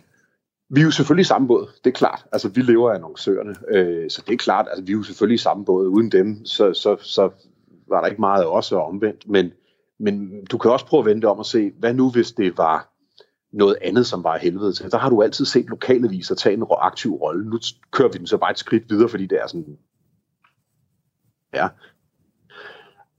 Vi 0.70 0.80
er 0.80 0.85
jo 0.85 0.90
selvfølgelig 0.90 1.22
i 1.22 1.24
samme 1.24 1.48
båd, 1.48 1.68
det 1.85 1.90
er 1.90 1.94
klart. 1.94 2.26
Altså, 2.33 2.48
vi 2.48 2.62
lever 2.62 2.90
af 2.90 2.94
annoncørerne, 2.94 3.54
øh, 3.68 4.11
så 4.11 4.22
det 4.26 4.33
er 4.33 4.37
klart, 4.37 4.66
altså, 4.70 4.85
vi 4.85 4.92
er 4.92 4.96
jo 4.96 5.02
selvfølgelig 5.02 5.35
i 5.35 5.38
samme 5.38 5.64
båd. 5.64 5.87
Uden 5.87 6.12
dem, 6.12 6.44
så, 6.44 6.72
så, 6.72 6.96
så 7.00 7.30
var 7.88 8.00
der 8.00 8.09
ikke 8.09 8.20
meget 8.20 8.42
af 8.42 8.46
os 8.46 8.72
og 8.72 8.87
omvendt. 8.87 9.28
Men, 9.28 9.52
men 9.98 10.44
du 10.44 10.59
kan 10.59 10.70
også 10.70 10.87
prøve 10.87 11.00
at 11.00 11.07
vente 11.07 11.26
om 11.26 11.38
og 11.38 11.46
se, 11.46 11.72
hvad 11.78 11.94
nu 11.94 12.11
hvis 12.11 12.33
det 12.33 12.59
var 12.59 12.90
noget 13.52 13.76
andet, 13.83 14.07
som 14.07 14.24
var 14.24 14.38
helvede 14.38 14.72
til. 14.72 14.90
Der 14.90 14.98
har 14.98 15.11
du 15.11 15.22
altid 15.22 15.44
set 15.44 15.66
lokale 15.66 16.09
viser 16.09 16.35
tage 16.35 16.54
en 16.54 16.64
aktiv 16.70 17.14
rolle. 17.14 17.50
Nu 17.50 17.59
kører 17.90 18.09
vi 18.09 18.18
den 18.18 18.26
så 18.26 18.37
bare 18.37 18.50
et 18.50 18.59
skridt 18.59 18.90
videre, 18.90 19.09
fordi 19.09 19.26
det 19.26 19.38
er 19.42 19.46
sådan... 19.46 19.78
Ja, 21.54 21.68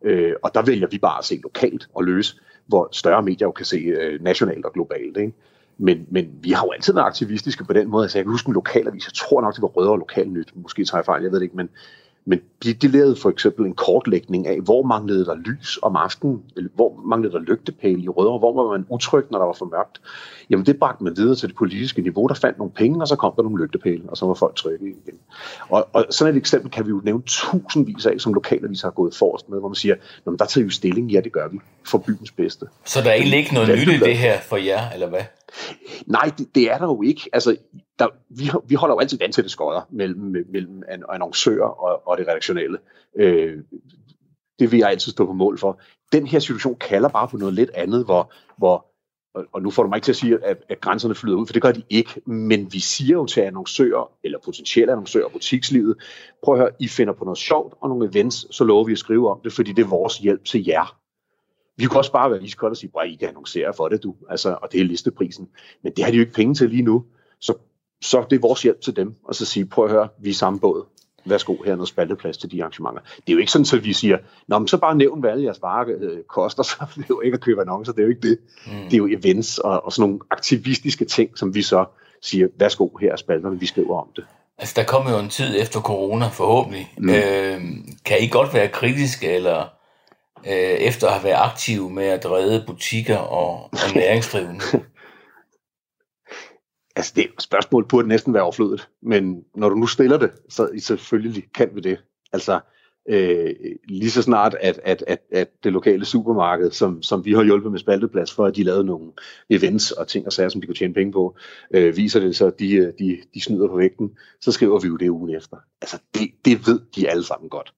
Øh, 0.02 0.34
og 0.44 0.52
der 0.54 0.62
vælger 0.62 0.88
vi 0.88 0.98
bare 0.98 1.18
at 1.18 1.26
se 1.26 1.40
lokalt 1.44 1.88
og 1.96 2.04
løse, 2.04 2.40
hvor 2.68 2.90
større 2.92 3.24
medier 3.24 3.48
jo 3.48 3.52
kan 3.52 3.66
se 3.66 3.78
øh, 3.78 4.24
nationalt 4.24 4.66
og 4.66 4.74
globalt. 4.74 5.18
Ikke? 5.18 5.34
Men, 5.78 6.08
men 6.10 6.30
vi 6.42 6.52
har 6.52 6.66
jo 6.66 6.72
altid 6.72 6.94
været 6.94 7.06
aktivistiske 7.06 7.64
på 7.64 7.74
den 7.74 7.90
måde. 7.90 8.04
Altså, 8.04 8.18
jeg 8.18 8.26
kan 8.26 8.32
huske 8.32 8.48
en 8.48 8.54
lokalavis, 8.54 9.06
jeg 9.08 9.14
tror 9.14 9.42
nok, 9.42 9.56
det 9.56 9.62
var 9.62 9.68
Rødovre 9.68 10.00
Lokalnyt, 10.00 10.52
måske 10.56 10.86
tager 10.86 10.98
jeg 10.98 11.06
fejl, 11.06 11.24
jeg 11.24 11.32
ved 11.32 11.40
det 11.40 11.44
ikke, 11.44 11.58
men 11.58 11.70
men 12.26 12.40
de, 12.64 12.74
de 12.74 12.88
lavede 12.88 13.16
for 13.16 13.30
eksempel 13.30 13.66
en 13.66 13.74
kortlægning 13.74 14.48
af, 14.48 14.60
hvor 14.60 14.84
manglede 14.84 15.26
der 15.26 15.36
lys 15.36 15.80
om 15.82 15.96
aftenen, 15.96 16.44
hvor 16.76 17.02
manglede 17.06 17.34
der 17.34 17.40
lygtepæle 17.40 18.02
i 18.02 18.10
Rødovre, 18.10 18.40
hvor 18.40 18.64
var 18.64 18.72
man 18.72 18.86
utryg, 18.90 19.26
når 19.32 19.40
der 19.40 19.46
var 19.46 19.54
for 19.54 19.66
mørkt. 19.66 20.02
Jamen 20.50 20.66
det 20.66 20.80
bragte 20.80 21.04
man 21.04 21.18
videre 21.18 21.36
til 21.36 21.50
det 21.50 21.56
politiske 21.58 22.02
niveau, 22.02 22.28
der 22.28 22.34
fandt 22.34 22.58
nogle 22.58 22.72
penge, 22.72 23.02
og 23.02 23.08
så 23.08 23.16
kom 23.16 23.34
der 23.36 23.44
nogle 23.44 23.64
lygtepæle, 23.64 24.04
og 24.08 24.18
så 24.18 24.26
var 24.26 24.34
folk 24.34 24.56
trygge 24.56 24.88
igen. 24.88 25.20
Og, 25.70 25.88
og 25.94 26.06
sådan 26.10 26.34
et 26.34 26.38
eksempel 26.38 26.72
kan 26.72 26.86
vi 26.86 26.90
jo 26.90 27.02
nævne 27.04 27.24
tusindvis 27.26 28.06
af, 28.06 28.20
som 28.20 28.34
lokalavis 28.34 28.82
har 28.82 28.90
gået 28.92 29.16
forrest 29.16 29.50
med, 29.50 29.60
hvor 29.60 29.70
man 29.70 29.76
siger, 29.76 29.96
Nå, 30.26 30.36
der 30.40 30.46
tager 30.46 30.66
vi 30.66 30.72
stilling, 30.72 31.12
ja 31.12 31.20
det 31.20 31.32
gør 31.32 31.48
vi, 31.48 31.60
for 31.86 31.98
byens 31.98 32.32
bedste. 32.32 32.66
Så 32.86 33.02
der 33.02 33.10
er 33.10 33.14
egentlig 33.14 33.40
ikke 33.40 33.54
noget 33.54 33.70
nyt 33.70 33.88
i 33.88 34.00
det 34.00 34.18
her 34.18 34.40
for 34.40 34.58
jer, 34.58 34.90
eller 34.94 35.10
hvad? 35.10 35.22
Nej, 36.06 36.32
det, 36.38 36.56
det 36.56 36.72
er 36.72 36.78
der 36.78 36.86
jo 36.86 37.02
ikke. 37.02 37.30
Altså, 37.34 37.58
der, 38.00 38.08
vi, 38.30 38.52
vi 38.68 38.76
holder 38.76 38.96
jo 38.96 39.00
altid 39.00 39.18
vandtætte 39.18 39.50
skodder 39.50 39.88
mellem, 39.90 40.46
mellem 40.52 40.84
annoncører 41.10 41.68
og, 41.68 42.08
og 42.08 42.18
det 42.18 42.28
redaktionelle. 42.28 42.78
Øh, 43.20 43.58
det 44.60 44.72
vil 44.72 44.80
jeg 44.80 44.90
altid 44.90 45.12
stå 45.12 45.26
på 45.26 45.34
mål 45.34 45.60
for. 45.60 45.80
Den 46.12 46.28
her 46.28 46.40
situation 46.40 46.76
kalder 46.76 47.10
bare 47.10 47.28
på 47.28 47.38
noget 47.38 47.54
lidt 47.54 47.70
andet, 47.74 48.06
hvor, 48.06 48.34
hvor 48.58 48.86
og 49.54 49.62
nu 49.62 49.72
får 49.72 49.84
du 49.84 49.90
mig 49.90 49.98
ikke 49.98 50.06
til 50.06 50.12
at 50.12 50.16
sige, 50.16 50.46
at, 50.46 50.58
at 50.70 50.82
grænserne 50.82 51.16
flyder 51.16 51.38
ud, 51.38 51.46
for 51.46 51.54
det 51.54 51.62
gør 51.62 51.72
de 51.72 51.84
ikke, 51.90 52.22
men 52.26 52.74
vi 52.74 52.80
siger 52.80 53.14
jo 53.14 53.26
til 53.26 53.42
annoncører, 53.42 54.12
eller 54.24 54.40
potentielle 54.46 54.92
annoncører, 54.92 55.30
butikslivet, 55.30 55.98
prøv 56.44 56.56
at 56.56 56.60
høre, 56.62 56.70
I 56.80 56.88
finder 56.88 57.14
på 57.14 57.26
noget 57.26 57.38
sjovt 57.38 57.74
og 57.82 57.90
nogle 57.90 58.10
events, 58.10 58.56
så 58.56 58.64
lover 58.64 58.84
vi 58.84 58.92
at 58.92 58.98
skrive 58.98 59.30
om 59.32 59.40
det, 59.44 59.54
fordi 59.54 59.74
det 59.74 59.84
er 59.84 59.88
vores 59.88 60.18
hjælp 60.18 60.46
til 60.46 60.66
jer. 60.66 61.00
Vi 61.78 61.86
kunne 61.86 62.00
også 62.00 62.12
bare 62.12 62.32
være 62.32 62.44
iskolde 62.44 62.74
og 62.74 62.78
sige, 62.78 62.92
at 63.02 63.10
I 63.10 63.16
kan 63.16 63.28
annoncere 63.28 63.74
for 63.74 63.88
det, 63.88 64.04
du. 64.04 64.16
Altså, 64.30 64.58
og 64.62 64.72
det 64.72 64.82
er 64.82 64.86
listeprisen. 64.86 65.50
Men 65.84 65.94
det 65.96 66.04
har 66.04 66.12
de 66.12 66.18
jo 66.18 66.22
ikke 66.22 66.34
penge 66.34 66.56
til 66.56 66.70
lige 66.70 66.82
nu. 66.82 67.06
Så, 67.40 67.54
så 68.02 68.26
det 68.30 68.36
er 68.36 68.40
vores 68.40 68.62
hjælp 68.62 68.82
til 68.82 68.96
dem. 68.96 69.16
Og 69.24 69.36
så 69.36 69.46
sige, 69.46 69.66
prøv 69.66 69.86
at 69.86 69.92
høre, 69.92 70.08
vi 70.20 70.30
er 70.30 70.34
samme 70.34 70.60
båd. 70.60 70.86
Værsgo, 71.26 71.56
her 71.66 71.72
er 71.72 71.76
noget 71.76 71.90
spalteplads 71.90 72.38
til 72.38 72.52
de 72.52 72.64
arrangementer. 72.64 73.02
Det 73.02 73.30
er 73.30 73.34
jo 73.34 73.38
ikke 73.38 73.52
sådan, 73.52 73.80
at 73.80 73.86
vi 73.86 73.94
siger, 73.94 74.18
Nå, 74.48 74.60
men 74.60 74.68
så 74.68 74.78
bare 74.78 74.96
nævn, 74.96 75.20
hvad 75.20 75.30
alle 75.30 75.44
jeres 75.44 75.62
varer 75.62 75.96
øh, 76.00 76.24
koster, 76.24 76.64
så 76.70 76.76
det 76.96 77.02
er 77.02 77.06
jo 77.10 77.22
ikke 77.22 77.36
at 77.36 77.42
købe 77.42 77.62
annoncer. 77.62 77.94
Det 77.94 78.00
er 78.00 78.04
jo 78.04 78.10
ikke 78.10 78.30
det. 78.30 78.40
Mm. 78.68 78.72
Det 78.84 78.94
er 78.94 78.98
jo 78.98 79.08
events 79.08 79.58
og, 79.58 79.86
og 79.86 79.94
sådan 79.94 80.10
nogle 80.10 80.20
aktivistiske 80.32 81.06
ting, 81.06 81.38
som 81.38 81.56
vi 81.56 81.62
så 81.62 81.86
siger, 82.22 82.48
værsgo, 82.60 82.90
her 83.02 83.12
er 83.12 83.16
spalterne, 83.16 83.60
vi 83.60 83.66
skriver 83.66 84.02
om 84.02 84.08
det. 84.16 84.26
Altså, 84.58 84.74
der 84.78 84.84
kommer 84.84 85.12
jo 85.12 85.20
en 85.20 85.30
tid 85.30 85.62
efter 85.62 85.82
corona, 85.82 86.28
forhåbentlig. 86.28 86.94
Mm. 86.98 87.10
Øh, 87.10 87.62
kan 88.06 88.18
I 88.22 88.28
godt 88.28 88.54
være 88.54 88.68
kritiske 88.68 89.32
eller 89.32 89.75
øh, 90.48 90.54
efter 90.90 91.08
at 91.08 91.14
have 91.14 91.24
været 91.24 91.52
aktiv 91.52 91.90
med 91.90 92.06
at 92.06 92.32
redde 92.32 92.64
butikker 92.68 93.18
og, 93.18 93.64
og 93.64 93.96
næringsdrivende? 93.96 94.62
altså 96.96 97.14
det 97.16 97.28
spørgsmål 97.40 97.88
burde 97.88 98.08
næsten 98.08 98.34
være 98.34 98.44
overflødet, 98.44 98.90
men 99.02 99.44
når 99.56 99.70
du 99.70 99.76
nu 99.76 99.88
stiller 99.88 100.18
det, 100.18 100.32
så 100.50 100.70
selvfølgelig 100.80 101.44
kan 101.54 101.70
vi 101.74 101.82
det. 101.82 102.00
Altså, 102.34 102.60
øh, 103.10 103.56
lige 103.88 104.12
så 104.12 104.22
snart, 104.22 104.56
at, 104.62 104.80
at, 104.84 105.04
at, 105.08 105.20
at 105.32 105.64
det 105.64 105.74
lokale 105.74 106.06
supermarked, 106.06 106.72
som, 106.72 107.04
som 107.04 107.26
vi 107.26 107.34
har 107.34 107.44
hjulpet 107.44 107.72
med 107.72 107.80
spalteplads 107.80 108.34
for, 108.34 108.46
at 108.46 108.56
de 108.56 108.64
lavede 108.64 108.84
nogle 108.84 109.12
events 109.50 109.92
og 109.92 110.08
ting 110.08 110.26
og 110.26 110.34
sager, 110.34 110.50
som 110.50 110.62
de 110.62 110.68
kunne 110.68 110.76
tjene 110.76 110.94
penge 110.94 111.12
på, 111.12 111.38
øh, 111.72 111.98
viser 111.98 112.20
det 112.20 112.36
så, 112.36 112.46
at 112.46 112.60
de, 112.60 112.76
øh, 112.76 112.94
de, 113.00 113.18
de 113.34 113.42
snyder 113.42 113.68
på 113.68 113.78
vægten, 113.78 114.12
så 114.42 114.52
skriver 114.52 114.80
vi 114.80 114.88
jo 114.88 114.96
det 114.96 115.10
ugen 115.10 115.36
efter. 115.36 115.58
Altså, 115.82 115.98
det, 116.14 116.32
det 116.46 116.68
ved 116.68 116.80
de 116.96 117.10
alle 117.10 117.24
sammen 117.24 117.50
godt. 117.50 117.74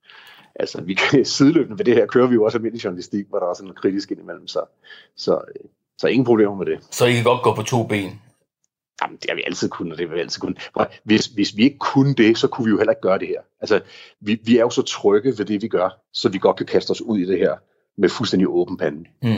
Altså, 0.60 0.82
vi 0.82 0.94
kan 0.94 1.26
sideløbende 1.36 1.78
ved 1.78 1.86
det 1.86 1.96
her, 1.96 2.06
kører 2.06 2.28
vi 2.28 2.34
jo 2.34 2.44
også 2.44 2.58
almindelig 2.58 2.84
journalistik, 2.84 3.26
hvor 3.30 3.40
der 3.40 3.46
er 3.46 3.50
også 3.50 3.64
noget 3.64 3.78
kritisk 3.78 4.12
indimellem, 4.12 4.48
så, 4.48 4.62
så, 5.16 5.42
så 5.98 6.08
ingen 6.08 6.26
problemer 6.26 6.56
med 6.56 6.66
det. 6.66 6.80
Så 6.92 7.06
I 7.06 7.14
kan 7.14 7.24
godt 7.24 7.44
gå 7.44 7.56
på 7.56 7.62
to 7.62 7.84
ben? 7.84 8.22
Jamen, 9.02 9.18
det 9.22 9.30
har 9.30 9.36
vi 9.36 9.44
altid 9.46 9.70
kunnet, 9.70 9.92
og 9.92 9.98
det 9.98 10.08
har 10.08 10.16
vi 10.16 10.22
altid 10.22 10.42
kunnet. 10.42 10.70
Hvis, 11.04 11.26
hvis 11.26 11.58
vi 11.58 11.64
ikke 11.64 11.78
kunne 11.78 12.14
det, 12.14 12.38
så 12.38 12.48
kunne 12.48 12.66
vi 12.66 12.70
jo 12.72 12.78
heller 12.78 12.92
ikke 12.92 13.02
gøre 13.02 13.20
det 13.20 13.28
her. 13.28 13.42
Altså, 13.62 13.82
vi, 14.20 14.40
vi 14.44 14.58
er 14.58 14.62
jo 14.62 14.70
så 14.70 14.82
trygge 14.82 15.38
ved 15.38 15.46
det, 15.46 15.62
vi 15.62 15.68
gør, 15.68 15.90
så 16.14 16.30
vi 16.30 16.38
godt 16.38 16.58
kan 16.58 16.66
kaste 16.66 16.92
os 16.92 17.02
ud 17.02 17.20
i 17.20 17.26
det 17.26 17.38
her 17.38 17.56
med 17.98 18.10
fuldstændig 18.10 18.48
åben 18.48 18.78
pande. 18.78 19.06
Mm. 19.22 19.30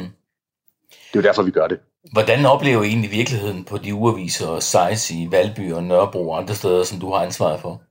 Det 0.90 1.14
er 1.14 1.20
jo 1.20 1.22
derfor, 1.22 1.44
vi 1.44 1.52
gør 1.52 1.68
det. 1.68 1.80
Hvordan 2.12 2.46
oplever 2.46 2.84
I 2.84 2.88
egentlig 2.88 3.12
virkeligheden 3.12 3.64
på 3.64 3.78
de 3.78 3.94
ugeaviser 3.94 4.48
og 4.48 4.64
sites 4.64 5.12
i 5.12 5.28
Valby 5.32 5.74
og 5.74 5.84
Nørrebro 5.84 6.30
og 6.30 6.38
andre 6.38 6.56
steder, 6.56 6.84
som 6.84 7.00
du 7.00 7.10
har 7.10 7.26
ansvaret 7.26 7.60
for? 7.60 7.82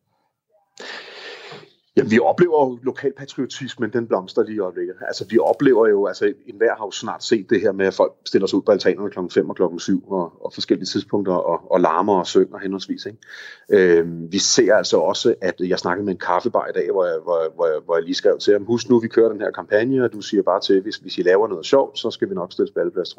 Ja, 1.98 2.02
vi 2.04 2.18
oplever 2.18 2.66
jo 2.66 2.78
lokalpatriotismen, 2.82 3.92
den 3.92 4.06
blomster 4.06 4.42
lige 4.42 4.56
i 4.56 4.58
øjeblikket. 4.58 4.94
Altså, 5.00 5.24
vi 5.30 5.38
oplever 5.38 5.88
jo, 5.88 6.06
altså, 6.06 6.32
enhver 6.46 6.76
har 6.76 6.84
jo 6.86 6.90
snart 6.90 7.24
set 7.24 7.50
det 7.50 7.60
her 7.60 7.72
med, 7.72 7.86
at 7.86 7.94
folk 7.94 8.12
stiller 8.24 8.46
sig 8.46 8.56
ud 8.56 8.62
på 8.62 8.72
altanerne 8.72 9.10
klokken 9.10 9.30
5 9.30 9.50
og 9.50 9.56
klokken 9.56 9.78
7 9.78 10.04
og, 10.12 10.44
og 10.44 10.52
forskellige 10.54 10.86
tidspunkter 10.86 11.32
og, 11.32 11.72
og 11.72 11.80
larmer 11.80 12.18
og 12.18 12.26
synger 12.26 12.58
henholdsvis. 12.58 13.06
Ikke? 13.06 13.98
Øh, 14.00 14.32
vi 14.32 14.38
ser 14.38 14.74
altså 14.74 14.96
også, 14.96 15.34
at 15.40 15.54
jeg 15.60 15.78
snakkede 15.78 16.04
med 16.04 16.12
en 16.12 16.18
kaffebar 16.18 16.66
i 16.66 16.72
dag, 16.74 16.90
hvor 16.92 17.04
jeg, 17.04 17.18
hvor, 17.22 17.52
hvor, 17.54 17.66
jeg, 17.66 17.76
hvor 17.84 17.96
jeg 17.96 18.04
lige 18.04 18.14
skrev 18.14 18.38
til 18.38 18.52
ham, 18.52 18.64
husk 18.64 18.88
nu, 18.88 18.98
vi 18.98 19.08
kører 19.08 19.28
den 19.28 19.40
her 19.40 19.50
kampagne, 19.50 20.04
og 20.04 20.12
du 20.12 20.20
siger 20.20 20.42
bare 20.42 20.60
til, 20.60 20.80
hvis, 20.80 20.96
hvis 20.96 21.18
I 21.18 21.22
laver 21.22 21.48
noget 21.48 21.66
sjovt, 21.66 21.98
så 21.98 22.10
skal 22.10 22.30
vi 22.30 22.34
nok 22.34 22.52
stille 22.52 22.68
spaldeplads 22.68 23.08
til 23.08 23.18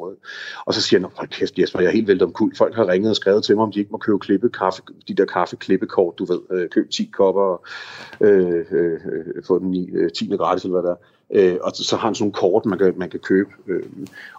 Og 0.66 0.74
så 0.74 0.82
siger 0.82 1.00
han, 1.00 1.10
hold 1.16 1.28
kæft 1.28 1.58
Jesper, 1.58 1.80
jeg 1.80 1.88
er 1.88 1.92
helt 1.92 2.08
vildt 2.08 2.22
om 2.22 2.32
kul. 2.32 2.56
Folk 2.56 2.74
har 2.74 2.88
ringet 2.88 3.10
og 3.10 3.16
skrevet 3.16 3.44
til 3.44 3.56
mig, 3.56 3.62
om 3.62 3.72
de 3.72 3.78
ikke 3.78 3.92
må 3.92 3.98
købe 3.98 4.18
klippe 4.18 4.48
kaffe, 4.48 4.82
de 5.08 5.14
der 5.14 5.24
kaffeklippekort, 5.24 6.18
du 6.18 6.24
ved, 6.24 6.40
øh, 6.50 6.68
køb 6.68 6.90
10 6.90 7.10
kopper, 7.12 7.66
øh, 8.20 8.66
øh, 8.72 9.00
øh, 9.12 9.42
få 9.46 9.58
den 9.58 9.74
i 9.74 9.90
øh, 9.90 10.10
10. 10.10 10.36
gratis, 10.36 10.64
eller 10.64 10.80
hvad 10.80 10.90
der 10.90 10.96
er. 10.96 11.00
Øh, 11.34 11.58
og 11.62 11.72
så 11.74 11.96
har 11.96 12.06
han 12.08 12.14
sådan 12.14 12.22
nogle 12.22 12.32
kort, 12.32 12.66
man 12.66 12.78
kan, 12.78 12.94
man 12.96 13.10
kan 13.10 13.20
købe. 13.20 13.50
Øh, 13.66 13.82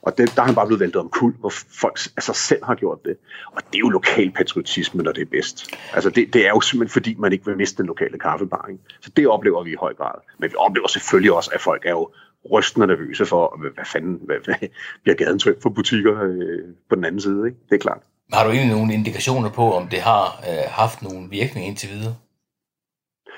og 0.02 0.18
det, 0.18 0.34
der 0.36 0.42
er 0.42 0.46
han 0.46 0.56
bare 0.56 0.68
blevet 0.68 0.80
væltet 0.80 1.02
om 1.02 1.10
kul, 1.10 1.34
hvor 1.40 1.50
folk 1.82 2.00
altså 2.18 2.34
selv 2.34 2.66
har 2.66 2.76
gjort 2.76 3.06
det. 3.06 3.18
Og 3.46 3.62
det 3.72 3.76
er 3.76 3.80
jo 3.80 3.90
lokal 3.90 4.32
patriotisme, 4.32 5.04
når 5.04 5.12
det 5.12 5.22
er 5.22 5.32
bedst. 5.32 5.76
Altså 5.94 6.10
det, 6.10 6.34
det 6.34 6.46
er 6.46 6.50
jo 6.50 6.62
simpelthen 6.62 6.94
fordi, 6.94 7.16
man 7.20 7.34
ikke 7.34 7.46
vil 7.46 7.58
miste 7.58 7.78
den 7.78 7.86
lokale 7.86 8.20
kaffebar. 8.20 8.66
Ikke? 8.70 8.84
Så 9.02 9.12
det 9.18 9.28
oplever 9.28 9.64
vi 9.64 9.72
i 9.72 9.76
høj 9.80 9.94
grad. 9.94 10.20
Men 10.40 10.50
vi 10.50 10.56
oplever 10.58 10.88
selvfølgelig 10.88 11.34
også, 11.34 11.52
at 11.54 11.62
folk 11.62 11.86
er 11.86 11.92
jo 11.92 12.10
rystende 12.52 12.88
nervøse 12.88 13.26
for, 13.26 13.60
hvad 13.76 13.86
fanden 13.86 14.20
hvad, 14.26 14.36
hvad, 14.46 14.56
bliver 15.04 15.16
gaden 15.16 15.40
tømt 15.40 15.62
for 15.62 15.70
butikker 15.70 16.24
øh, 16.24 16.60
på 16.90 16.96
den 16.96 17.06
anden 17.06 17.22
side. 17.22 17.48
Ikke? 17.48 17.58
Det 17.70 17.76
er 17.76 17.80
klart. 17.80 18.02
Har 18.34 18.44
du 18.44 18.52
egentlig 18.52 18.78
nogle 18.78 18.94
indikationer 18.94 19.50
på, 19.50 19.74
om 19.74 19.88
det 19.88 20.00
har 20.00 20.44
øh, 20.50 20.66
haft 20.68 21.02
nogle 21.02 21.30
virkning 21.30 21.68
indtil 21.68 21.90
videre? 21.90 22.16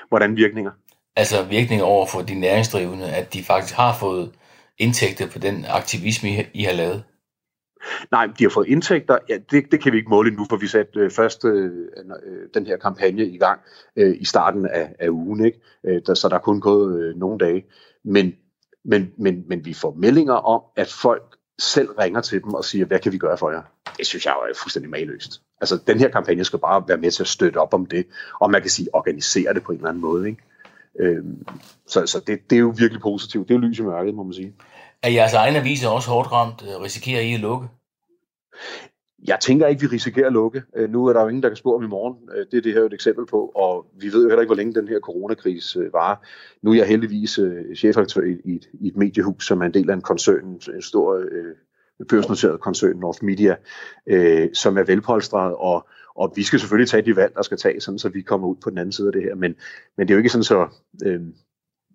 Hvordan 0.08 0.36
virkninger? 0.36 0.70
Altså 1.16 1.44
virkning 1.44 1.82
over 1.82 2.06
for 2.06 2.22
de 2.22 2.34
næringsdrivende, 2.34 3.06
at 3.06 3.34
de 3.34 3.44
faktisk 3.44 3.74
har 3.74 3.96
fået 4.00 4.32
indtægter 4.78 5.28
på 5.30 5.38
den 5.38 5.64
aktivisme, 5.68 6.28
I 6.54 6.62
har 6.62 6.72
lavet? 6.72 7.04
Nej, 8.10 8.26
de 8.38 8.44
har 8.44 8.50
fået 8.50 8.66
indtægter. 8.66 9.18
Ja, 9.28 9.38
det, 9.50 9.64
det 9.72 9.82
kan 9.82 9.92
vi 9.92 9.96
ikke 9.98 10.10
måle 10.10 10.30
nu, 10.30 10.46
for 10.50 10.56
vi 10.56 10.66
satte 10.66 11.00
øh, 11.00 11.10
først 11.10 11.44
øh, 11.44 11.64
øh, 11.64 12.48
den 12.54 12.66
her 12.66 12.76
kampagne 12.76 13.26
i 13.26 13.38
gang 13.38 13.60
øh, 13.96 14.16
i 14.20 14.24
starten 14.24 14.66
af, 14.66 14.94
af 14.98 15.08
ugen, 15.08 15.44
ikke? 15.44 15.60
Øh, 15.86 16.02
der, 16.06 16.14
så 16.14 16.28
der 16.28 16.34
er 16.34 16.40
kun 16.40 16.60
gået 16.60 17.00
øh, 17.00 17.16
nogle 17.16 17.38
dage. 17.38 17.64
Men, 18.04 18.32
men, 18.84 19.12
men, 19.18 19.44
men 19.48 19.64
vi 19.64 19.74
får 19.74 19.94
meldinger 19.98 20.34
om, 20.34 20.62
at 20.76 20.92
folk 20.92 21.36
selv 21.58 21.88
ringer 21.90 22.20
til 22.20 22.42
dem 22.42 22.54
og 22.54 22.64
siger, 22.64 22.84
hvad 22.86 22.98
kan 22.98 23.12
vi 23.12 23.18
gøre 23.18 23.38
for 23.38 23.50
jer? 23.50 23.62
Det 23.98 24.06
synes 24.06 24.26
jeg 24.26 24.32
er 24.32 24.58
fuldstændig 24.62 24.90
maløst. 24.90 25.42
Altså, 25.60 25.78
den 25.86 25.98
her 25.98 26.08
kampagne 26.08 26.44
skal 26.44 26.58
bare 26.58 26.84
være 26.88 26.98
med 26.98 27.10
til 27.10 27.22
at 27.22 27.28
støtte 27.28 27.56
op 27.58 27.74
om 27.74 27.86
det, 27.86 28.06
og 28.40 28.50
man 28.50 28.60
kan 28.60 28.70
sige, 28.70 28.88
organisere 28.92 29.54
det 29.54 29.62
på 29.62 29.72
en 29.72 29.78
eller 29.78 29.88
anden 29.88 30.00
måde, 30.00 30.28
ikke? 30.28 30.42
Øh, 31.00 31.24
så 31.86 32.06
så 32.06 32.20
det, 32.26 32.50
det 32.50 32.56
er 32.56 32.60
jo 32.60 32.74
virkelig 32.78 33.02
positivt. 33.02 33.48
Det 33.48 33.54
er 33.54 33.58
jo 33.58 33.66
lys 33.66 33.78
i 33.78 33.82
mørket, 33.82 34.14
må 34.14 34.22
man 34.22 34.32
sige. 34.32 34.54
Er 35.02 35.10
jeres 35.10 35.32
egne 35.32 35.58
aviser 35.58 35.88
også 35.88 36.10
hårdt 36.10 36.32
ramt? 36.32 36.62
Øh, 36.62 36.82
risikerer 36.82 37.20
I 37.20 37.34
at 37.34 37.40
lukke? 37.40 37.68
Jeg 39.24 39.38
tænker 39.40 39.66
ikke, 39.66 39.80
vi 39.80 39.86
risikerer 39.86 40.26
at 40.26 40.32
lukke. 40.32 40.62
Øh, 40.76 40.90
nu 40.90 41.06
er 41.06 41.12
der 41.12 41.22
jo 41.22 41.28
ingen, 41.28 41.42
der 41.42 41.48
kan 41.48 41.56
spå 41.56 41.76
om 41.76 41.84
i 41.84 41.86
morgen. 41.86 42.16
Øh, 42.36 42.46
det 42.50 42.58
er 42.58 42.62
det 42.62 42.72
her 42.72 42.82
et 42.82 42.92
eksempel 42.92 43.26
på, 43.26 43.52
og 43.54 43.86
vi 44.00 44.06
ved 44.06 44.22
jo 44.22 44.28
heller 44.28 44.40
ikke, 44.40 44.48
hvor 44.48 44.56
længe 44.56 44.74
den 44.74 44.88
her 44.88 45.00
coronakrise 45.00 45.88
varer. 45.92 46.16
Nu 46.62 46.70
er 46.70 46.74
jeg 46.74 46.86
heldigvis 46.86 47.40
chefredaktør 47.76 48.22
i 48.22 48.54
et, 48.54 48.68
i 48.80 48.88
et 48.88 48.96
mediehus, 48.96 49.46
som 49.46 49.60
er 49.62 49.66
en 49.66 49.74
del 49.74 49.90
af 49.90 49.94
en 49.94 50.00
koncern, 50.00 50.60
en 50.74 50.82
stor 50.82 51.22
børsnoteret 52.08 52.60
koncern, 52.60 52.96
North 52.96 53.24
Media, 53.24 53.56
som 54.54 54.78
er 54.78 54.82
velpolstret, 54.82 55.54
og 55.58 55.88
og 56.16 56.32
vi 56.36 56.42
skal 56.42 56.60
selvfølgelig 56.60 56.88
tage 56.88 57.02
de 57.02 57.16
valg, 57.16 57.34
der 57.34 57.42
skal 57.42 57.58
tages, 57.58 57.84
sådan, 57.84 57.98
så 57.98 58.08
vi 58.08 58.22
kommer 58.22 58.48
ud 58.48 58.56
på 58.56 58.70
den 58.70 58.78
anden 58.78 58.92
side 58.92 59.06
af 59.06 59.12
det 59.12 59.22
her. 59.22 59.34
Men, 59.34 59.54
men 59.96 60.08
det 60.08 60.14
er 60.14 60.14
jo 60.14 60.18
ikke 60.18 60.30
sådan, 60.30 60.44
så 60.44 60.68
øh, 61.04 61.20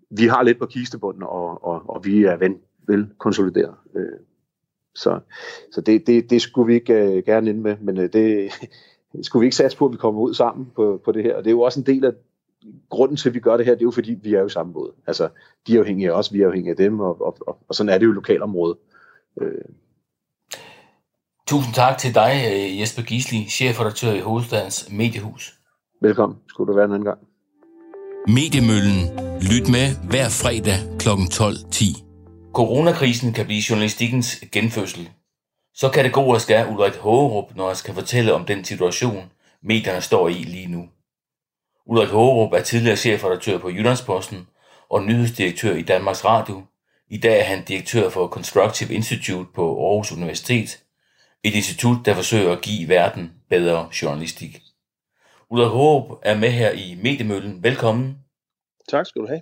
vi 0.09 0.27
har 0.27 0.43
lidt 0.43 0.59
på 0.59 0.65
kistebunden, 0.65 1.23
og, 1.23 1.63
og, 1.63 1.89
og 1.89 2.05
vi 2.05 2.23
er 2.23 2.37
ven, 2.37 2.57
vel 2.87 3.09
konsolideret. 3.17 3.75
Øh, 3.95 4.19
så 4.95 5.19
så 5.71 5.81
det, 5.81 6.07
det, 6.07 6.29
det 6.29 6.41
skulle 6.41 6.67
vi 6.67 6.73
ikke 6.73 6.93
øh, 6.93 7.23
gerne 7.25 7.49
ind 7.49 7.61
med, 7.61 7.77
men 7.81 7.97
øh, 7.97 8.13
det 8.13 8.51
skulle 9.21 9.41
vi 9.41 9.45
ikke 9.45 9.55
satse 9.55 9.77
på, 9.77 9.85
at 9.85 9.91
vi 9.91 9.97
kommer 9.97 10.21
ud 10.21 10.33
sammen 10.33 10.67
på, 10.75 11.01
på 11.05 11.11
det 11.11 11.23
her. 11.23 11.35
Og 11.35 11.43
det 11.43 11.49
er 11.49 11.55
jo 11.55 11.61
også 11.61 11.79
en 11.79 11.85
del 11.85 12.05
af 12.05 12.11
grunden 12.89 13.17
til, 13.17 13.29
at 13.29 13.35
vi 13.35 13.39
gør 13.39 13.57
det 13.57 13.65
her, 13.65 13.73
det 13.73 13.81
er 13.81 13.85
jo 13.85 13.91
fordi, 13.91 14.13
vi 14.13 14.33
er 14.33 14.41
jo 14.41 14.49
samme 14.49 14.73
båd. 14.73 14.91
Altså, 15.07 15.29
de 15.67 15.75
er 15.75 15.79
afhængige 15.79 16.11
af 16.11 16.17
os, 16.17 16.33
vi 16.33 16.41
er 16.41 16.47
afhængige 16.47 16.71
af 16.71 16.77
dem, 16.77 16.99
og, 16.99 17.21
og, 17.21 17.37
og, 17.47 17.57
og 17.67 17.75
sådan 17.75 17.89
er 17.89 17.97
det 17.97 18.05
jo 18.05 18.11
lokalområdet. 18.11 18.77
Øh, 19.41 19.61
Tusind 21.47 21.73
tak 21.73 21.97
til 21.97 22.15
dig, 22.15 22.31
øh, 22.51 22.79
Jesper 22.79 23.01
Gisli, 23.01 23.45
chefredaktør 23.49 24.13
i 24.13 24.19
Hovedstadens 24.19 24.91
Mediehus. 24.91 25.59
Velkommen. 26.01 26.37
Skulle 26.47 26.67
du 26.67 26.75
være 26.75 26.85
en 26.85 26.91
anden 26.91 27.05
gang. 27.05 27.28
Mediemøllen. 28.27 29.01
Lyt 29.41 29.67
med 29.69 29.95
hver 30.09 30.29
fredag 30.29 30.79
kl. 30.99 31.09
12.10. 31.09 32.51
Coronakrisen 32.53 33.33
kan 33.33 33.45
blive 33.45 33.61
journalistikkens 33.69 34.43
genfødsel. 34.51 35.09
Så 35.73 35.89
kan 35.89 36.05
det 36.05 36.13
gå 36.13 36.21
og 36.21 36.41
skære 36.41 36.69
Ulrik 36.69 36.95
Hågerup, 36.95 37.55
når 37.55 37.67
jeg 37.67 37.77
skal 37.77 37.93
fortælle 37.93 38.33
om 38.33 38.45
den 38.45 38.65
situation, 38.65 39.31
medierne 39.63 40.01
står 40.01 40.29
i 40.29 40.33
lige 40.33 40.67
nu. 40.67 40.89
Ulrik 41.85 42.09
Hågerup 42.09 42.53
er 42.53 42.61
tidligere 42.61 42.97
chefredaktør 42.97 43.57
på 43.57 43.69
Jyllandsposten 43.69 44.47
og 44.89 45.03
nyhedsdirektør 45.03 45.75
i 45.75 45.81
Danmarks 45.81 46.25
Radio. 46.25 46.63
I 47.09 47.17
dag 47.17 47.39
er 47.39 47.43
han 47.43 47.63
direktør 47.63 48.09
for 48.09 48.27
Constructive 48.27 48.93
Institute 48.93 49.49
på 49.55 49.87
Aarhus 49.87 50.11
Universitet– 50.11 50.77
et 51.43 51.55
institut, 51.55 51.97
der 52.05 52.13
forsøger 52.13 52.51
at 52.51 52.61
give 52.61 52.89
verden 52.89 53.31
bedre 53.49 53.89
journalistik. 54.01 54.61
Ulrik 55.51 55.67
Håb 55.69 56.19
er 56.23 56.37
med 56.37 56.49
her 56.49 56.71
i 56.71 56.99
Mediemøllen. 57.03 57.63
Velkommen. 57.63 58.17
Tak 58.89 59.05
skal 59.05 59.21
du 59.21 59.27
have. 59.27 59.41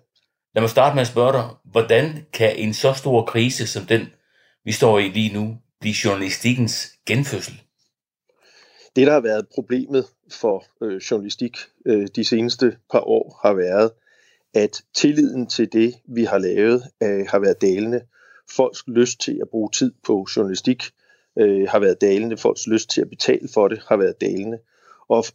Lad 0.56 0.62
mig 0.62 0.70
starte 0.70 0.96
med 0.96 1.02
at 1.02 1.08
spørge 1.08 1.34
dig, 1.34 1.50
hvordan 1.64 2.26
kan 2.34 2.56
en 2.56 2.74
så 2.74 2.94
stor 2.94 3.26
krise 3.26 3.68
som 3.68 3.86
den, 3.86 4.02
vi 4.66 4.72
står 4.72 5.00
i 5.00 5.08
lige 5.08 5.34
nu, 5.34 5.58
blive 5.80 5.96
journalistikkens 6.06 6.92
genfødsel? 7.06 7.62
Det, 8.96 9.08
der 9.08 9.14
har 9.14 9.20
været 9.20 9.48
problemet 9.54 10.06
for 10.32 10.66
øh, 10.82 10.98
journalistik 11.12 11.58
øh, 11.86 12.08
de 12.16 12.24
seneste 12.24 12.78
par 12.92 13.08
år, 13.08 13.40
har 13.44 13.54
været, 13.54 13.92
at 14.54 14.82
tilliden 14.96 15.48
til 15.48 15.74
det, 15.74 15.96
vi 16.06 16.24
har 16.24 16.38
lavet, 16.38 16.84
øh, 17.04 17.26
har 17.30 17.40
været 17.40 17.62
dalende. 17.62 18.02
Folks 18.56 18.84
lyst 18.88 19.22
til 19.22 19.40
at 19.42 19.50
bruge 19.50 19.70
tid 19.72 19.94
på 20.06 20.28
journalistik 20.36 20.84
øh, 21.40 21.68
har 21.70 21.80
været 21.80 22.02
dalende. 22.02 22.38
Folks 22.38 22.68
lyst 22.68 22.90
til 22.90 23.02
at 23.02 23.10
betale 23.10 23.50
for 23.54 23.68
det 23.68 23.82
har 23.88 23.98
været 23.98 24.22
dalende. 24.22 24.60
Og 25.10 25.26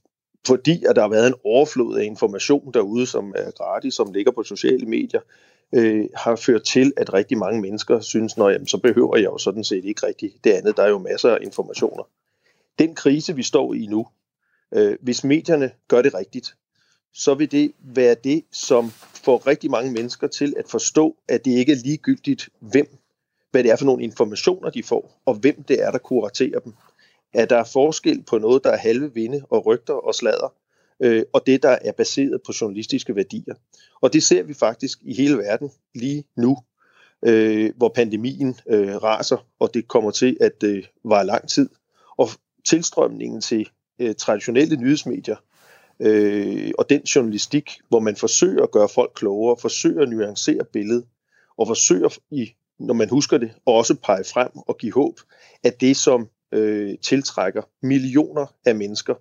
fordi 0.47 0.85
at 0.85 0.97
der 0.97 1.03
har 1.03 1.09
været 1.09 1.27
en 1.27 1.35
overflod 1.45 1.99
af 1.99 2.05
information 2.05 2.73
derude, 2.75 3.07
som 3.07 3.35
er 3.37 3.51
gratis, 3.51 3.95
som 3.95 4.13
ligger 4.13 4.33
på 4.33 4.43
sociale 4.43 4.87
medier, 4.87 5.21
øh, 5.75 6.09
har 6.17 6.37
ført 6.37 6.63
til, 6.63 6.93
at 6.97 7.15
rigtig 7.15 7.39
mange 7.39 7.61
mennesker 7.61 8.01
synes, 8.01 8.35
at 8.39 8.71
så 8.71 8.79
behøver 8.79 9.17
jeg 9.17 9.25
jo 9.25 9.39
sådan 9.39 9.65
set 9.65 9.85
ikke 9.85 10.07
rigtig 10.07 10.33
det 10.45 10.51
andet. 10.51 10.77
Der 10.77 10.83
er 10.83 10.89
jo 10.89 10.99
masser 10.99 11.31
af 11.31 11.39
informationer. 11.43 12.05
Den 12.79 12.95
krise, 12.95 13.37
vi 13.37 13.43
står 13.43 13.75
i 13.75 13.87
nu, 13.87 14.07
øh, 14.75 14.97
hvis 15.03 15.25
medierne 15.25 15.71
gør 15.89 16.03
det 16.03 16.15
rigtigt, 16.15 16.55
så 17.15 17.35
vil 17.35 17.53
det 17.53 17.73
være 17.79 18.17
det, 18.25 18.45
som 18.53 18.91
får 19.25 19.47
rigtig 19.47 19.71
mange 19.71 19.93
mennesker 19.93 20.27
til 20.27 20.55
at 20.57 20.69
forstå, 20.69 21.17
at 21.29 21.45
det 21.45 21.51
ikke 21.51 21.73
er 21.73 21.77
ligegyldigt, 21.77 22.49
hvem 22.61 22.99
hvad 23.53 23.63
det 23.63 23.71
er 23.71 23.77
for 23.77 23.85
nogle 23.85 24.03
informationer, 24.03 24.71
de 24.71 24.83
får, 24.83 25.21
og 25.25 25.35
hvem 25.35 25.63
det 25.63 25.83
er, 25.83 25.91
der 25.91 25.99
kuraterer 25.99 26.59
dem. 26.61 26.75
At 27.35 27.51
der 27.51 27.57
er 27.57 27.65
forskel 27.65 28.23
på 28.23 28.39
noget, 28.39 28.65
der 28.65 28.71
er 28.71 28.77
halve 28.77 29.15
vinde 29.15 29.43
og 29.51 29.67
rygter 29.67 29.95
og 29.95 30.15
sladder, 30.15 30.55
øh, 31.01 31.23
og 31.33 31.47
det, 31.47 31.63
der 31.63 31.79
er 31.83 31.93
baseret 31.93 32.41
på 32.47 32.53
journalistiske 32.61 33.17
værdier. 33.17 33.55
Og 34.01 34.13
det 34.13 34.23
ser 34.23 34.43
vi 34.43 34.55
faktisk 34.55 34.99
i 35.03 35.15
hele 35.15 35.39
verden 35.39 35.71
lige 35.95 36.25
nu, 36.37 36.57
øh, 37.27 37.73
hvor 37.77 37.89
pandemien 37.89 38.57
øh, 38.69 39.03
raser, 39.03 39.47
og 39.59 39.75
det 39.75 39.89
kommer 39.89 40.11
til 40.11 40.37
at 40.41 40.63
øh, 40.65 40.85
vare 41.05 41.27
lang 41.27 41.49
tid. 41.49 41.69
Og 42.17 42.29
tilstrømningen 42.65 43.41
til 43.41 43.69
øh, 43.99 44.15
traditionelle 44.15 44.77
nyhedsmedier 44.77 45.37
øh, 46.01 46.71
og 46.79 46.91
den 46.91 47.03
journalistik, 47.03 47.81
hvor 47.89 48.01
man 48.01 48.17
forsøger 48.17 48.63
at 48.63 48.71
gøre 48.71 48.89
folk 48.89 49.13
klogere, 49.15 49.57
forsøger 49.61 50.03
at 50.03 50.09
nuancere 50.09 50.65
billedet, 50.73 51.05
og 51.59 51.67
forsøger, 51.67 52.19
i, 52.31 52.53
når 52.79 52.95
man 52.95 53.09
husker 53.09 53.39
det, 53.39 53.53
også 53.67 53.95
pege 53.95 54.25
frem 54.25 54.51
og 54.55 54.79
give 54.79 54.93
håb, 54.93 55.21
at 55.63 55.81
det, 55.81 55.97
som 55.97 56.29
øh, 56.53 56.99
tiltrækker 57.03 57.63
millioner 57.83 58.47
af 58.67 58.75
mennesker 58.75 59.15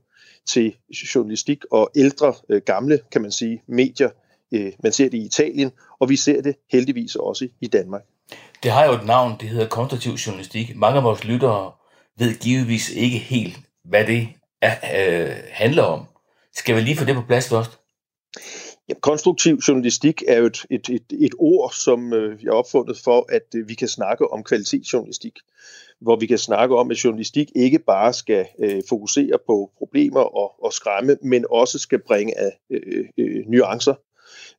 til 0.47 0.75
journalistik 1.15 1.65
og 1.71 1.91
ældre, 1.95 2.33
øh, 2.49 2.61
gamle, 2.61 2.99
kan 3.11 3.21
man 3.21 3.31
sige, 3.31 3.63
medier. 3.67 4.09
Øh, 4.51 4.71
man 4.83 4.91
ser 4.91 5.09
det 5.09 5.17
i 5.17 5.25
Italien, 5.25 5.71
og 5.99 6.09
vi 6.09 6.15
ser 6.15 6.41
det 6.41 6.55
heldigvis 6.71 7.15
også 7.15 7.47
i 7.61 7.67
Danmark. 7.67 8.01
Det 8.63 8.71
har 8.71 8.85
jo 8.85 8.93
et 8.93 9.05
navn, 9.05 9.35
det 9.39 9.49
hedder 9.49 9.67
konstruktiv 9.67 10.11
journalistik. 10.11 10.75
Mange 10.75 10.97
af 10.97 11.03
vores 11.03 11.23
lyttere 11.23 11.71
ved 12.17 12.39
givetvis 12.39 12.89
ikke 12.89 13.17
helt, 13.17 13.59
hvad 13.85 14.05
det 14.05 14.27
er, 14.61 14.75
øh, 15.27 15.35
handler 15.51 15.83
om. 15.83 16.05
Skal 16.55 16.75
vi 16.75 16.81
lige 16.81 16.97
få 16.97 17.05
det 17.05 17.15
på 17.15 17.21
plads 17.27 17.49
først? 17.49 17.79
Ja, 18.89 18.93
konstruktiv 19.01 19.55
journalistik 19.67 20.23
er 20.27 20.37
jo 20.37 20.45
et, 20.45 20.65
et, 20.69 20.89
et, 20.89 21.05
et 21.19 21.33
ord, 21.39 21.71
som 21.73 22.13
øh, 22.13 22.43
jeg 22.43 22.51
har 22.51 22.57
opfundet 22.57 22.97
for, 22.97 23.25
at 23.29 23.55
øh, 23.55 23.69
vi 23.69 23.73
kan 23.73 23.87
snakke 23.87 24.31
om 24.31 24.43
kvalitetsjournalistik. 24.43 25.39
Hvor 26.01 26.15
vi 26.15 26.25
kan 26.25 26.37
snakke 26.37 26.75
om, 26.75 26.91
at 26.91 27.03
journalistik 27.03 27.51
ikke 27.55 27.79
bare 27.79 28.13
skal 28.13 28.45
øh, 28.59 28.81
fokusere 28.89 29.37
på 29.47 29.71
problemer 29.77 30.19
og, 30.19 30.63
og 30.63 30.73
skræmme, 30.73 31.17
men 31.21 31.45
også 31.49 31.79
skal 31.79 31.99
bringe 32.07 32.37
af 32.37 32.59
øh, 32.69 33.05
øh, 33.17 33.43
nuancer 33.47 33.93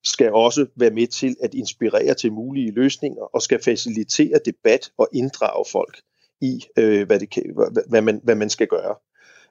skal 0.05 0.33
også 0.33 0.67
være 0.77 0.91
med 0.91 1.07
til 1.07 1.37
at 1.43 1.55
inspirere 1.55 2.15
til 2.15 2.33
mulige 2.33 2.71
løsninger 2.71 3.23
og 3.23 3.43
skal 3.43 3.63
facilitere 3.63 4.39
debat 4.45 4.91
og 4.99 5.09
inddrage 5.13 5.65
folk 5.73 6.01
i, 6.41 6.65
øh, 6.79 7.07
hvad, 7.07 7.21
det 7.21 7.31
kan, 7.31 7.43
hvad, 7.55 7.89
hvad, 7.89 8.03
man, 8.03 8.21
hvad 8.25 8.35
man 8.35 8.51
skal 8.51 8.67
gøre. 8.67 8.95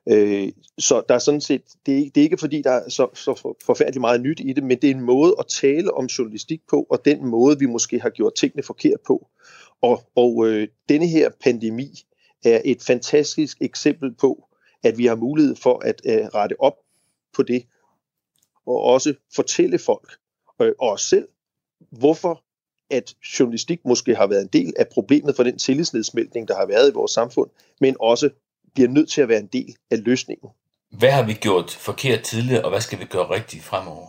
Øh, 0.10 0.52
så 0.78 1.04
der 1.10 1.16
er 1.16 1.20
sådan 1.20 1.42
set, 1.42 1.62
det 1.86 2.00
er, 2.00 2.10
det 2.16 2.18
er 2.18 2.24
ikke 2.24 2.38
fordi, 2.38 2.62
der 2.62 2.72
er 2.72 2.89
så, 2.89 3.08
så 3.14 3.56
forfærdeligt 3.66 4.02
meget 4.02 4.22
nyt 4.22 4.39
i 4.39 4.54
det, 4.54 4.64
men 4.64 4.78
det 4.82 4.89
er 4.89 4.96
en 4.96 5.02
måde 5.02 5.36
at 5.39 5.46
tale 5.48 5.94
om 5.94 6.06
journalistik 6.06 6.62
på, 6.70 6.88
og 6.89 7.06
den 7.06 7.26
måde, 7.26 7.60
vi 7.60 7.66
måske 7.66 8.00
har 8.00 8.10
gjort 8.10 8.34
tingene 8.36 8.64
forkert 8.64 9.00
på. 9.08 9.28
Og, 9.82 10.03
og 10.15 10.47
øh, 10.47 10.67
denne 10.89 11.07
her 11.07 11.29
pandemi 11.43 11.89
er 12.45 12.61
et 12.65 12.82
fantastisk 12.82 13.57
eksempel 13.61 14.15
på, 14.15 14.47
at 14.84 14.97
vi 14.97 15.05
har 15.05 15.15
mulighed 15.15 15.55
for 15.55 15.79
at 15.79 16.01
øh, 16.05 16.25
rette 16.25 16.55
op 16.59 16.75
på 17.36 17.43
det, 17.43 17.65
og 18.65 18.82
også 18.82 19.13
fortælle 19.36 19.79
folk, 19.79 20.11
øh, 20.61 20.71
og 20.79 20.89
os 20.89 21.01
selv, 21.01 21.27
hvorfor 21.91 22.43
at 22.89 23.15
journalistik 23.39 23.79
måske 23.86 24.15
har 24.15 24.27
været 24.27 24.41
en 24.41 24.49
del 24.53 24.73
af 24.79 24.88
problemet 24.88 25.36
for 25.36 25.43
den 25.43 25.57
tillidsnedsmeltning, 25.57 26.47
der 26.47 26.55
har 26.55 26.65
været 26.65 26.89
i 26.89 26.93
vores 26.93 27.11
samfund, 27.11 27.49
men 27.79 27.95
også 27.99 28.29
bliver 28.73 28.89
nødt 28.89 29.09
til 29.09 29.21
at 29.21 29.29
være 29.29 29.39
en 29.39 29.49
del 29.53 29.75
af 29.91 30.03
løsningen. 30.03 30.49
Hvad 30.91 31.11
har 31.11 31.23
vi 31.23 31.34
gjort 31.34 31.71
forkert 31.71 32.23
tidligere, 32.23 32.63
og 32.63 32.69
hvad 32.69 32.82
skal 32.82 32.99
vi 32.99 33.05
gøre 33.05 33.29
rigtigt 33.29 33.63
fremover? 33.63 34.07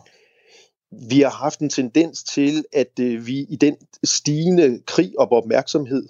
Vi 1.08 1.20
har 1.20 1.30
haft 1.30 1.60
en 1.60 1.68
tendens 1.68 2.22
til, 2.22 2.64
at 2.72 2.98
øh, 3.00 3.26
vi 3.26 3.38
i 3.38 3.56
den 3.56 3.76
stigende 4.04 4.80
krig 4.86 5.18
og 5.18 5.32
opmærksomhed 5.32 6.08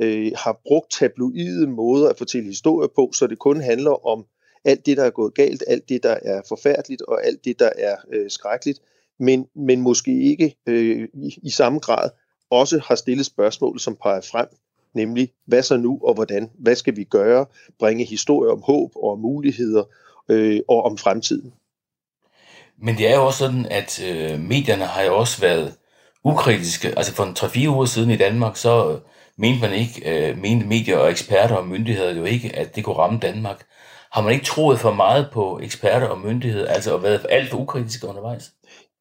øh, 0.00 0.32
har 0.36 0.60
brugt 0.66 0.90
tabloide 0.92 1.66
måder 1.66 2.08
at 2.08 2.18
fortælle 2.18 2.46
historier 2.48 2.88
på, 2.94 3.10
så 3.14 3.26
det 3.26 3.38
kun 3.38 3.60
handler 3.60 4.06
om 4.06 4.24
alt 4.64 4.86
det, 4.86 4.96
der 4.96 5.04
er 5.04 5.10
gået 5.10 5.34
galt, 5.34 5.64
alt 5.66 5.88
det, 5.88 6.02
der 6.02 6.16
er 6.22 6.42
forfærdeligt, 6.48 7.02
og 7.02 7.26
alt 7.26 7.44
det, 7.44 7.58
der 7.58 7.70
er 7.78 7.96
øh, 8.12 8.30
skrækkeligt, 8.30 8.80
men, 9.18 9.46
men 9.54 9.80
måske 9.80 10.22
ikke 10.22 10.56
øh, 10.66 11.08
i, 11.14 11.38
i 11.42 11.50
samme 11.50 11.78
grad 11.78 12.10
også 12.50 12.78
har 12.78 12.94
stillet 12.94 13.26
spørgsmål, 13.26 13.80
som 13.80 13.96
peger 14.02 14.20
frem 14.20 14.48
nemlig 14.94 15.32
hvad 15.46 15.62
så 15.62 15.76
nu 15.76 16.00
og 16.02 16.14
hvordan, 16.14 16.50
hvad 16.58 16.74
skal 16.76 16.96
vi 16.96 17.04
gøre, 17.04 17.46
bringe 17.78 18.04
historier 18.04 18.52
om 18.52 18.62
håb 18.62 18.92
og 18.96 19.12
om 19.12 19.18
muligheder 19.18 19.84
øh, 20.28 20.60
og 20.68 20.82
om 20.82 20.98
fremtiden. 20.98 21.52
Men 22.82 22.98
det 22.98 23.10
er 23.10 23.14
jo 23.14 23.26
også 23.26 23.38
sådan, 23.38 23.66
at 23.70 24.02
øh, 24.04 24.40
medierne 24.40 24.84
har 24.84 25.02
jo 25.02 25.16
også 25.16 25.40
været 25.40 25.76
ukritiske. 26.24 26.88
Altså 26.96 27.14
for 27.14 27.24
en 27.24 27.66
3-4 27.66 27.68
uger 27.68 27.84
siden 27.84 28.10
i 28.10 28.16
Danmark, 28.16 28.56
så 28.56 28.90
øh, 28.92 28.98
mente 29.38 29.60
man 29.60 29.72
ikke, 29.72 30.28
øh, 30.28 30.38
mente 30.38 30.66
medier 30.66 30.98
og 30.98 31.10
eksperter 31.10 31.54
og 31.54 31.68
myndigheder 31.68 32.14
jo 32.14 32.24
ikke, 32.24 32.56
at 32.56 32.76
det 32.76 32.84
kunne 32.84 32.96
ramme 32.96 33.18
Danmark. 33.18 33.66
Har 34.12 34.22
man 34.22 34.32
ikke 34.32 34.44
troet 34.44 34.78
for 34.78 34.92
meget 34.92 35.28
på 35.32 35.60
eksperter 35.62 36.06
og 36.06 36.20
myndigheder, 36.20 36.68
altså 36.68 36.94
og 36.94 37.02
været 37.02 37.26
alt 37.28 37.50
for 37.50 37.58
ukritiske 37.58 38.06
undervejs? 38.06 38.52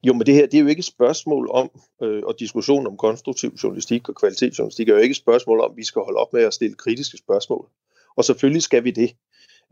Jo, 0.08 0.14
men 0.14 0.26
det 0.26 0.34
her 0.34 0.46
det 0.46 0.54
er 0.54 0.62
jo 0.62 0.68
ikke 0.68 0.80
et 0.80 0.86
spørgsmål 0.86 1.50
om, 1.52 1.70
øh, 2.04 2.24
og 2.26 2.36
diskussion 2.40 2.88
om 2.88 2.98
konstruktiv 2.98 3.56
journalistik 3.64 4.10
og 4.10 4.16
kvalitetsjournalistik 4.16 4.90
er 4.90 4.94
jo 4.94 5.00
ikke 5.00 5.12
et 5.12 5.18
spørgsmål 5.18 5.60
om, 5.60 5.72
at 5.72 5.78
vi 5.78 5.84
skal 5.84 6.02
holde 6.02 6.18
op 6.18 6.34
med 6.34 6.44
at 6.44 6.54
stille 6.54 6.76
kritiske 6.76 7.18
spørgsmål. 7.18 7.68
Og 8.18 8.26
selvfølgelig 8.26 8.64
skal 8.64 8.84
vi 8.84 8.92
det. 8.92 9.16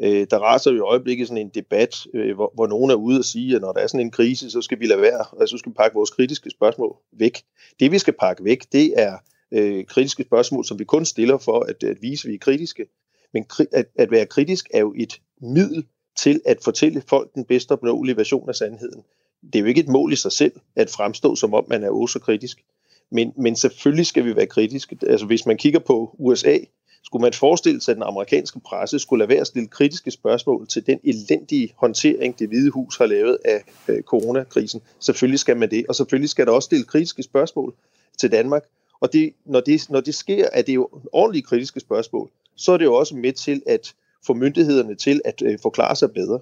Øh, 0.03 0.27
der 0.29 0.37
raser 0.37 0.71
jo 0.71 0.77
i 0.77 0.79
øjeblikket 0.79 1.27
sådan 1.27 1.41
en 1.41 1.49
debat, 1.49 2.07
øh, 2.13 2.35
hvor, 2.35 2.51
hvor 2.55 2.67
nogen 2.67 2.91
er 2.91 2.95
ude 2.95 3.19
og 3.19 3.25
sige, 3.25 3.55
at 3.55 3.61
når 3.61 3.71
der 3.71 3.79
er 3.79 3.87
sådan 3.87 4.05
en 4.05 4.11
krise, 4.11 4.51
så 4.51 4.61
skal 4.61 4.79
vi 4.79 4.85
lade 4.85 5.01
være, 5.01 5.25
og 5.31 5.49
så 5.49 5.57
skal 5.57 5.69
vi 5.69 5.75
pakke 5.75 5.95
vores 5.95 6.09
kritiske 6.09 6.49
spørgsmål 6.49 6.95
væk. 7.11 7.41
Det 7.79 7.91
vi 7.91 7.99
skal 7.99 8.13
pakke 8.19 8.43
væk, 8.43 8.71
det 8.71 8.93
er 8.97 9.17
øh, 9.51 9.85
kritiske 9.85 10.23
spørgsmål, 10.23 10.65
som 10.65 10.79
vi 10.79 10.83
kun 10.83 11.05
stiller 11.05 11.37
for 11.37 11.59
at, 11.59 11.83
at 11.83 11.97
vise, 12.01 12.27
at 12.27 12.29
vi 12.29 12.35
er 12.35 12.39
kritiske. 12.39 12.85
Men 13.33 13.45
at, 13.71 13.85
at 13.95 14.11
være 14.11 14.25
kritisk 14.25 14.67
er 14.73 14.79
jo 14.79 14.93
et 14.97 15.21
middel 15.41 15.85
til 16.19 16.41
at 16.45 16.57
fortælle 16.63 17.03
folk 17.07 17.35
den 17.35 17.45
bedste 17.45 17.71
opnåelige 17.71 18.17
version 18.17 18.49
af 18.49 18.55
sandheden 18.55 19.03
det 19.43 19.55
er 19.55 19.59
jo 19.59 19.65
ikke 19.65 19.81
et 19.81 19.87
mål 19.87 20.13
i 20.13 20.15
sig 20.15 20.31
selv 20.31 20.51
at 20.75 20.89
fremstå, 20.89 21.35
som 21.35 21.53
om 21.53 21.65
man 21.69 21.83
er 21.83 21.89
også 21.89 22.19
kritisk. 22.19 22.63
Men, 23.11 23.33
men 23.37 23.55
selvfølgelig 23.55 24.05
skal 24.05 24.25
vi 24.25 24.35
være 24.35 24.45
kritiske. 24.45 24.97
Altså 25.07 25.25
hvis 25.25 25.45
man 25.45 25.57
kigger 25.57 25.79
på 25.79 26.15
USA, 26.19 26.57
skulle 27.03 27.21
man 27.21 27.33
forestille 27.33 27.81
sig, 27.81 27.91
at 27.91 27.95
den 27.95 28.03
amerikanske 28.03 28.59
presse 28.59 28.99
skulle 28.99 29.21
lade 29.21 29.29
være 29.29 29.41
at 29.41 29.47
stille 29.47 29.67
kritiske 29.67 30.11
spørgsmål 30.11 30.67
til 30.67 30.85
den 30.85 30.99
elendige 31.03 31.73
håndtering, 31.77 32.39
det 32.39 32.47
hvide 32.47 32.71
hus 32.71 32.97
har 32.97 33.05
lavet 33.05 33.37
af 33.45 33.63
øh, 33.87 34.03
coronakrisen. 34.03 34.81
Selvfølgelig 34.99 35.39
skal 35.39 35.57
man 35.57 35.71
det, 35.71 35.85
og 35.89 35.95
selvfølgelig 35.95 36.29
skal 36.29 36.45
der 36.45 36.51
også 36.51 36.65
stille 36.65 36.85
kritiske 36.85 37.23
spørgsmål 37.23 37.73
til 38.17 38.31
Danmark. 38.31 38.63
Og 38.99 39.13
det, 39.13 39.33
når, 39.45 39.59
det, 39.59 39.89
når 39.89 40.01
det 40.01 40.15
sker, 40.15 40.47
at 40.53 40.65
det 40.65 40.71
er 40.71 40.75
jo 40.75 40.89
ordentlige 41.11 41.43
kritiske 41.43 41.79
spørgsmål, 41.79 42.29
så 42.55 42.71
er 42.71 42.77
det 42.77 42.85
jo 42.85 42.93
også 42.93 43.15
med 43.15 43.33
til 43.33 43.61
at 43.67 43.93
få 44.25 44.33
myndighederne 44.33 44.95
til 44.95 45.21
at 45.25 45.41
øh, 45.45 45.59
forklare 45.61 45.95
sig 45.95 46.11
bedre. 46.11 46.39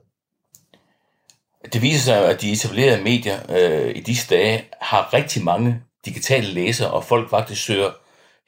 Det 1.73 1.81
viser 1.81 1.99
sig, 1.99 2.29
at 2.29 2.41
de 2.41 2.51
etablerede 2.51 3.03
medier 3.03 3.39
øh, 3.49 3.95
i 3.95 3.99
disse 3.99 4.27
dage 4.29 4.63
har 4.81 5.13
rigtig 5.13 5.43
mange 5.43 5.81
digitale 6.05 6.47
læsere, 6.47 6.91
og 6.91 7.03
folk 7.03 7.29
faktisk 7.29 7.63
søger 7.63 7.91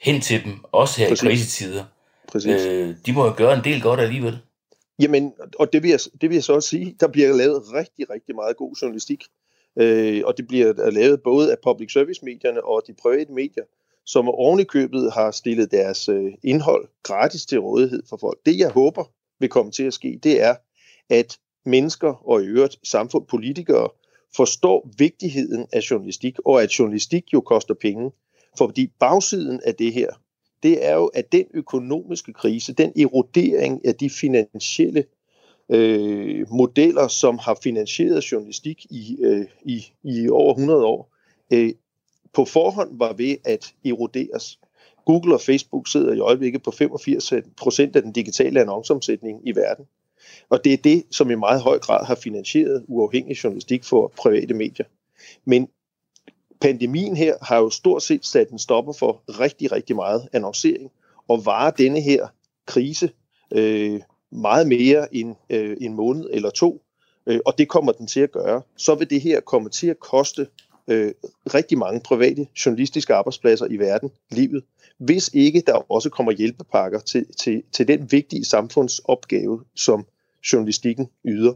hen 0.01 0.21
til 0.21 0.43
dem, 0.43 0.53
også 0.71 0.99
her 1.01 1.09
Præcis. 1.09 1.23
i 1.23 1.25
krisetider. 1.25 1.83
Præcis. 2.31 2.61
Øh, 2.65 2.95
de 3.05 3.13
må 3.13 3.25
jo 3.25 3.33
gøre 3.37 3.53
en 3.57 3.63
del 3.63 3.81
godt 3.81 3.99
alligevel. 3.99 4.39
Jamen, 4.99 5.33
og 5.59 5.73
det 5.73 5.83
vil, 5.83 5.89
jeg, 5.89 5.99
det 6.21 6.29
vil 6.29 6.35
jeg 6.35 6.43
så 6.43 6.53
også 6.53 6.69
sige, 6.69 6.95
der 6.99 7.07
bliver 7.07 7.33
lavet 7.33 7.73
rigtig, 7.73 8.09
rigtig 8.09 8.35
meget 8.35 8.57
god 8.57 8.75
journalistik. 8.81 9.23
Øh, 9.79 10.21
og 10.25 10.37
det 10.37 10.47
bliver 10.47 10.91
lavet 10.91 11.21
både 11.23 11.51
af 11.51 11.57
public 11.63 11.91
service 11.91 12.25
medierne 12.25 12.65
og 12.65 12.83
de 12.87 12.93
private 12.93 13.33
medier, 13.33 13.63
som 14.05 14.29
oven 14.29 14.59
i 14.59 14.63
købet 14.63 15.11
har 15.13 15.31
stillet 15.31 15.71
deres 15.71 16.09
øh, 16.09 16.31
indhold 16.43 16.87
gratis 17.03 17.45
til 17.45 17.59
rådighed 17.59 18.03
for 18.09 18.17
folk. 18.17 18.39
Det 18.45 18.57
jeg 18.57 18.69
håber 18.69 19.03
vil 19.39 19.49
komme 19.49 19.71
til 19.71 19.83
at 19.83 19.93
ske, 19.93 20.19
det 20.23 20.41
er, 20.41 20.55
at 21.09 21.37
mennesker 21.65 22.29
og 22.29 22.43
i 22.43 22.45
øvrigt 22.45 22.77
samfund, 22.83 23.27
politikere, 23.27 23.89
forstår 24.35 24.89
vigtigheden 24.97 25.65
af 25.73 25.79
journalistik, 25.91 26.35
og 26.45 26.63
at 26.63 26.79
journalistik 26.79 27.33
jo 27.33 27.41
koster 27.41 27.73
penge. 27.73 28.11
Fordi 28.57 28.91
bagsiden 28.99 29.59
af 29.65 29.75
det 29.75 29.93
her, 29.93 30.09
det 30.63 30.85
er 30.85 30.95
jo, 30.95 31.05
at 31.05 31.31
den 31.31 31.45
økonomiske 31.53 32.33
krise, 32.33 32.73
den 32.73 32.93
erodering 32.99 33.85
af 33.85 33.95
de 33.95 34.09
finansielle 34.09 35.05
øh, 35.69 36.51
modeller, 36.51 37.07
som 37.07 37.37
har 37.37 37.57
finansieret 37.63 38.31
journalistik 38.31 38.85
i, 38.89 39.17
øh, 39.19 39.45
i, 39.65 39.85
i 40.03 40.29
over 40.29 40.53
100 40.53 40.85
år, 40.85 41.13
øh, 41.53 41.73
på 42.33 42.45
forhånd 42.45 42.97
var 42.97 43.13
ved 43.13 43.35
at 43.45 43.73
eroderes. 43.85 44.59
Google 45.05 45.33
og 45.33 45.41
Facebook 45.41 45.87
sidder 45.87 46.13
i 46.13 46.19
øjeblikket 46.19 46.63
på 46.63 46.71
85 46.71 47.33
procent 47.57 47.95
af 47.95 48.01
den 48.01 48.11
digitale 48.11 48.61
annonceomsætning 48.61 49.47
i 49.47 49.55
verden. 49.55 49.85
Og 50.49 50.63
det 50.63 50.73
er 50.73 50.77
det, 50.77 51.03
som 51.11 51.31
i 51.31 51.35
meget 51.35 51.61
høj 51.61 51.79
grad 51.79 52.05
har 52.05 52.15
finansieret 52.15 52.85
uafhængig 52.87 53.43
journalistik 53.43 53.83
for 53.83 54.13
private 54.17 54.53
medier. 54.53 54.85
Men 55.45 55.67
pandemien 56.61 57.15
her 57.15 57.35
har 57.41 57.57
jo 57.57 57.69
stort 57.69 58.03
set 58.03 58.25
sat 58.25 58.49
en 58.49 58.59
stopper 58.59 58.93
for 58.93 59.21
rigtig, 59.27 59.71
rigtig 59.71 59.95
meget 59.95 60.29
annoncering, 60.33 60.91
og 61.27 61.45
varer 61.45 61.71
denne 61.71 62.01
her 62.01 62.27
krise 62.65 63.11
øh, 63.51 64.01
meget 64.31 64.67
mere 64.67 65.15
end 65.15 65.35
øh, 65.49 65.77
en 65.81 65.93
måned 65.93 66.29
eller 66.31 66.49
to, 66.49 66.81
øh, 67.27 67.39
og 67.45 67.57
det 67.57 67.67
kommer 67.67 67.91
den 67.91 68.07
til 68.07 68.19
at 68.19 68.31
gøre, 68.31 68.61
så 68.77 68.95
vil 68.95 69.09
det 69.09 69.21
her 69.21 69.39
komme 69.39 69.69
til 69.69 69.87
at 69.87 69.99
koste 69.99 70.47
øh, 70.87 71.13
rigtig 71.53 71.77
mange 71.77 72.01
private 72.05 72.47
journalistiske 72.65 73.13
arbejdspladser 73.13 73.67
i 73.69 73.77
verden 73.77 74.11
livet, 74.31 74.63
hvis 74.97 75.29
ikke 75.33 75.63
der 75.67 75.91
også 75.91 76.09
kommer 76.09 76.31
hjælpepakker 76.31 76.99
til, 76.99 77.25
til, 77.39 77.63
til 77.71 77.87
den 77.87 78.11
vigtige 78.11 78.45
samfundsopgave, 78.45 79.63
som 79.75 80.05
journalistikken 80.53 81.09
yder. 81.25 81.53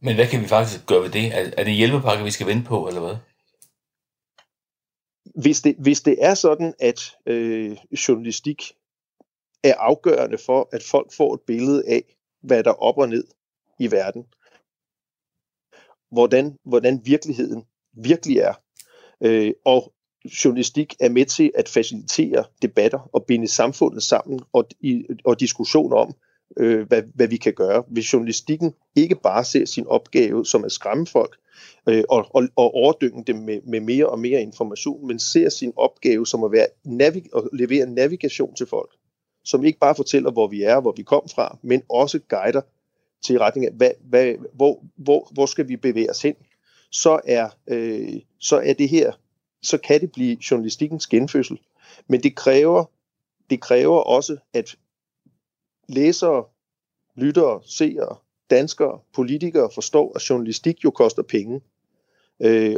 Men 0.00 0.14
hvad 0.14 0.26
kan 0.26 0.40
vi 0.40 0.46
faktisk 0.46 0.86
gøre 0.86 1.02
ved 1.02 1.10
det? 1.10 1.32
Er, 1.58 1.64
det 1.64 1.74
hjælpepakke, 1.74 2.24
vi 2.24 2.30
skal 2.30 2.46
vente 2.46 2.64
på, 2.64 2.88
eller 2.88 3.00
hvad? 3.00 3.16
Hvis 5.24 5.60
det, 5.60 5.76
hvis 5.78 6.00
det 6.00 6.16
er 6.24 6.34
sådan, 6.34 6.74
at 6.78 7.00
øh, 7.26 7.76
journalistik 8.08 8.72
er 9.62 9.74
afgørende 9.74 10.38
for, 10.38 10.68
at 10.72 10.82
folk 10.82 11.12
får 11.12 11.34
et 11.34 11.40
billede 11.40 11.84
af, 11.88 12.16
hvad 12.42 12.64
der 12.64 12.70
er 12.70 12.82
op 12.82 12.98
og 12.98 13.08
ned, 13.08 13.24
i 13.78 13.90
verden. 13.90 14.26
Hvordan, 16.10 16.58
hvordan 16.64 17.00
virkeligheden 17.04 17.64
virkelig 17.92 18.38
er. 18.38 18.54
Øh, 19.20 19.52
og 19.64 19.92
journalistik 20.44 20.94
er 21.00 21.08
med 21.08 21.26
til 21.26 21.52
at 21.54 21.68
facilitere 21.68 22.44
debatter 22.62 23.10
og 23.12 23.24
binde 23.26 23.48
samfundet 23.48 24.02
sammen 24.02 24.40
og, 24.52 24.68
i, 24.80 25.04
og 25.24 25.40
diskussion 25.40 25.92
om, 25.92 26.14
øh, 26.56 26.86
hvad, 26.88 27.02
hvad 27.14 27.28
vi 27.28 27.36
kan 27.36 27.52
gøre. 27.52 27.84
Hvis 27.88 28.12
journalistikken 28.12 28.74
ikke 28.96 29.14
bare 29.14 29.44
ser 29.44 29.64
sin 29.64 29.86
opgave 29.86 30.46
som 30.46 30.64
at 30.64 30.72
skræmme 30.72 31.06
folk 31.06 31.36
øh, 31.88 32.04
og, 32.08 32.26
og, 32.34 32.48
og 32.56 32.74
overdynge 32.74 33.24
dem 33.26 33.36
med, 33.36 33.60
med 33.62 33.80
mere 33.80 34.06
og 34.06 34.18
mere 34.18 34.42
information, 34.42 35.06
men 35.06 35.18
ser 35.18 35.48
sin 35.48 35.72
opgave 35.76 36.26
som 36.26 36.44
at, 36.44 36.52
være 36.52 36.66
navig- 36.84 37.36
at 37.36 37.42
levere 37.52 37.86
navigation 37.86 38.54
til 38.54 38.66
folk, 38.66 38.90
som 39.44 39.64
ikke 39.64 39.78
bare 39.78 39.94
fortæller, 39.94 40.30
hvor 40.30 40.46
vi 40.46 40.62
er, 40.62 40.80
hvor 40.80 40.94
vi 40.96 41.02
kom 41.02 41.28
fra, 41.34 41.58
men 41.62 41.82
også 41.88 42.18
guider 42.28 42.60
til 43.24 43.38
retning 43.38 43.66
af, 43.66 43.72
hvad, 43.72 43.90
hvad, 44.00 44.34
hvor, 44.54 44.84
hvor, 44.96 45.28
hvor 45.32 45.46
skal 45.46 45.68
vi 45.68 45.76
bevæge 45.76 46.10
os 46.10 46.22
hen, 46.22 46.34
så 46.90 47.20
er, 47.24 47.48
øh, 47.66 48.12
så 48.40 48.56
er 48.56 48.72
det 48.72 48.88
her, 48.88 49.12
så 49.62 49.78
kan 49.78 50.00
det 50.00 50.12
blive 50.12 50.36
journalistikkens 50.50 51.06
genfødsel. 51.06 51.60
Men 52.08 52.22
det 52.22 52.34
kræver, 52.34 52.84
det 53.50 53.60
kræver 53.60 53.98
også, 53.98 54.36
at 54.52 54.76
læsere, 55.88 56.44
lyttere, 57.16 57.60
seere, 57.66 58.16
danskere, 58.50 58.98
politikere 59.14 59.70
forstår, 59.74 60.12
at 60.16 60.30
journalistik 60.30 60.84
jo 60.84 60.90
koster 60.90 61.22
penge. 61.22 61.60
Øh, 62.42 62.76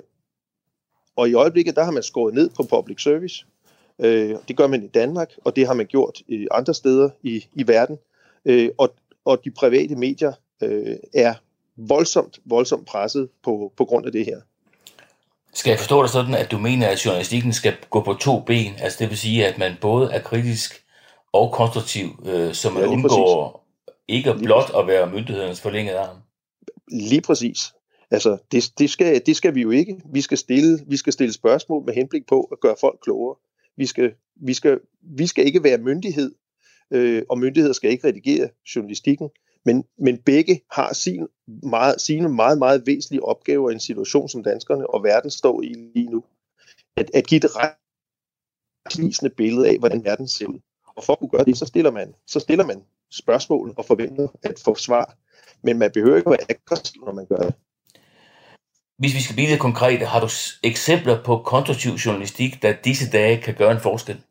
og 1.16 1.28
i 1.28 1.34
øjeblikket, 1.34 1.76
der 1.76 1.84
har 1.84 1.90
man 1.90 2.02
skåret 2.02 2.34
ned 2.34 2.50
på 2.50 2.62
public 2.62 3.02
service. 3.02 3.46
Øh, 3.98 4.36
det 4.48 4.56
gør 4.56 4.66
man 4.66 4.84
i 4.84 4.88
Danmark, 4.88 5.32
og 5.44 5.56
det 5.56 5.66
har 5.66 5.74
man 5.74 5.86
gjort 5.86 6.22
i 6.28 6.46
andre 6.50 6.74
steder 6.74 7.10
i, 7.22 7.46
i 7.54 7.68
verden. 7.68 7.98
Øh, 8.44 8.70
og, 8.78 8.94
og 9.24 9.44
de 9.44 9.50
private 9.50 9.96
medier 9.96 10.32
øh, 10.62 10.96
er 11.14 11.34
voldsomt, 11.76 12.40
voldsomt 12.44 12.86
presset 12.86 13.28
på, 13.44 13.72
på 13.76 13.84
grund 13.84 14.06
af 14.06 14.12
det 14.12 14.24
her. 14.24 14.40
Skal 15.52 15.70
jeg 15.70 15.78
forstå 15.78 16.02
det 16.02 16.10
sådan, 16.10 16.34
at 16.34 16.50
du 16.50 16.58
mener, 16.58 16.88
at 16.88 17.04
journalistikken 17.04 17.52
skal 17.52 17.74
gå 17.90 18.00
på 18.00 18.14
to 18.14 18.40
ben? 18.40 18.72
Altså 18.78 18.98
det 18.98 19.10
vil 19.10 19.18
sige, 19.18 19.46
at 19.46 19.58
man 19.58 19.72
både 19.80 20.12
er 20.12 20.22
kritisk 20.22 20.85
og 21.32 21.52
konstruktiv, 21.52 22.06
øh, 22.26 22.54
så 22.54 22.70
man 22.70 22.82
ja, 22.82 22.88
undgår 22.88 23.52
præcis. 23.88 23.98
ikke 24.08 24.34
blot 24.44 24.70
at 24.78 24.86
være 24.86 25.10
myndighedernes 25.10 25.60
forlængede 25.60 25.98
arm? 25.98 26.16
Lige 26.90 27.20
præcis. 27.20 27.72
Altså, 28.10 28.38
det, 28.52 28.72
det, 28.78 28.90
skal, 28.90 29.22
det 29.26 29.36
skal 29.36 29.54
vi 29.54 29.62
jo 29.62 29.70
ikke. 29.70 30.00
Vi 30.12 30.20
skal, 30.20 30.38
stille, 30.38 30.78
vi 30.86 30.96
skal 30.96 31.12
stille 31.12 31.32
spørgsmål 31.32 31.84
med 31.84 31.94
henblik 31.94 32.26
på 32.26 32.40
at 32.52 32.60
gøre 32.60 32.76
folk 32.80 32.98
klogere. 33.02 33.36
Vi 33.76 33.86
skal, 33.86 34.14
vi 34.36 34.54
skal, 34.54 34.80
vi 35.02 35.26
skal 35.26 35.46
ikke 35.46 35.64
være 35.64 35.78
myndighed, 35.78 36.34
øh, 36.90 37.22
og 37.28 37.38
myndigheder 37.38 37.72
skal 37.72 37.90
ikke 37.90 38.08
redigere 38.08 38.48
journalistikken. 38.76 39.30
Men, 39.64 39.84
men 39.98 40.18
begge 40.18 40.60
har 40.70 40.92
sin 40.92 41.26
meget, 41.62 42.00
sine 42.00 42.28
meget, 42.28 42.58
meget 42.58 42.86
væsentlige 42.86 43.24
opgaver 43.24 43.70
i 43.70 43.72
en 43.72 43.80
situation, 43.80 44.28
som 44.28 44.44
danskerne 44.44 44.90
og 44.90 45.04
verden 45.04 45.30
står 45.30 45.62
i 45.62 45.74
lige 45.94 46.10
nu. 46.10 46.24
At, 46.96 47.10
at 47.14 47.26
give 47.26 47.38
et 47.44 47.50
retvisende 48.86 49.30
billede 49.30 49.68
af, 49.68 49.78
hvordan 49.78 50.04
verden 50.04 50.28
ser 50.28 50.46
ud. 50.46 50.58
Og 50.96 51.04
for 51.04 51.12
at 51.12 51.18
kunne 51.18 51.30
gøre 51.30 51.44
det, 51.44 51.58
så 51.58 51.66
stiller 51.66 51.90
man, 51.90 52.14
så 52.26 52.40
stiller 52.40 52.64
man 52.64 52.82
spørgsmål 53.10 53.74
og 53.76 53.84
forventer 53.84 54.28
at 54.42 54.60
få 54.64 54.74
svar. 54.74 55.16
Men 55.62 55.78
man 55.78 55.90
behøver 55.90 56.16
ikke 56.16 56.28
at 56.28 56.38
være 56.38 56.50
aggressiv, 56.50 57.04
når 57.04 57.12
man 57.12 57.26
gør 57.26 57.36
det. 57.36 57.54
Hvis 58.98 59.14
vi 59.14 59.20
skal 59.20 59.34
blive 59.34 59.48
lidt 59.48 59.60
konkrete, 59.60 60.04
har 60.06 60.20
du 60.20 60.28
eksempler 60.62 61.22
på 61.24 61.42
konstruktiv 61.42 61.92
journalistik, 61.92 62.62
der 62.62 62.82
disse 62.84 63.10
dage 63.10 63.42
kan 63.42 63.54
gøre 63.54 63.72
en 63.72 63.80
forskel? 63.80 64.22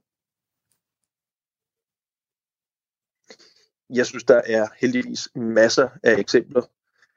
jeg 3.90 4.06
synes, 4.06 4.24
der 4.24 4.42
er 4.46 4.68
heldigvis 4.82 5.30
masser 5.36 5.90
af 6.04 6.20
eksempler, 6.20 6.62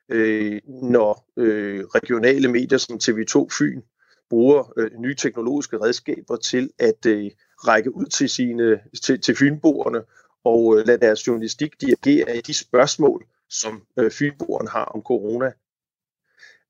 øh, 0.08 0.60
når 0.66 1.32
øh, 1.36 1.84
regionale 1.84 2.48
medier 2.48 2.78
som 2.78 2.98
TV2 3.02 3.46
Fyn 3.58 3.82
bruger 4.30 4.72
øh, 4.76 4.90
nye 4.98 5.14
teknologiske 5.14 5.80
redskaber 5.80 6.36
til 6.36 6.70
at 6.78 7.06
øh, 7.06 7.30
række 7.66 7.96
ud 7.96 8.06
til, 8.06 8.28
sine, 8.28 8.80
til, 9.04 9.20
til 9.20 9.36
fynboerne 9.36 10.02
og 10.44 10.78
øh, 10.78 10.86
lade 10.86 11.00
deres 11.00 11.26
journalistik 11.26 11.80
dirigere 11.80 12.36
i 12.36 12.40
de 12.40 12.54
spørgsmål, 12.54 13.26
som 13.50 13.82
øh, 13.98 14.10
fynboerne 14.10 14.68
har 14.68 14.84
om 14.84 15.02
corona. 15.02 15.52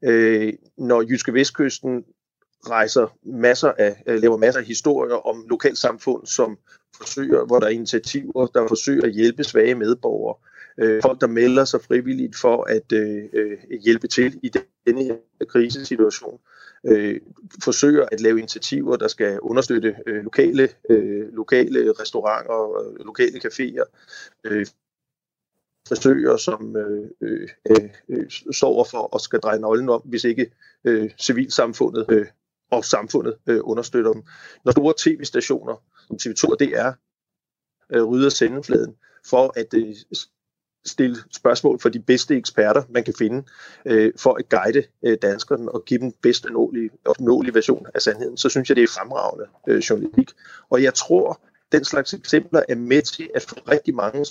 Øh, 0.03 0.53
når 0.78 1.03
Jyske 1.03 1.34
Vestkysten 1.34 2.05
rejser 2.70 3.18
masser 3.22 3.72
af, 3.78 4.03
øh, 4.07 4.20
laver 4.20 4.36
masser 4.36 4.61
af 4.61 4.66
historier 4.66 5.14
om 5.14 5.47
lokalsamfund, 5.49 6.26
som 6.26 6.59
forsøger, 6.97 7.45
hvor 7.45 7.59
der 7.59 7.66
er 7.66 7.70
initiativer, 7.70 8.47
der 8.47 8.68
forsøger 8.68 9.05
at 9.05 9.12
hjælpe 9.12 9.45
svage 9.45 9.74
medborgere. 9.74 10.36
Øh, 10.78 11.03
folk, 11.03 11.20
der 11.20 11.26
melder 11.26 11.64
sig 11.64 11.80
frivilligt 11.80 12.36
for 12.36 12.64
at 12.64 12.93
øh, 12.93 13.24
øh, 13.32 13.59
hjælpe 13.84 14.07
til 14.07 14.41
i 14.43 14.51
denne 14.86 15.05
her 15.05 15.16
krisesituation. 15.49 16.41
Øh, 16.89 17.20
forsøger 17.64 18.07
at 18.12 18.20
lave 18.20 18.39
initiativer, 18.39 18.97
der 18.97 19.09
skal 19.09 19.41
understøtte 19.41 19.97
øh, 20.07 20.24
lokale, 20.24 20.68
øh, 20.91 21.32
lokale 21.32 21.93
restauranter 21.93 22.53
og 22.53 22.97
lokale 23.05 23.41
caféer. 23.45 23.84
Øh, 24.45 24.66
forsøger, 25.89 26.36
som 26.36 26.76
øh, 26.76 27.11
øh, 27.20 27.49
øh, 28.09 28.30
sover 28.53 28.84
for 28.84 28.99
og 28.99 29.20
skal 29.20 29.41
dreje 29.41 29.59
nøglen 29.59 29.89
om, 29.89 30.03
hvis 30.05 30.24
ikke 30.24 30.51
øh, 30.84 31.11
civilsamfundet 31.20 32.07
øh, 32.09 32.26
og 32.70 32.84
samfundet 32.84 33.36
øh, 33.47 33.61
understøtter 33.62 34.12
dem. 34.12 34.22
Når 34.64 34.72
store 34.72 34.95
tv-stationer, 34.99 35.82
som 36.07 36.16
TV2 36.22 36.51
og 36.51 36.61
DR, 36.61 36.91
øh, 37.97 38.05
rydder 38.05 38.28
sendefladen 38.28 38.97
for 39.26 39.53
at 39.57 39.74
øh, 39.74 39.95
stille 40.89 41.16
spørgsmål 41.30 41.80
for 41.80 41.89
de 41.89 42.01
bedste 42.01 42.36
eksperter, 42.36 42.82
man 42.89 43.05
kan 43.05 43.14
finde, 43.18 43.45
øh, 43.84 44.12
for 44.16 44.34
at 44.34 44.49
guide 44.49 44.82
øh, 45.03 45.18
danskerne 45.22 45.72
og 45.72 45.84
give 45.84 46.01
dem 46.01 46.12
bedst 46.22 46.47
opnåelige 47.05 47.55
version 47.55 47.86
af 47.95 48.03
sandheden, 48.03 48.36
så 48.36 48.49
synes 48.49 48.68
jeg, 48.68 48.76
det 48.76 48.84
er 48.84 48.89
fremragende 48.89 49.47
øh, 49.68 49.78
journalistik. 49.78 50.30
Og 50.70 50.82
jeg 50.82 50.95
tror, 50.95 51.41
den 51.72 51.84
slags 51.84 52.14
eksempler 52.14 52.62
er 52.68 52.74
med 52.74 53.03
til 53.03 53.30
at 53.34 53.43
få 53.43 53.55
rigtig 53.70 53.95
mange 53.95 54.26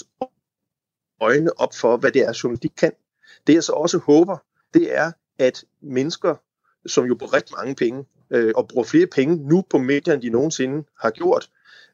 øjne 1.21 1.59
op 1.59 1.75
for, 1.75 1.97
hvad 1.97 2.11
det 2.11 2.21
er, 2.21 2.39
journalistik 2.43 2.71
kan. 2.77 2.91
Det 3.47 3.53
jeg 3.53 3.63
så 3.63 3.71
også 3.71 3.97
håber, 3.97 4.37
det 4.73 4.97
er, 4.97 5.11
at 5.39 5.63
mennesker, 5.81 6.35
som 6.85 7.05
jo 7.05 7.15
bruger 7.15 7.33
rigtig 7.33 7.55
mange 7.57 7.75
penge 7.75 8.05
øh, 8.31 8.53
og 8.55 8.67
bruger 8.67 8.85
flere 8.85 9.07
penge 9.07 9.35
nu 9.35 9.63
på 9.69 9.77
medier, 9.77 10.13
end 10.13 10.21
de 10.21 10.29
nogensinde 10.29 10.83
har 10.99 11.09
gjort. 11.09 11.49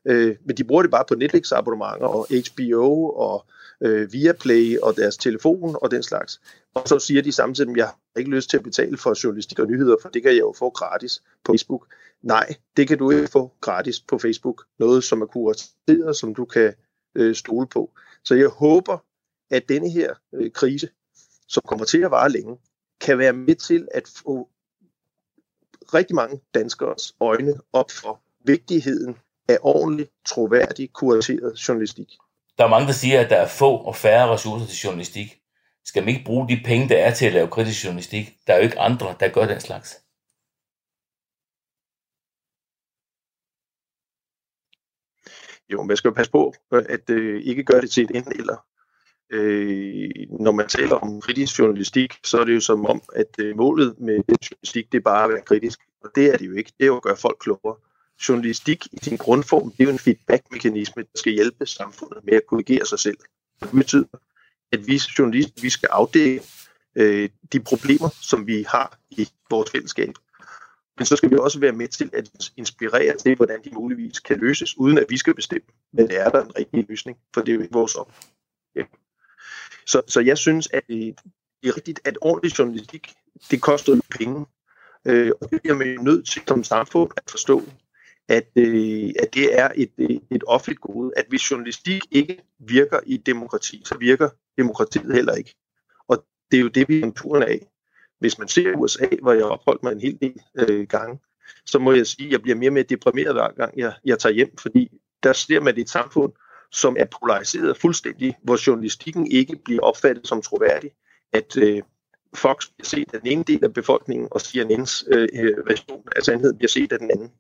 Øh, 0.06 0.36
men 0.46 0.58
de 0.58 0.64
bruger 0.64 0.82
det 0.82 0.92
bare 0.92 1.06
på 1.08 1.16
Netflix-abonnementer 1.16 2.08
og 2.08 2.28
HBO 2.30 3.10
og 3.10 3.46
øh, 3.84 4.14
Viaplay 4.14 4.78
og 4.78 4.96
deres 4.96 5.18
telefon 5.18 5.76
og 5.82 5.92
den 5.92 6.04
slags. 6.04 6.42
Og 6.74 6.88
så 6.88 7.00
siger 7.00 7.22
de 7.22 7.32
samtidig, 7.32 7.72
at 7.72 7.78
jeg 7.78 7.86
har 7.86 8.20
ikke 8.20 8.32
lyst 8.32 8.50
til 8.50 8.58
at 8.58 8.64
betale 8.64 8.98
for 8.98 9.24
journalistik 9.24 9.60
og 9.60 9.68
nyheder, 9.68 9.96
for 10.02 10.10
det 10.10 10.22
kan 10.24 10.32
jeg 10.32 10.40
jo 10.40 10.54
få 10.58 10.70
gratis 10.70 11.24
på 11.46 11.52
Facebook. 11.52 11.94
Nej, 12.22 12.56
det 12.78 12.88
kan 12.88 12.98
du 12.98 13.12
ikke 13.12 13.28
få 13.28 13.52
gratis 13.62 14.00
på 14.00 14.18
Facebook. 14.18 14.64
Noget, 14.80 15.04
som 15.04 15.22
er 15.22 15.26
kurateret, 15.26 16.16
som 16.16 16.36
du 16.36 16.46
kan 16.46 16.74
øh, 17.16 17.36
stole 17.36 17.68
på. 17.68 17.92
Så 18.24 18.36
jeg 18.36 18.48
håber, 18.48 18.98
at 19.52 19.70
denne 19.70 19.90
her 19.90 20.14
øh, 20.34 20.52
krise, 20.52 20.90
som 21.48 21.64
kommer 21.68 21.86
til 21.86 22.02
at 22.02 22.12
vare 22.12 22.30
længe, 22.30 22.58
kan 23.02 23.18
være 23.18 23.34
med 23.34 23.56
til 23.56 23.88
at 23.92 24.08
få 24.08 24.50
rigtig 25.94 26.16
mange 26.16 26.42
danskers 26.54 27.16
øjne 27.20 27.54
op 27.74 27.92
for 27.92 28.22
vigtigheden 28.46 29.16
af 29.48 29.58
ordentlig, 29.62 30.08
troværdig, 30.26 30.94
kurateret 30.94 31.68
journalistik. 31.68 32.18
Der 32.58 32.64
er 32.64 32.70
mange, 32.70 32.88
der 32.88 32.94
siger, 32.94 33.22
at 33.22 33.30
der 33.30 33.36
er 33.36 33.48
få 33.48 33.78
og 33.78 33.96
færre 33.96 34.34
ressourcer 34.34 34.68
til 34.68 34.78
journalistik. 34.84 35.40
Skal 35.86 36.02
man 36.04 36.10
ikke 36.10 36.26
bruge 36.26 36.50
de 36.50 36.62
penge, 36.66 36.90
der 36.90 36.98
er 36.98 37.14
til 37.14 37.26
at 37.26 37.34
lave 37.34 37.48
kritisk 37.48 37.86
journalistik? 37.86 38.38
Der 38.48 38.54
er 38.54 38.58
jo 38.58 38.64
ikke 38.64 38.80
andre, 38.80 39.16
der 39.20 39.30
gør 39.30 39.46
den 39.46 39.60
slags. 39.60 40.04
Jo, 45.72 45.84
man 45.84 45.98
skal 45.98 46.10
jo 46.10 46.14
passe 46.14 46.32
på, 46.32 46.54
at 46.72 47.10
øh, 47.10 47.42
ikke 47.44 47.64
gøre 47.64 47.82
det 47.82 47.92
til 47.92 48.04
et 48.04 48.12
enten 48.16 48.40
eller. 48.40 48.66
Øh, 49.30 50.10
når 50.40 50.52
man 50.52 50.68
taler 50.68 50.96
om 50.96 51.22
kritisk 51.22 51.60
journalistik, 51.60 52.14
så 52.24 52.40
er 52.40 52.46
det 52.46 52.56
jo 52.56 52.60
som 52.60 52.86
om, 52.86 53.02
at 53.16 53.40
øh, 53.40 53.58
målet 53.58 54.00
med 54.00 54.16
journalistik, 54.16 54.92
det 54.92 54.98
er 54.98 55.02
bare 55.02 55.24
at 55.24 55.30
være 55.30 55.42
kritisk. 55.42 55.80
Og 56.04 56.10
det 56.16 56.34
er 56.34 56.38
det 56.38 56.48
jo 56.48 56.54
ikke. 56.54 56.72
Det 56.78 56.84
er 56.84 56.88
jo 56.88 56.98
at 56.98 57.04
gøre 57.04 57.18
folk 57.18 57.38
klogere. 57.40 57.76
Journalistik 58.30 58.86
i 58.94 58.98
sin 59.02 59.18
grundform, 59.18 59.72
det 59.72 59.80
er 59.80 59.84
jo 59.84 59.90
en 59.90 60.00
feedback-mekanisme, 60.00 61.02
der 61.02 61.10
skal 61.16 61.34
hjælpe 61.34 61.66
samfundet 61.66 62.24
med 62.24 62.34
at 62.34 62.46
korrigere 62.48 62.86
sig 62.86 63.00
selv. 63.00 63.18
Det 63.62 63.72
betyder, 63.72 64.18
at 64.72 64.88
vi 64.88 65.02
journalister, 65.20 65.62
vi 65.62 65.70
skal 65.70 65.90
afdække 65.92 66.42
øh, 66.96 67.30
de 67.54 67.60
problemer, 67.60 68.10
som 68.22 68.48
vi 68.48 68.66
har 68.70 69.00
i 69.12 69.30
vores 69.50 69.72
fællesskab. 69.72 70.14
Men 70.98 71.06
så 71.06 71.16
skal 71.16 71.32
vi 71.32 71.36
også 71.36 71.60
være 71.60 71.72
med 71.72 71.88
til 71.88 72.10
at 72.14 72.30
inspirere 72.58 73.18
til, 73.18 73.36
hvordan 73.36 73.64
de 73.64 73.70
muligvis 73.72 74.20
kan 74.20 74.40
løses, 74.40 74.78
uden 74.78 74.98
at 74.98 75.06
vi 75.10 75.18
skal 75.18 75.36
bestemme, 75.36 75.68
men 75.94 76.08
det 76.08 76.20
er 76.20 76.30
der 76.30 76.44
en 76.44 76.58
rigtig 76.58 76.86
løsning, 76.90 77.18
for 77.34 77.42
det 77.42 77.52
er 77.52 77.56
jo 77.56 77.62
ikke 77.62 77.74
vores 77.74 77.96
opgave. 77.96 78.34
Ja. 78.76 78.84
Så, 79.86 80.02
så 80.08 80.20
jeg 80.20 80.38
synes, 80.38 80.68
at 80.74 80.88
det, 80.88 81.20
det 81.64 81.70
er 81.70 81.76
rigtigt, 81.76 82.00
at 82.04 82.18
ordentlig 82.22 82.60
journalistik, 82.60 83.14
det 83.52 83.62
koster 83.62 84.02
penge. 84.18 84.46
Øh, 85.06 85.32
og 85.42 85.52
det 85.52 85.62
bliver 85.62 85.76
man 85.76 85.88
jo 85.88 86.02
nødt 86.02 86.28
til 86.28 86.42
som 86.48 86.64
samfund 86.64 87.12
at 87.18 87.24
forstå, 87.32 87.64
at, 88.30 88.48
øh, 88.56 89.10
at 89.20 89.34
det 89.34 89.60
er 89.60 89.70
et, 89.76 89.92
øh, 89.98 90.18
et 90.32 90.44
offentligt 90.48 90.82
gode. 90.82 91.12
At 91.18 91.26
hvis 91.30 91.52
journalistik 91.52 92.02
ikke 92.12 92.38
virker 92.60 93.00
i 93.06 93.18
demokrati, 93.18 93.82
så 93.86 93.98
virker 93.98 94.30
demokratiet 94.58 95.16
heller 95.16 95.34
ikke. 95.34 95.56
Og 96.08 96.26
det 96.52 96.58
er 96.58 96.62
jo 96.62 96.68
det, 96.68 96.90
vi 96.90 97.02
er 97.02 97.12
turen 97.12 97.44
af. 97.44 97.68
Hvis 98.20 98.40
man 98.40 98.48
ser 98.48 98.78
USA, 98.78 99.08
hvor 99.22 99.34
jeg 99.34 99.44
har 99.44 99.50
opholdt 99.50 99.84
mig 99.84 99.92
en 99.92 100.02
hel 100.02 100.18
del 100.22 100.40
øh, 100.56 100.88
gange, 100.88 101.20
så 101.66 101.80
må 101.80 101.92
jeg 101.92 102.08
sige, 102.08 102.26
at 102.26 102.32
jeg 102.32 102.42
bliver 102.42 102.56
mere 102.56 102.70
og 102.70 102.74
mere 102.74 102.84
deprimeret 102.84 103.34
hver 103.34 103.52
gang, 103.52 103.78
jeg, 103.78 103.94
jeg 104.06 104.20
tager 104.20 104.34
hjem, 104.34 104.58
fordi 104.58 104.90
der 105.24 105.34
ser 105.34 105.60
man 105.60 105.78
et 105.78 105.90
samfund, 105.90 106.34
som 106.72 106.96
er 107.00 107.06
polariseret 107.06 107.78
fuldstændig, 107.78 108.38
hvor 108.44 108.68
journalistikken 108.68 109.32
ikke 109.32 109.56
bliver 109.66 109.82
opfattet 109.82 110.28
som 110.28 110.42
troværdig, 110.42 110.92
at 111.34 111.58
øh, 111.58 111.82
Fox 112.36 112.68
bliver 112.68 112.86
set 112.86 113.14
af 113.14 113.20
den 113.22 113.32
ene 113.32 113.44
del 113.44 113.64
af 113.64 113.74
befolkningen, 113.74 114.28
og 114.32 114.42
CNN's 114.42 115.04
øh, 115.08 115.28
øh, 115.34 115.68
version 115.68 116.04
af 116.16 116.24
sandheden 116.24 116.58
bliver 116.58 116.70
set 116.70 116.92
af 116.92 117.00
den 117.00 117.12
anden. 117.12 117.32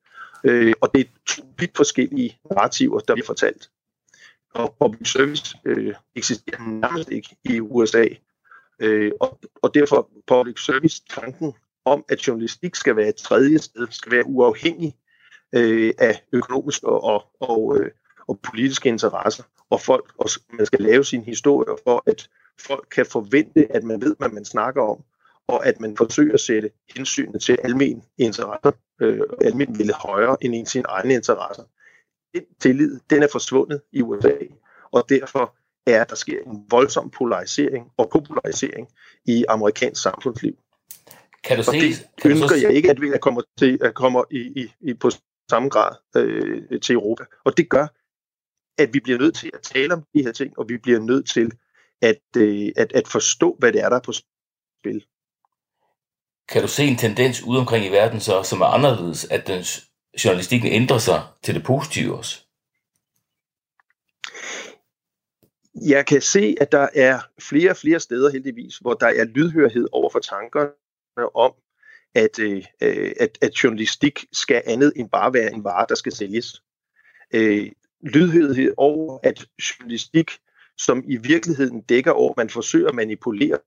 Øh, 0.43 0.73
og 0.81 0.89
det 0.93 1.01
er 1.01 1.09
to 1.25 1.43
vidt 1.59 1.77
forskellige 1.77 2.39
narrativer, 2.51 2.99
der 2.99 3.13
bliver 3.13 3.25
fortalt. 3.25 3.69
Og 4.53 4.75
public 4.79 5.11
service 5.11 5.57
øh, 5.65 5.93
eksisterer 6.15 6.61
nærmest 6.61 7.09
ikke 7.09 7.35
i 7.43 7.59
USA. 7.59 8.05
Øh, 8.79 9.11
og, 9.19 9.39
og 9.61 9.73
derfor 9.73 10.09
public 10.27 10.65
service-tanken 10.65 11.53
om, 11.85 12.05
at 12.09 12.27
journalistik 12.27 12.75
skal 12.75 12.95
være 12.95 13.09
et 13.09 13.15
tredje 13.15 13.59
sted, 13.59 13.87
skal 13.91 14.11
være 14.11 14.25
uafhængig 14.25 14.95
øh, 15.55 15.93
af 15.97 16.23
økonomiske 16.31 16.87
og, 16.87 17.03
og, 17.03 17.23
og, 17.39 17.77
øh, 17.79 17.91
og 18.27 18.39
politiske 18.39 18.89
interesser, 18.89 19.43
og 19.69 19.81
folk 19.81 20.13
og 20.17 20.29
man 20.49 20.65
skal 20.65 20.79
lave 20.79 21.03
sin 21.03 21.23
historie 21.23 21.77
for, 21.83 22.03
at 22.05 22.29
folk 22.59 22.87
kan 22.91 23.05
forvente, 23.05 23.71
at 23.71 23.83
man 23.83 24.01
ved, 24.01 24.15
hvad 24.19 24.29
man 24.29 24.45
snakker 24.45 24.81
om, 24.81 25.03
og 25.47 25.65
at 25.65 25.79
man 25.79 25.97
forsøger 25.97 26.33
at 26.33 26.39
sætte 26.39 26.71
hensynet 26.95 27.41
til 27.41 27.57
almen 27.63 28.03
interesser, 28.17 28.71
øh, 29.01 29.21
almen 29.41 29.79
ville 29.79 29.93
højere 29.93 30.37
end 30.41 30.55
en 30.55 30.65
sine 30.65 30.85
egne 30.89 31.13
interesser. 31.13 31.63
Den 32.33 32.43
tillid, 32.59 32.99
den 33.09 33.23
er 33.23 33.27
forsvundet 33.31 33.81
i 33.91 34.01
USA, 34.01 34.33
og 34.91 35.09
derfor 35.09 35.55
er, 35.87 36.01
at 36.01 36.09
der 36.09 36.15
sker 36.15 36.39
en 36.45 36.65
voldsom 36.69 37.09
polarisering 37.09 37.91
og 37.97 38.09
popularisering 38.09 38.87
i 39.25 39.45
amerikansk 39.49 40.01
samfundsliv. 40.01 40.53
Kan 41.43 41.57
du 41.57 41.63
se, 41.63 41.71
det 41.71 42.07
kan 42.21 42.31
ønsker 42.31 42.47
du 42.47 42.53
så... 42.53 42.67
jeg 42.67 42.73
ikke, 42.73 42.89
at 42.89 43.01
vi 43.01 43.11
kommer 43.21 43.41
til 43.59 43.79
at 43.81 43.93
komme 43.93 44.23
i, 44.31 44.37
i, 44.37 44.73
i, 44.81 44.93
på 44.93 45.09
samme 45.49 45.69
grad 45.69 45.95
øh, 46.17 46.81
til 46.81 46.93
Europa. 46.93 47.23
Og 47.45 47.57
det 47.57 47.69
gør, 47.69 47.87
at 48.77 48.93
vi 48.93 48.99
bliver 48.99 49.19
nødt 49.19 49.35
til 49.35 49.51
at 49.53 49.61
tale 49.61 49.93
om 49.93 50.03
de 50.13 50.23
her 50.23 50.31
ting, 50.31 50.59
og 50.59 50.69
vi 50.69 50.77
bliver 50.77 50.99
nødt 50.99 51.29
til 51.29 51.51
at, 52.01 52.21
øh, 52.37 52.71
at, 52.75 52.93
at 52.93 53.07
forstå, 53.07 53.55
hvad 53.59 53.73
det 53.73 53.81
er, 53.81 53.89
der 53.89 53.95
er 53.95 54.01
på 54.01 54.11
spil. 54.11 55.05
Kan 56.49 56.61
du 56.61 56.67
se 56.67 56.83
en 56.83 56.97
tendens 56.97 57.43
ude 57.43 57.59
omkring 57.59 57.85
i 57.85 57.89
verden, 57.89 58.19
så, 58.19 58.43
som 58.43 58.61
er 58.61 58.65
anderledes, 58.65 59.25
at 59.25 59.47
den 59.47 59.63
journalistikken 60.25 60.71
ændrer 60.71 60.97
sig 60.97 61.21
til 61.43 61.55
det 61.55 61.63
positive 61.63 62.17
også? 62.17 62.39
Jeg 65.85 66.05
kan 66.05 66.21
se, 66.21 66.55
at 66.61 66.71
der 66.71 66.87
er 66.95 67.19
flere 67.41 67.69
og 67.69 67.77
flere 67.77 67.99
steder 67.99 68.31
heldigvis, 68.31 68.77
hvor 68.77 68.93
der 68.93 69.07
er 69.07 69.23
lydhørhed 69.23 69.87
over 69.91 70.09
for 70.09 70.19
tankerne 70.19 71.35
om, 71.35 71.53
at, 72.15 72.39
øh, 72.39 72.63
øh, 72.81 73.11
at, 73.19 73.37
at 73.41 73.63
journalistik 73.63 74.25
skal 74.31 74.61
andet 74.65 74.93
end 74.95 75.09
bare 75.09 75.33
være 75.33 75.53
en 75.53 75.63
vare, 75.63 75.85
der 75.89 75.95
skal 75.95 76.11
sælges. 76.11 76.61
Øh, 77.33 77.71
lydhørhed 78.01 78.73
over, 78.77 79.19
at 79.23 79.45
journalistik 79.59 80.31
som 80.77 81.03
i 81.07 81.17
virkeligheden 81.17 81.81
dækker 81.81 82.11
over, 82.11 82.31
at 82.31 82.37
man 82.37 82.49
forsøger 82.49 82.89
at 82.89 82.95
manipulere 82.95 83.57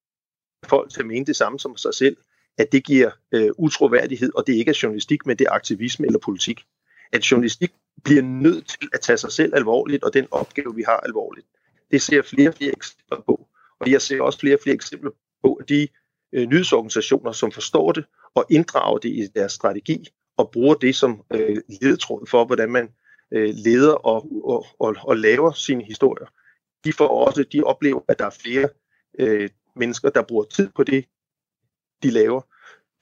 folk 0.66 0.92
til 0.92 1.00
at 1.00 1.06
mene 1.06 1.26
det 1.26 1.36
samme 1.36 1.60
som 1.60 1.76
sig 1.76 1.94
selv, 1.94 2.16
at 2.58 2.72
det 2.72 2.84
giver 2.84 3.10
øh, 3.32 3.50
utroværdighed, 3.58 4.30
og 4.34 4.46
det 4.46 4.52
ikke 4.52 4.68
er 4.68 4.80
journalistik, 4.82 5.26
men 5.26 5.38
det 5.38 5.46
er 5.46 5.50
aktivisme 5.52 6.06
eller 6.06 6.18
politik. 6.18 6.64
At 7.12 7.30
journalistik 7.30 7.72
bliver 8.04 8.22
nødt 8.22 8.68
til 8.68 8.88
at 8.92 9.00
tage 9.00 9.16
sig 9.16 9.32
selv 9.32 9.54
alvorligt, 9.54 10.04
og 10.04 10.14
den 10.14 10.26
opgave, 10.30 10.74
vi 10.74 10.82
har 10.82 10.96
alvorligt. 10.96 11.46
Det 11.90 12.02
ser 12.02 12.22
flere 12.22 12.48
og 12.48 12.54
flere 12.54 12.72
eksempler 12.72 13.20
på. 13.26 13.46
Og 13.80 13.90
jeg 13.90 14.02
ser 14.02 14.22
også 14.22 14.38
flere 14.38 14.54
og 14.56 14.60
flere 14.62 14.74
eksempler 14.74 15.10
på, 15.42 15.54
at 15.54 15.68
de 15.68 15.88
øh, 16.32 16.48
nyhedsorganisationer, 16.48 17.32
som 17.32 17.52
forstår 17.52 17.92
det 17.92 18.04
og 18.34 18.44
inddrager 18.50 18.98
det 18.98 19.08
i 19.08 19.26
deres 19.34 19.52
strategi, 19.52 20.08
og 20.36 20.50
bruger 20.50 20.74
det 20.74 20.96
som 20.96 21.22
øh, 21.32 21.56
ledetråd 21.82 22.26
for, 22.26 22.44
hvordan 22.44 22.70
man 22.70 22.88
øh, 23.32 23.54
leder 23.54 23.92
og, 23.92 24.28
og, 24.44 24.66
og, 24.78 24.96
og 25.02 25.16
laver 25.16 25.52
sine 25.52 25.84
historier, 25.84 26.26
de 26.84 26.92
får 26.92 27.08
også, 27.08 27.44
de 27.52 27.62
oplever, 27.62 28.00
at 28.08 28.18
der 28.18 28.26
er 28.26 28.36
flere 28.42 28.68
øh, 29.18 29.50
mennesker, 29.76 30.10
der 30.10 30.22
bruger 30.22 30.44
tid 30.44 30.68
på 30.76 30.84
det, 30.84 31.04
de 32.06 32.10
laver. 32.10 32.40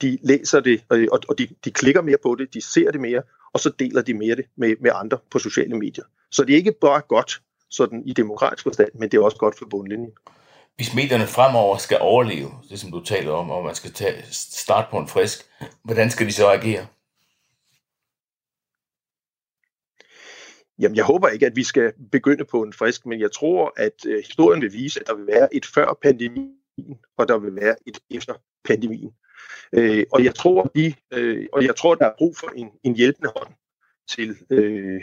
De 0.02 0.18
læser 0.22 0.60
det, 0.60 0.84
og, 0.88 1.20
og 1.28 1.38
de, 1.38 1.48
de 1.64 1.70
klikker 1.70 2.02
mere 2.02 2.16
på 2.22 2.34
det, 2.38 2.54
de 2.54 2.60
ser 2.60 2.90
det 2.90 3.00
mere, 3.00 3.22
og 3.52 3.60
så 3.60 3.70
deler 3.78 4.02
de 4.02 4.14
mere 4.14 4.36
det 4.36 4.44
med, 4.56 4.76
med 4.80 4.90
andre 4.94 5.18
på 5.30 5.38
sociale 5.38 5.78
medier. 5.78 6.04
Så 6.30 6.44
det 6.44 6.52
er 6.52 6.56
ikke 6.56 6.72
bare 6.80 7.00
godt 7.00 7.42
sådan 7.70 8.02
i 8.06 8.12
demokratisk 8.12 8.62
forstand, 8.62 8.90
men 8.94 9.08
det 9.08 9.18
er 9.18 9.22
også 9.22 9.36
godt 9.36 9.58
for 9.58 9.66
bundlinjen. 9.70 10.10
Hvis 10.76 10.94
medierne 10.94 11.26
fremover 11.26 11.76
skal 11.76 11.98
overleve, 12.00 12.50
det 12.70 12.80
som 12.80 12.90
du 12.92 13.04
taler 13.04 13.32
om, 13.32 13.50
og 13.50 13.64
man 13.64 13.74
skal 13.74 13.92
tage, 13.92 14.24
starte 14.30 14.90
på 14.90 14.98
en 14.98 15.08
frisk, 15.08 15.38
hvordan 15.84 16.10
skal 16.10 16.26
de 16.26 16.32
så 16.32 16.50
agere? 16.50 16.86
Jamen, 20.78 20.96
jeg 20.96 21.04
håber 21.04 21.28
ikke, 21.28 21.46
at 21.46 21.56
vi 21.56 21.64
skal 21.64 21.92
begynde 22.12 22.44
på 22.44 22.62
en 22.62 22.72
frisk, 22.72 23.06
men 23.06 23.20
jeg 23.20 23.32
tror, 23.32 23.72
at 23.76 24.06
øh, 24.06 24.24
historien 24.24 24.62
vil 24.62 24.72
vise, 24.72 25.00
at 25.00 25.06
der 25.06 25.14
vil 25.14 25.26
være 25.26 25.54
et 25.54 25.66
før 25.66 25.98
pandemien, 26.02 26.54
og 27.18 27.28
der 27.28 27.38
vil 27.38 27.56
være 27.56 27.76
et 27.86 27.98
efter 28.10 28.34
pandemien. 28.64 29.12
Øh, 29.72 30.06
og 30.12 30.24
jeg 30.24 30.34
tror, 30.34 30.62
de, 30.74 30.94
øh, 31.12 31.46
og 31.52 31.64
jeg 31.64 31.76
tror, 31.76 31.94
der 31.94 32.06
er 32.06 32.14
brug 32.18 32.36
for 32.36 32.52
en, 32.56 32.68
en 32.82 32.96
hjælpende 32.96 33.32
hånd 33.36 33.54
til, 34.08 34.36
øh, 34.50 35.02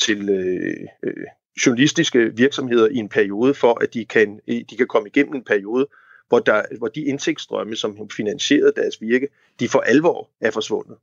til 0.00 0.28
øh, 0.28 0.86
øh, 1.02 1.26
journalistiske 1.66 2.36
virksomheder 2.36 2.88
i 2.88 2.96
en 2.96 3.08
periode, 3.08 3.54
for 3.54 3.82
at 3.82 3.94
de 3.94 4.04
kan, 4.04 4.40
øh, 4.48 4.60
de 4.70 4.76
kan 4.76 4.86
komme 4.86 5.08
igennem 5.08 5.34
en 5.34 5.44
periode, 5.44 5.88
hvor, 6.28 6.38
der, 6.38 6.62
hvor 6.78 6.88
de 6.88 7.00
indtægtsstrømme, 7.00 7.76
som 7.76 8.10
finansierede 8.10 8.72
deres 8.76 9.00
virke, 9.00 9.28
de 9.60 9.68
for 9.68 9.80
alvor 9.80 10.30
er 10.40 10.50
forsvundet. 10.50 10.96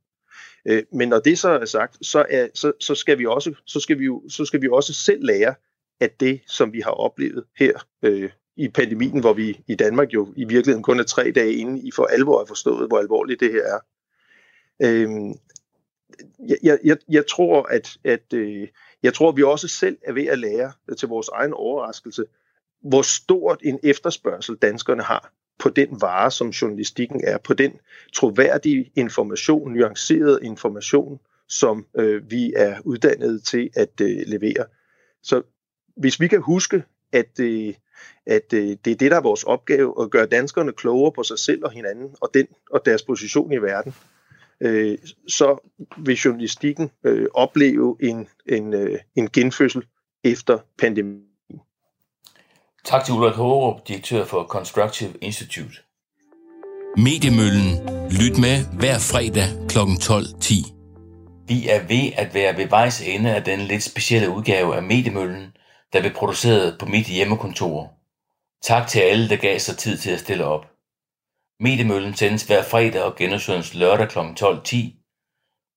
Øh, 0.68 0.82
men 0.92 1.08
når 1.08 1.20
det 1.20 1.38
så 1.38 1.48
er 1.48 1.64
sagt, 1.64 2.06
så, 2.06 2.26
er, 2.30 2.48
så, 2.54 2.72
så, 2.80 2.94
skal 2.94 3.18
vi 3.18 3.26
også, 3.26 3.54
så, 3.66 3.80
skal 3.80 3.98
vi 3.98 4.04
jo, 4.04 4.22
så 4.28 4.44
skal 4.44 4.62
vi 4.62 4.68
også 4.68 4.92
selv 4.92 5.24
lære, 5.24 5.54
at 6.00 6.20
det, 6.20 6.40
som 6.46 6.72
vi 6.72 6.80
har 6.80 6.90
oplevet 6.90 7.44
her 7.58 7.86
øh, 8.02 8.30
i 8.56 8.68
pandemien, 8.68 9.20
hvor 9.20 9.32
vi 9.32 9.60
i 9.68 9.74
Danmark 9.74 10.14
jo 10.14 10.32
i 10.36 10.44
virkeligheden 10.44 10.82
kun 10.82 11.00
er 11.00 11.04
tre 11.04 11.32
dage 11.34 11.54
inde 11.54 11.80
i 11.80 11.90
for 11.90 12.04
alvor 12.04 12.38
har 12.38 12.46
forstået, 12.46 12.88
hvor 12.88 12.98
alvorligt 12.98 13.40
det 13.40 13.52
her 13.52 13.62
er. 13.62 13.78
Øhm, 14.82 15.34
jeg, 16.62 16.78
jeg, 16.84 16.96
jeg 17.08 17.26
tror, 17.26 17.62
at, 17.62 17.96
at 18.04 18.32
øh, 18.34 18.68
jeg 19.02 19.14
tror, 19.14 19.28
at 19.28 19.36
vi 19.36 19.42
også 19.42 19.68
selv 19.68 19.98
er 20.02 20.12
ved 20.12 20.26
at 20.26 20.38
lære 20.38 20.72
til 20.98 21.08
vores 21.08 21.28
egen 21.28 21.52
overraskelse, 21.52 22.24
hvor 22.82 23.02
stort 23.02 23.60
en 23.64 23.78
efterspørgsel 23.82 24.56
danskerne 24.56 25.02
har 25.02 25.32
på 25.58 25.68
den 25.68 26.00
vare, 26.00 26.30
som 26.30 26.48
journalistikken 26.48 27.20
er, 27.24 27.38
på 27.38 27.54
den 27.54 27.72
troværdige 28.14 28.92
information, 28.94 29.72
nuanceret 29.72 30.38
information, 30.42 31.20
som 31.48 31.86
øh, 31.96 32.30
vi 32.30 32.52
er 32.56 32.80
uddannet 32.84 33.44
til 33.44 33.70
at 33.76 34.00
øh, 34.00 34.22
levere. 34.26 34.64
Så 35.22 35.42
hvis 35.96 36.20
vi 36.20 36.28
kan 36.28 36.40
huske, 36.40 36.82
at, 37.12 37.40
øh, 37.40 37.74
at 38.26 38.52
øh, 38.52 38.76
det 38.84 38.90
er 38.90 38.96
det, 38.96 39.10
der 39.10 39.16
er 39.16 39.20
vores 39.22 39.42
opgave, 39.42 39.94
at 40.02 40.10
gøre 40.10 40.26
danskerne 40.26 40.72
klogere 40.72 41.12
på 41.12 41.22
sig 41.22 41.38
selv 41.38 41.64
og 41.64 41.70
hinanden, 41.70 42.14
og, 42.20 42.30
den, 42.34 42.46
og 42.70 42.82
deres 42.84 43.02
position 43.02 43.52
i 43.52 43.56
verden, 43.56 43.94
øh, 44.60 44.98
så 45.28 45.70
vil 45.98 46.16
journalistikken 46.16 46.90
øh, 47.04 47.26
opleve 47.34 47.96
en, 48.00 48.28
en, 48.48 48.74
øh, 48.74 48.98
en 49.16 49.30
genfødsel 49.30 49.82
efter 50.24 50.58
pandemien. 50.78 51.24
Tak 52.84 53.04
til 53.04 53.14
Ulrik 53.14 53.34
Hårup, 53.34 53.88
direktør 53.88 54.24
for 54.24 54.44
Constructive 54.44 55.12
Institute. 55.20 55.76
Mediemøllen. 56.96 57.70
Lyt 58.10 58.38
med 58.38 58.56
hver 58.78 58.98
fredag 58.98 59.48
kl. 59.68 59.78
12.10. 59.78 60.72
Vi 61.46 61.68
er 61.68 61.82
ved 61.88 62.12
at 62.16 62.34
være 62.34 62.56
ved 62.56 62.66
vejs 62.66 63.02
ende 63.06 63.34
af 63.34 63.44
den 63.44 63.60
lidt 63.60 63.82
specielle 63.82 64.30
udgave 64.30 64.76
af 64.76 64.82
Mediemøllen, 64.82 65.52
der 65.92 66.00
blev 66.00 66.12
produceret 66.12 66.78
på 66.78 66.86
mit 66.86 67.06
hjemmekontor. 67.06 67.92
Tak 68.62 68.88
til 68.88 69.00
alle, 69.00 69.28
der 69.28 69.36
gav 69.36 69.58
sig 69.58 69.78
tid 69.78 69.98
til 69.98 70.10
at 70.10 70.20
stille 70.20 70.44
op. 70.44 70.66
Mediemøllen 71.60 72.14
sendes 72.14 72.42
hver 72.42 72.62
fredag 72.62 73.02
og 73.02 73.16
genudsendes 73.16 73.74
lørdag 73.74 74.08
kl. 74.08 74.18
12.10. 74.18 74.76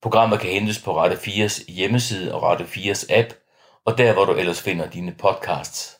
Programmet 0.02 0.40
kan 0.40 0.50
hentes 0.50 0.82
på 0.82 0.96
Rette 0.96 1.16
4's 1.16 1.72
hjemmeside 1.72 2.34
og 2.34 2.42
Rette 2.42 2.64
4's 2.64 3.14
app, 3.14 3.32
og 3.84 3.98
der 3.98 4.12
hvor 4.12 4.24
du 4.24 4.32
ellers 4.32 4.62
finder 4.62 4.90
dine 4.90 5.12
podcasts. 5.12 5.98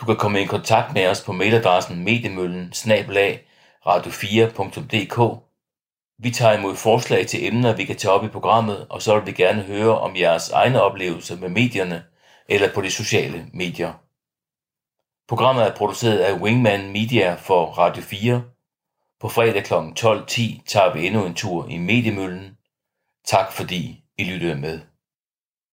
Du 0.00 0.04
kan 0.04 0.16
komme 0.16 0.42
i 0.42 0.46
kontakt 0.46 0.94
med 0.94 1.06
os 1.06 1.24
på 1.24 1.32
mailadressen 1.32 2.04
mediemøllen 2.04 2.72
radio4.dk. 3.86 5.44
Vi 6.18 6.30
tager 6.30 6.58
imod 6.58 6.76
forslag 6.76 7.26
til 7.26 7.46
emner, 7.46 7.76
vi 7.76 7.84
kan 7.84 7.96
tage 7.96 8.12
op 8.12 8.24
i 8.24 8.28
programmet, 8.28 8.86
og 8.90 9.02
så 9.02 9.18
vil 9.18 9.26
vi 9.26 9.32
gerne 9.32 9.62
høre 9.62 9.98
om 9.98 10.16
jeres 10.16 10.50
egne 10.50 10.82
oplevelser 10.82 11.36
med 11.36 11.48
medierne 11.48 12.04
eller 12.50 12.74
på 12.74 12.80
de 12.80 12.90
sociale 12.90 13.46
medier. 13.52 13.92
Programmet 15.28 15.66
er 15.66 15.74
produceret 15.76 16.18
af 16.18 16.40
Wingman 16.40 16.92
Media 16.92 17.34
for 17.34 17.66
Radio 17.66 18.02
4. 18.02 18.42
På 19.20 19.28
fredag 19.28 19.64
kl. 19.64 19.74
12.10 19.74 20.62
tager 20.66 20.94
vi 20.94 21.06
endnu 21.06 21.26
en 21.26 21.34
tur 21.34 21.68
i 21.68 21.78
Mediemøllen. 21.78 22.56
Tak 23.24 23.52
fordi 23.52 24.04
I 24.18 24.24
lyttede 24.24 24.56
med. 24.56 24.80